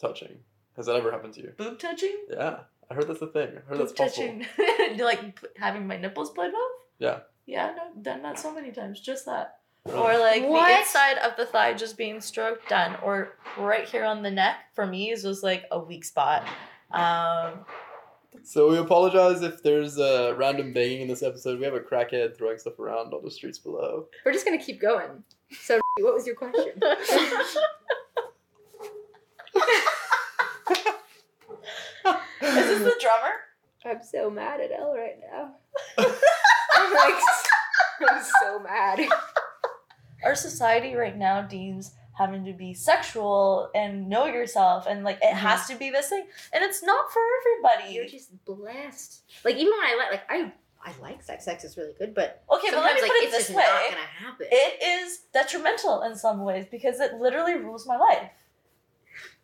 touching. 0.00 0.38
Has 0.76 0.86
that 0.86 0.96
ever 0.96 1.10
happened 1.10 1.32
to 1.34 1.40
you? 1.42 1.52
Boob 1.56 1.78
touching. 1.78 2.16
Yeah, 2.30 2.58
I 2.90 2.94
heard 2.94 3.08
that's 3.08 3.22
a 3.22 3.26
thing. 3.26 3.48
I 3.48 3.60
heard 3.68 3.68
Boob 3.70 3.78
that's 3.78 3.92
possible. 3.92 4.40
touching. 4.40 4.46
Like 4.98 5.38
having 5.58 5.86
my 5.86 5.96
nipples 5.96 6.30
played 6.30 6.52
with? 6.52 6.72
Yeah. 6.98 7.18
Yeah, 7.46 7.74
no, 7.76 8.02
done 8.02 8.22
that 8.22 8.38
so 8.38 8.52
many 8.54 8.70
times. 8.72 9.00
Just 9.00 9.26
that. 9.26 9.58
or 9.84 10.18
like 10.18 10.44
What? 10.44 10.68
the 10.68 10.78
inside 10.78 11.18
of 11.18 11.36
the 11.36 11.46
thigh 11.46 11.74
just 11.74 11.96
being 11.96 12.20
stroked, 12.20 12.68
done. 12.68 12.96
Or 13.02 13.34
right 13.58 13.86
here 13.88 14.04
on 14.04 14.22
the 14.22 14.30
neck 14.30 14.56
for 14.74 14.86
me 14.86 15.10
is 15.10 15.22
just 15.22 15.42
like 15.42 15.64
a 15.70 15.78
weak 15.78 16.04
spot. 16.04 16.46
Um, 16.92 17.64
So 18.42 18.70
we 18.70 18.78
apologize 18.78 19.42
if 19.42 19.62
there's 19.62 19.98
uh, 19.98 20.34
random 20.36 20.72
banging 20.72 21.02
in 21.02 21.08
this 21.08 21.22
episode. 21.22 21.58
We 21.58 21.64
have 21.64 21.74
a 21.74 21.80
crackhead 21.80 22.36
throwing 22.36 22.58
stuff 22.58 22.78
around 22.78 23.12
on 23.12 23.24
the 23.24 23.30
streets 23.30 23.58
below. 23.58 24.06
We're 24.24 24.32
just 24.32 24.44
gonna 24.44 24.58
keep 24.58 24.80
going. 24.80 25.24
So, 25.60 25.80
what 26.00 26.14
was 26.14 26.26
your 26.26 26.36
question? 26.36 26.72
is 32.42 32.66
this 32.66 32.82
the 32.82 32.94
drummer? 33.00 33.34
I'm 33.84 34.02
so 34.02 34.30
mad 34.30 34.60
at 34.60 34.72
Elle 34.72 34.94
right 34.94 35.18
now. 35.30 35.54
I'm 35.98 36.94
like, 36.94 37.22
I'm 38.08 38.24
so 38.42 38.58
mad. 38.58 39.00
Our 40.24 40.34
society 40.34 40.94
right 40.94 41.16
now 41.16 41.42
deems 41.42 41.92
having 42.16 42.46
to 42.46 42.52
be 42.52 42.72
sexual 42.72 43.70
and 43.74 44.08
know 44.08 44.24
yourself 44.24 44.86
and 44.88 45.04
like 45.04 45.18
it 45.20 45.34
has 45.34 45.60
mm-hmm. 45.60 45.74
to 45.74 45.78
be 45.78 45.90
this 45.90 46.08
thing 46.08 46.24
and 46.52 46.64
it's 46.64 46.82
not 46.82 47.12
for 47.12 47.20
everybody. 47.40 47.94
You're 47.94 48.08
just 48.08 48.44
blessed. 48.44 49.22
Like 49.44 49.56
even 49.56 49.72
when 49.72 49.86
I 49.86 49.96
like, 49.98 50.10
like 50.12 50.30
I, 50.30 50.52
I 50.82 50.92
like 51.02 51.22
sex. 51.22 51.44
Sex 51.44 51.64
is 51.64 51.76
really 51.76 51.92
good, 51.98 52.14
but 52.14 52.42
okay, 52.50 52.68
but 52.70 52.78
let 52.78 52.94
me 52.94 53.02
like 53.02 53.10
put 53.10 53.16
it 53.18 53.24
it's 53.24 53.36
this 53.36 53.46
just 53.48 53.56
way. 53.56 53.64
not 53.64 53.90
gonna 53.90 54.30
happen. 54.30 54.46
it 54.50 54.82
is 54.82 55.20
detrimental 55.34 56.02
in 56.02 56.16
some 56.16 56.42
ways 56.42 56.64
because 56.70 57.00
it 57.00 57.14
literally 57.14 57.54
rules 57.54 57.86
my 57.86 57.96
life. 57.96 58.30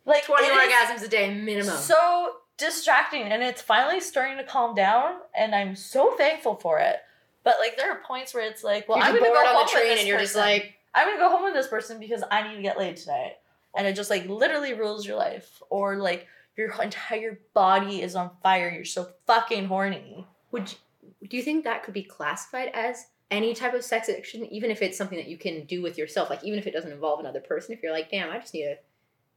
Like 0.05 0.25
Twenty 0.25 0.47
orgasms 0.47 1.03
a 1.03 1.07
day 1.07 1.33
minimum. 1.33 1.77
So 1.77 2.37
distracting, 2.57 3.23
and 3.23 3.43
it's 3.43 3.61
finally 3.61 3.99
starting 3.99 4.37
to 4.37 4.43
calm 4.43 4.73
down, 4.73 5.15
and 5.37 5.53
I'm 5.53 5.75
so 5.75 6.15
thankful 6.15 6.55
for 6.55 6.79
it. 6.79 6.97
But 7.43 7.55
like, 7.59 7.77
there 7.77 7.91
are 7.91 8.01
points 8.07 8.33
where 8.33 8.47
it's 8.47 8.63
like, 8.63 8.87
well, 8.87 8.97
you're 8.97 9.07
I'm 9.07 9.13
gonna 9.13 9.27
go 9.27 9.33
on 9.33 9.55
home 9.55 9.65
the 9.65 9.71
train 9.71 9.97
and 9.97 10.07
you're 10.07 10.19
just 10.19 10.35
like, 10.35 10.75
I'm 10.95 11.07
gonna 11.07 11.19
go 11.19 11.29
home 11.29 11.43
with 11.43 11.53
this 11.53 11.67
person 11.67 11.99
because 11.99 12.23
I 12.29 12.47
need 12.47 12.55
to 12.55 12.61
get 12.61 12.77
laid 12.77 12.97
tonight, 12.97 13.37
and 13.75 13.87
it 13.87 13.95
just 13.95 14.09
like 14.09 14.27
literally 14.27 14.73
rules 14.73 15.05
your 15.05 15.17
life, 15.17 15.61
or 15.69 15.97
like 15.97 16.27
your 16.55 16.71
entire 16.81 17.39
body 17.53 18.01
is 18.01 18.15
on 18.15 18.31
fire. 18.41 18.69
You're 18.69 18.85
so 18.85 19.09
fucking 19.25 19.65
horny. 19.65 20.27
would 20.51 20.71
you, 20.71 21.27
do 21.27 21.37
you 21.37 21.43
think 21.43 21.63
that 21.63 21.83
could 21.83 21.93
be 21.93 22.03
classified 22.03 22.69
as 22.73 23.07
any 23.31 23.53
type 23.53 23.73
of 23.73 23.83
sex 23.83 24.09
addiction, 24.09 24.45
even 24.45 24.69
if 24.69 24.81
it's 24.81 24.97
something 24.97 25.17
that 25.17 25.27
you 25.27 25.37
can 25.37 25.65
do 25.65 25.81
with 25.81 25.97
yourself? 25.97 26.29
Like 26.29 26.43
even 26.43 26.59
if 26.59 26.67
it 26.67 26.73
doesn't 26.73 26.91
involve 26.91 27.19
another 27.19 27.41
person, 27.41 27.73
if 27.73 27.81
you're 27.81 27.91
like, 27.91 28.11
damn, 28.11 28.29
I 28.29 28.37
just 28.39 28.53
need 28.53 28.65
to 28.65 28.75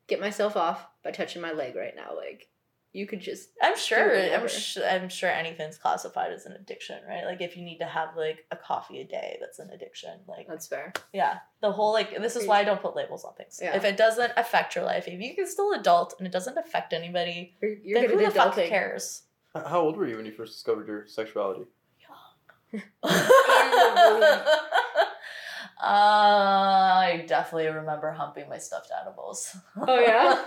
get 0.06 0.20
myself 0.20 0.56
off 0.56 0.86
by 1.02 1.10
touching 1.10 1.42
my 1.42 1.52
leg 1.52 1.74
right 1.74 1.96
now, 1.96 2.14
like 2.16 2.48
you 2.92 3.06
could 3.06 3.20
just 3.20 3.50
I'm 3.62 3.76
sure. 3.76 4.16
I'm 4.16 4.48
sure. 4.48 4.84
I'm 4.86 5.08
sure 5.08 5.30
anything's 5.30 5.76
classified 5.78 6.32
as 6.32 6.46
an 6.46 6.52
addiction, 6.52 6.98
right? 7.08 7.24
Like 7.24 7.40
if 7.40 7.56
you 7.56 7.64
need 7.64 7.78
to 7.78 7.84
have 7.84 8.16
like 8.16 8.46
a 8.50 8.56
coffee 8.56 9.00
a 9.00 9.04
day, 9.04 9.36
that's 9.40 9.58
an 9.58 9.70
addiction. 9.70 10.20
Like 10.26 10.48
that's 10.48 10.66
fair. 10.66 10.92
Yeah, 11.12 11.38
the 11.60 11.72
whole 11.72 11.92
like 11.92 12.16
this 12.20 12.36
is 12.36 12.46
why 12.46 12.60
I 12.60 12.64
don't 12.64 12.80
put 12.80 12.96
labels 12.96 13.24
on 13.24 13.34
things. 13.34 13.58
Yeah. 13.62 13.76
If 13.76 13.84
it 13.84 13.96
doesn't 13.96 14.32
affect 14.36 14.74
your 14.74 14.84
life, 14.84 15.08
if 15.08 15.20
you 15.20 15.34
can 15.34 15.46
still 15.46 15.72
adult 15.72 16.14
and 16.18 16.26
it 16.26 16.32
doesn't 16.32 16.56
affect 16.56 16.92
anybody, 16.92 17.54
You're, 17.60 17.74
you're 17.84 18.00
then 18.00 18.10
who 18.10 18.24
at 18.24 18.34
the 18.34 18.40
fuck 18.40 18.54
cares? 18.54 19.22
How 19.54 19.80
old 19.80 19.96
were 19.96 20.06
you 20.06 20.16
when 20.16 20.26
you 20.26 20.32
first 20.32 20.52
discovered 20.52 20.86
your 20.86 21.06
sexuality? 21.06 21.64
Uh, 25.78 25.84
I 25.84 27.24
definitely 27.28 27.68
remember 27.68 28.10
humping 28.10 28.48
my 28.48 28.56
stuffed 28.58 28.90
animals. 28.98 29.54
Oh, 29.76 30.00
yeah? 30.00 30.42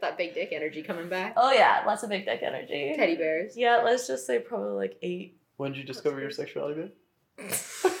There's 0.00 0.10
that 0.12 0.18
big 0.18 0.34
dick 0.34 0.50
energy 0.52 0.82
coming 0.82 1.08
back. 1.08 1.34
oh 1.36 1.52
yeah, 1.52 1.82
lots 1.86 2.02
of 2.02 2.10
big 2.10 2.24
dick 2.24 2.40
energy. 2.42 2.92
Teddy 2.96 3.16
bears. 3.16 3.56
Yeah, 3.56 3.78
let's 3.84 4.06
just 4.06 4.26
say 4.26 4.38
probably 4.38 4.72
like 4.72 4.96
eight. 5.02 5.36
When 5.56 5.72
did 5.72 5.78
you 5.78 5.84
discover 5.84 6.20
your 6.20 6.30
sexuality, 6.30 6.90
babe? 7.38 7.52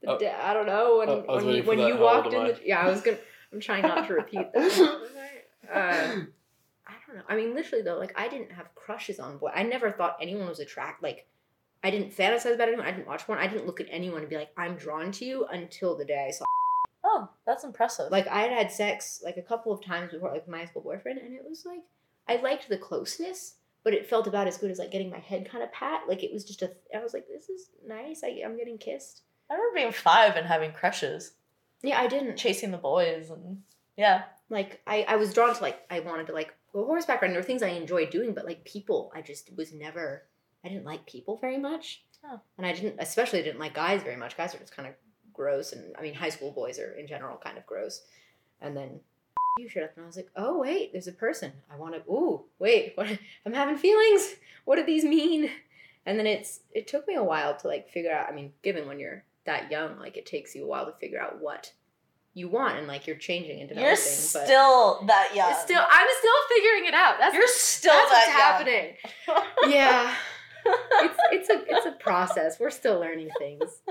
The 0.00 0.10
Oh. 0.10 0.18
da- 0.18 0.36
I 0.40 0.54
don't 0.54 0.66
know 0.66 0.98
when 0.98 1.08
Oh, 1.08 1.24
when 1.36 1.48
you 1.48 1.62
when 1.64 1.78
you 1.80 1.96
walked 1.96 2.32
in 2.32 2.40
I? 2.40 2.52
the 2.52 2.60
yeah 2.64 2.80
I 2.80 2.88
was 2.88 3.00
gonna 3.00 3.18
I'm 3.52 3.58
trying 3.60 3.82
not 3.82 4.06
to 4.06 4.14
repeat 4.14 4.46
that. 4.54 5.00
uh, 5.72 5.76
I 6.86 6.92
don't 7.06 7.16
know. 7.16 7.22
I 7.28 7.34
mean, 7.34 7.52
literally 7.54 7.82
though, 7.82 7.98
like 7.98 8.12
I 8.18 8.28
didn't 8.28 8.52
have 8.52 8.72
crushes 8.76 9.18
on 9.18 9.38
boy. 9.38 9.50
I 9.52 9.64
never 9.64 9.90
thought 9.90 10.16
anyone 10.20 10.46
was 10.48 10.60
attract 10.60 11.02
like. 11.02 11.26
I 11.82 11.90
didn't 11.90 12.12
fantasize 12.16 12.54
about 12.54 12.68
anyone. 12.68 12.86
I 12.86 12.90
didn't 12.90 13.06
watch 13.06 13.24
porn. 13.26 13.38
I 13.38 13.46
didn't 13.46 13.66
look 13.66 13.80
at 13.80 13.86
anyone 13.90 14.20
and 14.20 14.28
be 14.28 14.36
like, 14.36 14.50
I'm 14.56 14.74
drawn 14.76 15.12
to 15.12 15.24
you 15.24 15.46
until 15.46 15.96
the 15.96 16.04
day 16.04 16.26
I 16.28 16.32
saw. 16.32 16.44
Oh, 17.20 17.28
that's 17.46 17.64
impressive. 17.64 18.10
Like 18.10 18.26
I 18.28 18.40
had 18.42 18.52
had 18.52 18.70
sex 18.72 19.20
like 19.24 19.36
a 19.36 19.42
couple 19.42 19.72
of 19.72 19.84
times 19.84 20.12
before, 20.12 20.30
like 20.30 20.42
with 20.42 20.48
my 20.48 20.58
high 20.58 20.64
school 20.66 20.82
boyfriend, 20.82 21.18
and 21.18 21.34
it 21.34 21.42
was 21.48 21.64
like 21.66 21.80
I 22.28 22.36
liked 22.42 22.68
the 22.68 22.76
closeness, 22.78 23.54
but 23.84 23.94
it 23.94 24.08
felt 24.08 24.26
about 24.26 24.46
as 24.46 24.58
good 24.58 24.70
as 24.70 24.78
like 24.78 24.90
getting 24.90 25.10
my 25.10 25.18
head 25.18 25.48
kind 25.50 25.64
of 25.64 25.72
pat. 25.72 26.02
Like 26.08 26.22
it 26.22 26.32
was 26.32 26.44
just 26.44 26.62
a. 26.62 26.70
I 26.94 27.02
was 27.02 27.14
like, 27.14 27.26
this 27.28 27.48
is 27.48 27.70
nice. 27.86 28.22
I, 28.24 28.40
I'm 28.44 28.56
getting 28.56 28.78
kissed. 28.78 29.22
I 29.50 29.54
remember 29.54 29.74
being 29.76 29.92
five 29.92 30.36
and 30.36 30.46
having 30.46 30.72
crushes, 30.72 31.32
Yeah, 31.82 31.98
I 31.98 32.06
didn't. 32.06 32.36
chasing 32.36 32.70
the 32.70 32.76
boys, 32.78 33.30
and 33.30 33.62
yeah. 33.96 34.24
like 34.50 34.80
I, 34.86 35.04
I 35.08 35.16
was 35.16 35.32
drawn 35.32 35.54
to 35.54 35.62
like 35.62 35.80
I 35.90 36.00
wanted 36.00 36.26
to 36.26 36.34
like 36.34 36.54
go 36.72 36.84
horseback 36.84 37.22
riding. 37.22 37.32
There 37.34 37.40
were 37.42 37.46
things 37.46 37.62
I 37.62 37.68
enjoyed 37.70 38.10
doing, 38.10 38.34
but 38.34 38.44
like 38.44 38.64
people, 38.64 39.10
I 39.14 39.22
just 39.22 39.50
was 39.56 39.72
never. 39.72 40.24
I 40.64 40.68
didn't 40.68 40.84
like 40.84 41.06
people 41.06 41.38
very 41.38 41.56
much, 41.58 42.02
Oh. 42.24 42.40
and 42.58 42.66
I 42.66 42.72
didn't 42.72 42.96
especially 42.98 43.42
didn't 43.42 43.60
like 43.60 43.74
guys 43.74 44.02
very 44.02 44.16
much. 44.16 44.36
Guys 44.36 44.54
are 44.54 44.58
just 44.58 44.76
kind 44.76 44.88
of 44.88 44.94
gross, 45.38 45.72
and 45.72 45.94
I 45.96 46.02
mean 46.02 46.14
high 46.14 46.28
school 46.28 46.50
boys 46.50 46.78
are 46.78 46.92
in 46.92 47.06
general 47.06 47.38
kind 47.38 47.56
of 47.56 47.66
gross. 47.66 48.02
And 48.60 48.76
then 48.76 49.00
you 49.58 49.68
showed 49.68 49.84
up, 49.84 49.92
and 49.96 50.04
I 50.04 50.06
was 50.06 50.16
like, 50.16 50.30
oh 50.36 50.58
wait, 50.58 50.92
there's 50.92 51.08
a 51.08 51.12
person. 51.12 51.52
I 51.72 51.76
want 51.76 51.94
to. 51.94 52.12
Ooh, 52.12 52.44
wait, 52.58 52.92
what? 52.96 53.06
I'm 53.46 53.54
having 53.54 53.78
feelings. 53.78 54.34
What 54.66 54.76
do 54.76 54.84
these 54.84 55.04
mean? 55.04 55.50
And 56.04 56.18
then 56.18 56.26
it's 56.26 56.60
it 56.72 56.86
took 56.86 57.06
me 57.08 57.14
a 57.14 57.24
while 57.24 57.56
to 57.56 57.68
like 57.68 57.88
figure 57.88 58.12
out. 58.12 58.28
I 58.28 58.34
mean, 58.34 58.52
given 58.62 58.86
when 58.86 58.98
you're 58.98 59.24
that 59.46 59.70
young, 59.70 59.98
like 59.98 60.16
it 60.16 60.26
takes 60.26 60.54
you 60.54 60.64
a 60.64 60.66
while 60.66 60.86
to 60.86 60.92
figure 60.98 61.20
out 61.20 61.40
what 61.40 61.72
you 62.34 62.48
want, 62.48 62.78
and 62.78 62.86
like 62.86 63.06
you're 63.06 63.16
changing 63.16 63.60
and 63.60 63.68
developing. 63.68 63.86
You're 63.86 63.96
but 63.96 64.46
still 64.46 65.04
that 65.06 65.32
young. 65.34 65.54
still, 65.62 65.82
I'm 65.82 66.08
still 66.18 66.56
figuring 66.56 66.86
it 66.86 66.94
out. 66.94 67.16
That's 67.18 67.34
You're 67.34 67.48
still 67.48 67.94
that's 67.94 68.10
what's 68.10 68.26
happening. 68.28 68.94
yeah, 69.68 70.14
it's 70.64 71.18
it's 71.32 71.50
a 71.50 71.64
it's 71.66 71.86
a 71.86 71.92
process. 71.92 72.58
We're 72.60 72.70
still 72.70 72.98
learning 73.00 73.30
things, 73.38 73.82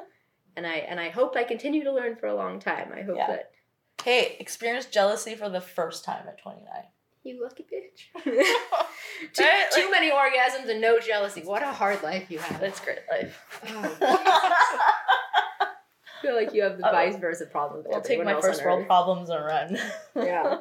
and 0.57 0.67
I 0.67 0.75
and 0.89 0.99
I 0.99 1.07
hope 1.09 1.35
I 1.37 1.43
continue 1.45 1.83
to 1.85 1.93
learn 1.93 2.17
for 2.17 2.27
a 2.27 2.35
long 2.35 2.59
time. 2.59 2.91
I 2.93 3.01
hope 3.03 3.15
Yeah. 3.17 3.27
that 3.27 3.51
Hey, 4.03 4.37
experience 4.39 4.85
jealousy 4.85 5.35
for 5.35 5.49
the 5.49 5.59
first 5.61 6.03
time 6.05 6.27
at 6.27 6.37
29. 6.39 6.67
you 7.23 7.41
lucky 7.43 7.63
bitch. 7.63 8.23
too, 9.33 9.43
Right? 9.43 9.67
too 9.73 9.89
many 9.91 10.11
orgasms 10.11 10.69
and 10.69 10.79
no 10.81 10.99
jealousy. 10.99 11.41
What 11.41 11.61
a 11.63 11.67
hard 11.71 12.03
life 12.03 12.29
you 12.29 12.39
have. 12.39 12.59
That's 12.61 12.79
great 12.79 12.99
life. 13.09 13.41
Oh, 13.69 13.97
I 15.61 15.67
feel 16.21 16.35
like 16.35 16.53
you 16.53 16.63
have 16.63 16.77
the 16.77 16.83
vice 16.83 17.15
versa 17.17 17.45
problem. 17.45 17.85
I'll 17.93 18.01
take 18.01 18.23
my 18.23 18.39
first 18.41 18.61
on 18.61 18.65
world 18.67 18.87
problems 18.87 19.29
and 19.29 19.43
run. 19.45 19.77
Yeah. 20.15 20.59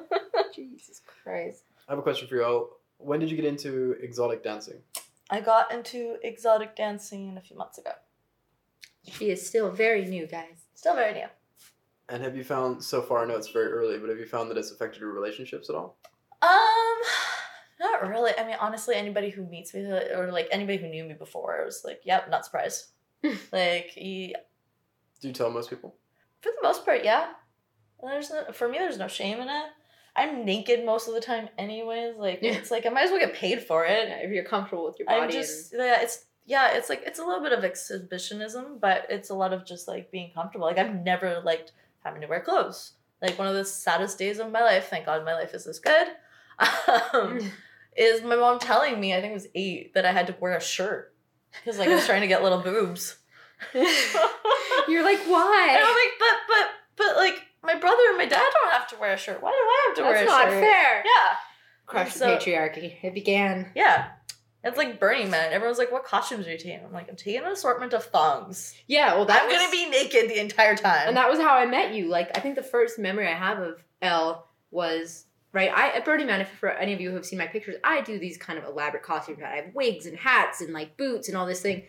Jesus 0.55 1.01
Christ. 1.23 1.63
I 1.89 1.93
have 1.93 1.99
a 1.99 2.03
question 2.03 2.29
for 2.29 2.37
you 2.37 2.45
all. 2.45 2.69
When 2.99 3.21
did 3.21 3.31
you 3.31 3.37
get 3.37 3.45
into 3.45 3.97
exotic 4.03 4.43
dancing? 4.43 4.79
I 5.31 5.41
got 5.41 5.73
into 5.73 6.17
exotic 6.23 6.77
dancing 6.77 7.37
a 7.37 7.41
few 7.41 7.57
months 7.57 7.79
ago. 7.79 7.91
She 9.11 9.31
is 9.31 9.47
still 9.47 9.71
very 9.71 10.05
new, 10.05 10.27
guys. 10.27 10.65
Still 10.75 10.95
very 10.95 11.13
new. 11.15 11.27
And 12.09 12.23
have 12.23 12.37
you 12.37 12.45
found 12.45 12.83
so 12.83 13.03
far? 13.03 13.25
I 13.25 13.27
know 13.27 13.37
it's 13.37 13.49
very 13.49 13.67
early, 13.73 13.99
but 13.99 14.09
have 14.09 14.19
you 14.19 14.27
found 14.27 14.51
that 14.51 14.57
it's 14.59 14.71
affected 14.71 15.01
your 15.01 15.13
relationships 15.13 15.69
at 15.69 15.77
all? 15.77 15.99
Um, 16.43 16.51
not 17.81 18.09
really. 18.09 18.33
I 18.39 18.47
mean, 18.47 18.57
honestly, 18.61 18.95
anybody 18.95 19.31
who 19.31 19.45
meets 19.47 19.75
me 19.75 19.81
or 19.81 20.31
like 20.31 20.49
anybody 20.53 20.79
who 20.79 20.89
knew 20.89 21.05
me 21.05 21.15
before, 21.15 21.61
I 21.61 21.65
was 21.65 21.83
like, 21.85 22.01
yep, 22.05 22.31
not 22.31 22.45
surprised. 22.45 22.87
like, 23.53 23.87
he, 23.87 24.35
Do 25.21 25.29
you 25.29 25.35
tell 25.35 25.51
most 25.51 25.71
people? 25.71 25.97
for 26.43 26.51
the 26.53 26.63
most 26.69 26.85
part, 26.85 27.03
yeah. 27.03 27.33
There's 28.03 28.31
no, 28.31 28.45
for 28.53 28.69
me, 28.69 28.79
there's 28.79 28.99
no 28.99 29.09
shame 29.09 29.41
in 29.41 29.49
it. 29.49 29.65
I'm 30.15 30.45
naked 30.45 30.85
most 30.85 31.09
of 31.09 31.15
the 31.15 31.21
time, 31.21 31.49
anyways. 31.59 32.15
Like, 32.17 32.39
Yeah. 32.41 32.53
it's 32.53 32.71
like 32.71 32.87
I 32.87 32.91
might 32.91 33.05
as 33.05 33.11
well 33.11 33.19
get 33.19 33.35
paid 33.35 33.63
for 33.63 33.85
it. 33.85 34.09
If 34.23 34.31
you're 34.31 34.45
comfortable 34.45 34.85
with 34.85 34.99
your 34.99 35.07
body, 35.07 35.23
I'm 35.23 35.31
just 35.31 35.73
yeah, 35.77 36.01
it's 36.03 36.25
yeah, 36.47 36.71
it's 36.77 36.89
like 36.89 37.03
it's 37.05 37.19
a 37.19 37.25
little 37.25 37.43
bit 37.43 37.53
of 37.53 37.65
exhibitionism, 37.65 38.79
but 38.81 39.07
it's 39.11 39.31
a 39.31 39.35
lot 39.35 39.53
of 39.53 39.67
just 39.67 39.87
like 39.89 40.11
being 40.11 40.31
comfortable. 40.33 40.67
Like 40.67 40.79
I've 40.79 40.95
never 41.05 41.41
liked 41.45 41.73
having 42.05 42.21
to 42.23 42.27
wear 42.29 42.41
clothes. 42.41 42.93
Like 43.21 43.39
one 43.39 43.49
of 43.49 43.55
the 43.55 43.65
saddest 43.65 44.19
days 44.19 44.39
of 44.39 44.53
my 44.53 44.61
life, 44.63 44.89
thank 44.89 45.07
God 45.07 45.25
my 45.25 45.35
life 45.35 45.55
is 45.55 45.65
this 45.65 45.79
good. 45.79 46.09
Um, 47.13 47.39
is 47.97 48.23
my 48.23 48.37
mom 48.37 48.59
telling 48.59 48.99
me 49.01 49.15
I 49.15 49.21
think 49.21 49.33
it 49.33 49.35
was 49.35 49.49
eight 49.55 49.93
that 49.95 50.05
I 50.07 50.13
had 50.13 50.27
to 50.29 50.37
wear 50.41 50.57
a 50.57 50.61
shirt 50.61 51.15
because 51.53 51.79
like 51.79 51.89
I 51.89 51.95
was 51.95 52.07
trying 52.07 52.21
to 52.23 52.27
get 52.27 52.43
little 52.43 52.61
boobs. 52.61 53.17
you're 53.75 55.05
like, 55.05 55.19
why? 55.27 55.77
I'm 55.79 55.83
like, 55.83 56.19
but 56.19 56.37
but 56.49 56.69
but 56.97 57.17
like 57.17 57.43
my 57.63 57.75
brother 57.79 58.03
and 58.09 58.19
my 58.19 58.27
dad 58.27 58.43
don't 58.63 58.73
have 58.73 58.87
to 58.89 58.97
wear 58.99 59.13
a 59.13 59.17
shirt. 59.17 59.43
Why 59.43 59.51
do 59.51 59.55
I 59.57 59.85
have 59.89 59.97
to 59.97 60.03
wear 60.03 60.13
That's 60.15 60.23
a 60.31 60.33
not 60.33 60.45
shirt? 60.49 60.61
fair. 60.63 61.03
Yeah. 61.05 61.37
Crush 61.87 62.13
So- 62.15 62.27
the 62.27 62.37
patriarchy. 62.37 62.95
It 63.03 63.15
began. 63.15 63.71
Yeah. 63.75 64.09
It's 64.67 64.77
like 64.77 64.99
Burning 64.99 65.31
Man. 65.31 65.53
Everyone's 65.53 65.79
like, 65.79 65.93
what 65.93 66.05
costumes 66.05 66.47
are 66.47 66.51
you 66.53 66.59
taking? 66.59 66.85
I'm 66.85 66.93
like, 66.93 67.09
I'm 67.09 67.15
taking 67.17 67.43
an 67.43 67.53
assortment 67.53 67.93
of 67.93 68.05
thongs. 68.05 68.75
Yeah, 68.89 69.15
well, 69.15 69.25
that 69.27 69.43
I'm 69.43 69.49
was, 69.49 69.57
gonna 69.57 69.71
be 69.71 69.89
naked 69.89 70.29
the 70.29 70.41
entire 70.41 70.77
time. 70.77 71.07
and 71.09 71.17
that 71.17 71.31
was 71.31 71.39
how 71.39 71.55
I 71.55 71.67
met 71.67 71.95
you. 71.95 72.09
Like, 72.09 72.37
I 72.37 72.41
think 72.41 72.57
the 72.57 72.63
first 72.63 72.99
memory 72.99 73.29
I 73.29 73.35
have 73.35 73.61
of 73.61 73.85
Elle 74.03 74.47
was 74.73 75.27
right. 75.53 75.71
I 75.73 75.91
at 75.97 76.05
Burning 76.05 76.27
Man. 76.27 76.41
If 76.41 76.51
for 76.51 76.71
any 76.71 76.93
of 76.93 77.01
you 77.01 77.11
who 77.11 77.17
have 77.17 77.25
seen 77.25 77.39
my 77.39 77.47
pictures, 77.47 77.77
I 77.85 78.01
do 78.01 78.19
these 78.19 78.37
kind 78.37 78.59
of 78.59 78.65
elaborate 78.65 79.05
costumes. 79.05 79.39
I 79.43 79.57
have 79.57 79.75
wigs 79.75 80.07
and 80.07 80.19
hats 80.19 80.61
and 80.61 80.73
like 80.73 80.97
boots 80.97 81.29
and 81.29 81.37
all 81.37 81.47
this 81.47 81.63
thing. 81.63 81.85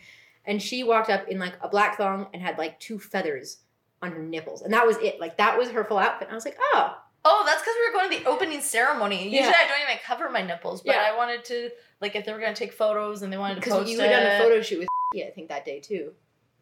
and 0.46 0.62
she 0.62 0.84
walked 0.84 1.10
up 1.10 1.28
in 1.28 1.40
like 1.40 1.54
a 1.62 1.68
black 1.68 1.98
thong 1.98 2.28
and 2.32 2.42
had 2.42 2.58
like 2.60 2.80
two 2.80 3.00
feathers 3.00 3.58
on 4.02 4.12
her 4.12 4.22
nipples, 4.22 4.62
and 4.62 4.72
that 4.74 4.86
was 4.86 4.98
it. 4.98 5.20
Like 5.20 5.38
that 5.38 5.58
was 5.58 5.70
her 5.70 5.84
full 5.84 5.98
outfit. 5.98 6.28
And 6.28 6.34
I 6.34 6.36
was 6.36 6.46
like, 6.46 6.58
oh, 6.60 6.96
Oh, 7.30 7.44
that's 7.46 7.62
because 7.62 7.76
we 7.78 7.88
were 7.88 7.94
going 8.00 8.18
to 8.18 8.24
the 8.24 8.30
opening 8.30 8.62
ceremony. 8.62 9.18
Usually, 9.26 9.40
Yeah. 9.40 9.54
I 9.54 9.68
don't 9.68 9.82
even 9.84 9.98
cover 10.06 10.30
my 10.30 10.42
nipples, 10.42 10.82
but 10.82 10.96
Yeah. 10.96 11.04
I 11.12 11.16
wanted 11.18 11.44
to 11.46 11.70
like 12.00 12.16
if 12.16 12.26
they 12.26 12.32
were 12.32 12.40
going 12.40 12.54
to 12.54 12.58
take 12.60 12.72
photos 12.74 13.22
and 13.22 13.34
they 13.34 13.38
wanted 13.38 13.56
to 13.56 13.62
because 13.62 13.74
post 13.80 13.92
you 13.92 14.00
it. 14.00 14.10
had 14.10 14.12
done 14.24 14.32
a 14.34 14.38
photo 14.38 14.62
shoot 14.62 14.80
with 14.80 14.88
yeah, 15.14 15.26
I 15.28 15.32
think 15.32 15.50
that 15.50 15.66
day 15.66 15.80
too, 15.82 16.14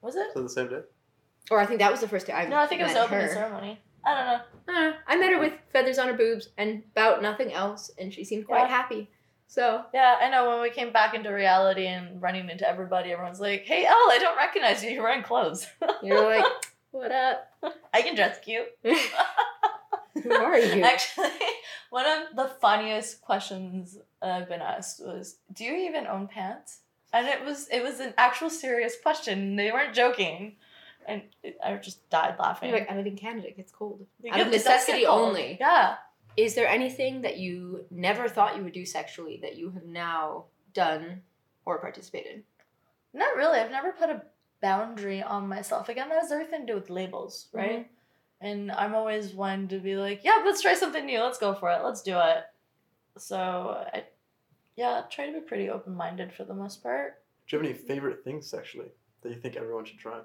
Was 0.02 0.16
it? 0.16 0.28
So 0.34 0.42
the 0.42 0.50
same 0.50 0.70
day. 0.70 0.82
or 1.52 1.60
I 1.60 1.66
think 1.68 1.80
that 1.82 1.92
was 1.92 2.02
the 2.02 2.08
first 2.08 2.26
day 2.28 2.34
I 2.34 2.48
No, 2.48 2.58
I 2.58 2.66
think 2.68 2.82
it 2.82 2.86
was 2.86 2.94
the 2.94 3.04
opening 3.04 3.28
her. 3.28 3.34
ceremony. 3.34 3.80
I 4.08 4.14
don't 4.16 4.26
know. 4.26 4.40
I 4.68 4.72
don't 4.82 4.92
know. 4.92 4.98
I 5.08 5.16
met 5.18 5.32
her 5.32 5.40
with 5.40 5.54
feathers 5.74 5.98
on 6.00 6.08
her 6.08 6.14
boobs 6.14 6.50
and 6.58 6.84
about 6.96 7.22
nothing 7.22 7.52
else, 7.54 7.92
and 8.00 8.12
she 8.14 8.24
seemed 8.24 8.46
quite 8.48 8.62
Yeah. 8.70 8.78
happy. 8.78 9.10
So 9.48 9.84
Yeah, 9.94 10.18
I 10.22 10.30
know. 10.30 10.50
When 10.50 10.62
we 10.62 10.70
came 10.72 10.92
back 10.92 11.14
into 11.14 11.30
reality 11.32 11.86
and 11.88 12.20
running 12.22 12.50
into 12.50 12.68
everybody, 12.68 13.12
everyone's 13.12 13.40
like, 13.40 13.66
"Hey, 13.66 13.86
Elle, 13.86 13.94
I 14.12 14.18
don't 14.20 14.36
recognize 14.38 14.84
you. 14.84 14.90
You're 14.92 15.04
wearing 15.04 15.22
clothes. 15.24 15.68
you're 16.02 16.24
like, 16.28 16.46
what 16.92 17.12
up? 17.12 17.48
I 17.94 18.02
can 18.02 18.16
dress 18.16 18.40
cute." 18.40 18.66
Who 20.24 20.32
are 20.34 20.58
you? 20.58 20.84
Actually, 20.94 21.30
one 21.90 22.06
of 22.06 22.36
the 22.36 22.48
funniest 22.62 23.22
questions 23.22 23.98
I've 24.22 24.48
been 24.48 24.62
asked 24.62 25.02
was, 25.06 25.38
"Do 25.54 25.64
you 25.66 25.76
even 25.76 26.08
own 26.08 26.28
pants?" 26.28 26.80
And 27.14 27.28
it 27.28 27.44
was 27.46 27.68
it 27.70 27.84
was 27.84 28.00
an 28.00 28.14
actual 28.18 28.50
serious 28.50 28.96
question. 29.02 29.56
They 29.56 29.72
weren't 29.72 29.94
joking, 29.94 30.56
and 31.08 31.22
it, 31.44 31.58
I 31.64 31.76
just 31.76 32.10
died 32.10 32.36
laughing. 32.40 32.70
You're 32.70 32.80
like, 32.80 32.92
I 32.92 32.96
live 32.96 33.08
in 33.08 33.16
Canada. 33.18 33.48
It 33.50 33.58
gets 33.58 33.72
cold. 33.72 34.06
It 34.24 34.34
out 34.34 34.40
of 34.42 34.52
gets- 34.52 34.64
it 34.64 34.68
does 34.68 34.74
necessity 34.88 35.06
only. 35.06 35.58
Yeah. 35.60 35.96
Is 36.38 36.54
there 36.56 36.68
anything 36.68 37.22
that 37.22 37.38
you 37.38 37.86
never 37.90 38.28
thought 38.28 38.58
you 38.58 38.64
would 38.64 38.74
do 38.74 38.86
sexually 38.86 39.40
that 39.42 39.56
you 39.56 39.70
have 39.72 39.86
now 39.86 40.46
done 40.74 41.22
or 41.66 41.78
participated? 41.80 42.44
Not 43.14 43.38
really. 43.38 43.58
I've 43.60 43.72
never 43.72 43.94
put 43.94 44.10
a 44.10 44.22
boundary 44.62 45.24
on 45.24 45.48
myself. 45.48 45.88
Again, 45.88 46.10
that 46.10 46.20
has 46.22 46.34
everything 46.34 46.66
to 46.68 46.74
do 46.74 46.76
with 46.76 46.90
labels, 46.90 47.48
right? 47.54 47.72
Mm-hmm. 47.80 47.95
And 48.42 48.72
I'm 48.72 48.94
always 48.96 49.34
one 49.34 49.68
to 49.70 49.80
be 49.80 49.96
like, 49.96 50.24
yeah, 50.24 50.42
let's 50.46 50.62
try 50.62 50.76
something 50.76 51.06
new. 51.06 51.22
Let's 51.22 51.38
go 51.38 51.54
for 51.54 51.70
it. 51.72 51.84
Let's 51.84 52.02
do 52.02 52.18
it. 52.18 52.44
So, 53.18 53.86
I, 53.94 54.04
yeah, 54.76 55.04
try 55.10 55.28
to 55.28 55.34
be 55.34 55.40
pretty 55.40 55.70
open 55.70 55.96
minded 55.96 56.34
for 56.34 56.44
the 56.44 56.54
most 56.54 56.84
part. 56.84 57.22
Do 57.48 57.56
you 57.56 57.64
have 57.64 57.70
any 57.72 57.78
favorite 57.78 58.24
things 58.24 58.48
sexually 58.48 58.92
that 59.22 59.30
you 59.30 59.36
think 59.40 59.56
everyone 59.56 59.86
should 59.86 60.00
try? 60.00 60.20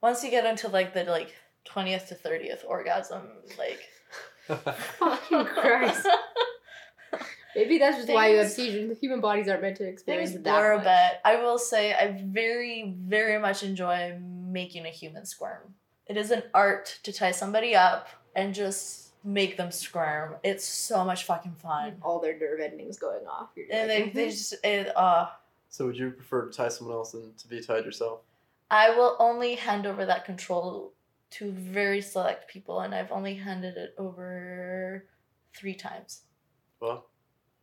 Once 0.00 0.22
you 0.22 0.30
get 0.30 0.44
into 0.46 0.68
like 0.68 0.94
the 0.94 1.04
like 1.04 1.34
twentieth 1.64 2.06
to 2.08 2.14
thirtieth 2.14 2.64
orgasm, 2.68 3.22
like 3.58 3.80
Fucking 4.46 5.44
Christ. 5.46 6.06
Maybe 7.56 7.78
that's 7.78 7.96
just 7.96 8.08
why 8.10 8.28
you 8.28 8.38
have 8.38 8.50
seizures. 8.50 8.88
The 8.90 8.94
human 8.94 9.20
bodies 9.20 9.48
aren't 9.48 9.62
meant 9.62 9.78
to 9.78 9.88
experience 9.88 10.30
things 10.30 10.40
it 10.40 10.44
that 10.44 10.58
blur 10.58 10.72
a 10.72 10.76
much. 10.76 10.84
bit. 10.84 11.20
I 11.24 11.36
will 11.42 11.58
say 11.58 11.94
I 11.94 12.22
very, 12.24 12.94
very 12.98 13.38
much 13.40 13.62
enjoy 13.62 14.18
making 14.20 14.84
a 14.84 14.90
human 14.90 15.24
squirm. 15.24 15.74
It 16.06 16.16
is 16.16 16.30
an 16.30 16.42
art 16.54 16.98
to 17.02 17.12
tie 17.12 17.32
somebody 17.32 17.74
up 17.74 18.08
and 18.34 18.54
just 18.54 19.12
make 19.24 19.56
them 19.56 19.72
squirm. 19.72 20.36
It's 20.44 20.64
so 20.64 21.04
much 21.04 21.24
fucking 21.24 21.54
fun. 21.56 21.96
All 22.02 22.20
their 22.20 22.38
nerve 22.38 22.60
endings 22.60 22.98
going 22.98 23.26
off. 23.26 23.50
You're 23.56 23.66
And 23.72 23.88
like, 23.88 24.14
they, 24.14 24.22
they 24.22 24.28
"Mhm." 24.28 24.30
just 24.30 24.54
it, 24.64 24.96
uh 24.96 25.28
so 25.68 25.86
would 25.86 25.96
you 25.98 26.10
prefer 26.10 26.46
to 26.46 26.52
tie 26.56 26.68
someone 26.68 26.94
else 26.96 27.12
than 27.12 27.34
to 27.34 27.48
be 27.48 27.60
tied 27.60 27.84
yourself? 27.84 28.20
I 28.70 28.90
will 28.90 29.16
only 29.18 29.54
hand 29.56 29.84
over 29.86 30.06
that 30.06 30.24
control 30.24 30.92
to 31.30 31.50
very 31.50 32.00
select 32.00 32.48
people 32.48 32.80
and 32.80 32.94
I've 32.94 33.10
only 33.10 33.34
handed 33.34 33.76
it 33.76 33.94
over 33.98 35.06
three 35.56 35.74
times. 35.74 36.22
Well, 36.80 37.08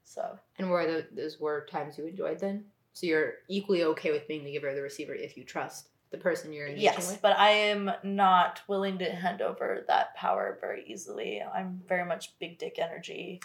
So 0.04 0.38
And 0.60 0.70
were 0.70 0.86
tho- 0.86 1.08
those 1.14 1.40
were 1.40 1.66
times 1.72 1.98
you 1.98 2.06
enjoyed 2.08 2.40
then? 2.40 2.66
So 2.92 3.08
you're 3.08 3.36
equally 3.48 3.84
okay 3.86 4.12
with 4.12 4.28
being 4.28 4.44
the 4.44 4.52
giver 4.52 4.70
or 4.70 4.76
the 4.76 4.82
receiver 4.82 5.16
if 5.16 5.38
you 5.38 5.44
trust 5.46 5.88
the 6.14 6.18
person 6.20 6.54
you're 6.54 6.68
engaging 6.68 6.84
Yes, 6.84 7.12
with? 7.12 7.22
but 7.22 7.38
I 7.38 7.50
am 7.50 7.92
not 8.04 8.62
willing 8.70 9.00
to 9.00 9.06
hand 9.12 9.42
over 9.42 9.84
that 9.90 10.16
power 10.16 10.58
very 10.62 10.86
easily. 10.88 11.42
I'm 11.42 11.82
very 11.90 12.06
much 12.06 12.38
big 12.40 12.58
dick 12.60 12.78
energy. 12.80 13.42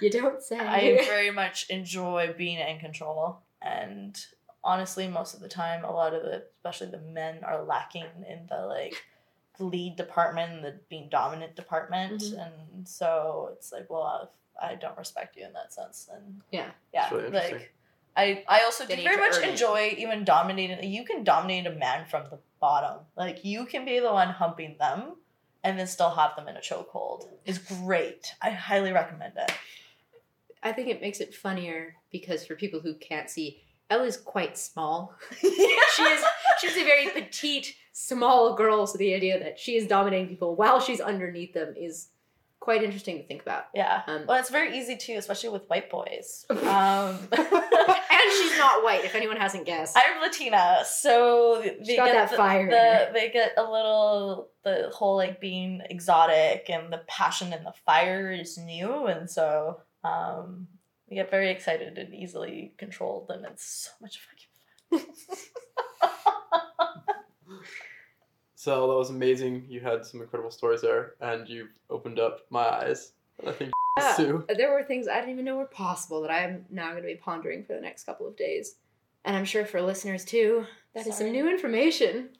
You 0.00 0.10
don't 0.10 0.42
say. 0.50 0.58
I 0.58 0.96
very 1.04 1.30
much 1.30 1.68
enjoy 1.70 2.34
being 2.36 2.58
in 2.58 2.78
control. 2.80 3.40
And 3.62 4.18
honestly, 4.64 5.08
most 5.08 5.34
of 5.34 5.40
the 5.40 5.48
time, 5.48 5.84
a 5.84 5.92
lot 5.92 6.14
of 6.14 6.22
the, 6.22 6.44
especially 6.56 6.90
the 6.90 6.98
men, 6.98 7.44
are 7.44 7.62
lacking 7.62 8.06
in 8.28 8.46
the 8.48 8.66
like 8.66 8.94
lead 9.58 9.96
department, 9.96 10.62
the 10.62 10.80
being 10.88 11.08
dominant 11.10 11.54
department. 11.56 12.22
Mhm. 12.22 12.46
And 12.74 12.88
so 12.88 13.50
it's 13.52 13.72
like, 13.72 13.90
well, 13.90 14.32
I 14.60 14.74
don't 14.74 14.96
respect 14.98 15.36
you 15.36 15.44
in 15.44 15.52
that 15.52 15.72
sense. 15.72 16.08
And 16.12 16.40
Yeah. 16.50 16.70
yeah, 16.92 17.02
That's 17.02 17.12
really 17.12 17.26
interesting. 17.26 17.54
like 17.58 17.74
I, 18.16 18.44
I 18.48 18.62
also 18.64 18.86
do 18.86 18.96
very 18.96 19.16
much 19.16 19.36
earn 19.36 19.44
it. 19.44 19.50
enjoy 19.50 19.94
even 19.96 20.24
dominating. 20.24 20.90
You 20.90 21.04
can 21.04 21.24
dominate 21.24 21.66
a 21.66 21.72
man 21.72 22.06
from 22.06 22.24
the 22.30 22.38
bottom. 22.60 23.00
Like 23.16 23.44
you 23.44 23.64
can 23.64 23.84
be 23.84 24.00
the 24.00 24.12
one 24.12 24.28
humping 24.28 24.76
them, 24.78 25.16
and 25.62 25.78
then 25.78 25.86
still 25.86 26.10
have 26.10 26.34
them 26.36 26.48
in 26.48 26.56
a 26.56 26.60
chokehold. 26.60 27.26
Is 27.44 27.58
great. 27.58 28.34
I 28.42 28.50
highly 28.50 28.92
recommend 28.92 29.34
it. 29.36 29.52
I 30.62 30.72
think 30.72 30.88
it 30.88 31.00
makes 31.00 31.20
it 31.20 31.34
funnier 31.34 31.94
because 32.10 32.44
for 32.44 32.56
people 32.56 32.80
who 32.80 32.94
can't 32.94 33.30
see, 33.30 33.62
Ellie's 33.90 34.16
quite 34.16 34.58
small. 34.58 35.14
she 35.40 35.46
is 35.46 36.24
she's 36.60 36.76
a 36.76 36.84
very 36.84 37.08
petite, 37.08 37.74
small 37.92 38.54
girl, 38.54 38.86
so 38.86 38.98
the 38.98 39.14
idea 39.14 39.38
that 39.38 39.58
she 39.58 39.76
is 39.76 39.86
dominating 39.86 40.28
people 40.28 40.56
while 40.56 40.80
she's 40.80 41.00
underneath 41.00 41.54
them 41.54 41.74
is 41.76 42.08
quite 42.68 42.82
interesting 42.82 43.16
to 43.16 43.26
think 43.26 43.40
about. 43.40 43.64
Yeah. 43.74 44.02
Um, 44.06 44.26
well, 44.28 44.38
it's 44.38 44.50
very 44.50 44.76
easy 44.76 44.94
too, 44.94 45.14
especially 45.16 45.48
with 45.48 45.62
white 45.70 45.88
boys. 45.88 46.44
Um, 46.68 47.16
and 47.32 48.32
she's 48.36 48.58
not 48.58 48.84
white, 48.84 49.02
if 49.02 49.14
anyone 49.14 49.38
hasn't 49.38 49.64
guessed. 49.64 49.96
I'm 49.96 50.20
Latina, 50.20 50.82
so 50.86 51.62
they 51.62 51.82
She's 51.82 51.96
got 51.96 52.06
get 52.06 52.12
that 52.12 52.30
the, 52.30 52.36
fire 52.36 52.68
the- 52.68 53.12
they 53.18 53.30
get 53.30 53.54
a 53.56 53.62
little 53.62 54.50
the 54.64 54.90
whole 54.92 55.16
like 55.16 55.40
being 55.40 55.80
exotic 55.88 56.66
and 56.68 56.92
the 56.92 56.98
passion 57.06 57.54
and 57.54 57.64
the 57.64 57.72
fire 57.86 58.30
is 58.30 58.58
new, 58.58 59.06
and 59.06 59.30
so 59.30 59.80
um, 60.04 60.68
we 61.08 61.16
get 61.16 61.30
very 61.30 61.50
excited 61.50 61.96
and 61.96 62.12
easily 62.14 62.74
controlled, 62.76 63.30
and 63.30 63.46
it's 63.46 63.64
so 63.64 63.90
much 64.02 64.20
fucking 64.90 65.06
so 68.58 68.88
that 68.88 68.96
was 68.96 69.10
amazing. 69.10 69.66
You 69.68 69.78
had 69.78 70.04
some 70.04 70.20
incredible 70.20 70.50
stories 70.50 70.80
there, 70.80 71.14
and 71.20 71.48
you've 71.48 71.68
opened 71.90 72.18
up 72.18 72.40
my 72.50 72.68
eyes. 72.68 73.12
I 73.46 73.52
think 73.52 73.70
Yeah. 73.98 74.14
Sue. 74.16 74.44
There 74.56 74.72
were 74.72 74.82
things 74.82 75.06
I 75.06 75.20
didn't 75.20 75.30
even 75.30 75.44
know 75.44 75.56
were 75.56 75.66
possible 75.66 76.22
that 76.22 76.30
I 76.32 76.40
am 76.40 76.64
now 76.68 76.90
going 76.90 77.02
to 77.02 77.06
be 77.06 77.14
pondering 77.14 77.64
for 77.64 77.74
the 77.74 77.80
next 77.80 78.02
couple 78.02 78.26
of 78.26 78.36
days. 78.36 78.74
And 79.24 79.36
I'm 79.36 79.44
sure 79.44 79.64
for 79.64 79.80
listeners 79.80 80.24
too, 80.24 80.66
that 80.94 81.06
is 81.06 81.16
some 81.16 81.30
new 81.30 81.48
information. 81.48 82.30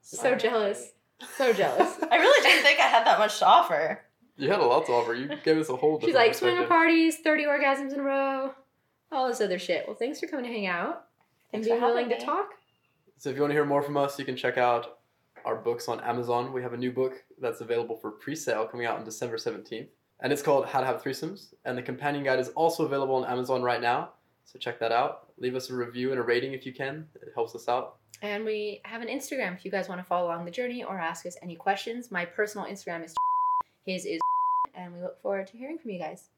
So 0.00 0.34
jealous. 0.34 0.90
So 1.36 1.52
jealous. 1.52 1.96
I 2.10 2.16
really 2.16 2.42
didn't 2.42 2.64
think 2.64 2.80
I 2.80 2.88
had 2.88 3.06
that 3.06 3.20
much 3.20 3.38
to 3.38 3.46
offer. 3.46 4.00
You 4.36 4.50
had 4.50 4.58
a 4.58 4.64
lot 4.64 4.86
to 4.86 4.92
offer. 4.92 5.14
You 5.14 5.30
gave 5.44 5.58
us 5.58 5.68
a 5.68 5.76
whole. 5.76 6.00
She's 6.00 6.08
different 6.08 6.26
like, 6.28 6.34
swinger 6.34 6.66
parties, 6.66 7.18
30 7.18 7.44
orgasms 7.44 7.92
in 7.92 8.00
a 8.00 8.02
row, 8.02 8.52
all 9.12 9.28
this 9.28 9.40
other 9.40 9.60
shit. 9.60 9.84
Well, 9.86 9.96
thanks 9.96 10.18
for 10.18 10.26
coming 10.26 10.44
to 10.44 10.52
hang 10.52 10.66
out 10.66 11.06
and 11.52 11.62
Thanks 11.62 11.68
for 11.68 11.74
being 11.74 11.82
willing 11.82 12.10
having 12.10 12.18
to 12.18 12.26
talk. 12.26 12.50
So 13.18 13.30
if 13.30 13.36
you 13.36 13.42
want 13.42 13.50
to 13.50 13.54
hear 13.56 13.64
more 13.64 13.82
from 13.82 13.96
us, 13.96 14.18
you 14.18 14.24
can 14.24 14.36
check 14.36 14.58
out 14.58 14.97
our 15.44 15.56
books 15.56 15.88
on 15.88 16.00
Amazon. 16.00 16.52
We 16.52 16.62
have 16.62 16.72
a 16.72 16.76
new 16.76 16.92
book 16.92 17.24
that's 17.40 17.60
available 17.60 17.96
for 17.96 18.10
pre-sale 18.10 18.66
coming 18.66 18.86
out 18.86 18.98
on 18.98 19.04
December 19.04 19.36
17th. 19.36 19.88
And 20.20 20.32
it's 20.32 20.42
called 20.42 20.66
How 20.66 20.80
to 20.80 20.86
Have 20.86 21.02
Threesomes. 21.02 21.54
And 21.64 21.78
the 21.78 21.82
companion 21.82 22.24
guide 22.24 22.40
is 22.40 22.48
also 22.50 22.84
available 22.84 23.14
on 23.14 23.30
Amazon 23.30 23.62
right 23.62 23.80
now. 23.80 24.10
So 24.44 24.58
check 24.58 24.80
that 24.80 24.92
out. 24.92 25.28
Leave 25.38 25.54
us 25.54 25.70
a 25.70 25.74
review 25.74 26.10
and 26.10 26.18
a 26.18 26.22
rating 26.22 26.54
if 26.54 26.66
you 26.66 26.72
can. 26.72 27.06
It 27.16 27.32
helps 27.34 27.54
us 27.54 27.68
out. 27.68 27.96
And 28.22 28.44
we 28.44 28.80
have 28.84 29.02
an 29.02 29.08
Instagram 29.08 29.54
if 29.54 29.64
you 29.64 29.70
guys 29.70 29.88
want 29.88 30.00
to 30.00 30.04
follow 30.04 30.26
along 30.26 30.44
the 30.44 30.50
journey 30.50 30.82
or 30.82 30.98
ask 30.98 31.26
us 31.26 31.36
any 31.42 31.54
questions. 31.54 32.10
My 32.10 32.24
personal 32.24 32.66
Instagram 32.66 33.04
is 33.04 33.14
his 33.86 34.04
is 34.04 34.20
and 34.74 34.92
we 34.92 35.00
look 35.00 35.20
forward 35.20 35.46
to 35.48 35.56
hearing 35.56 35.78
from 35.78 35.90
you 35.90 35.98
guys. 35.98 36.30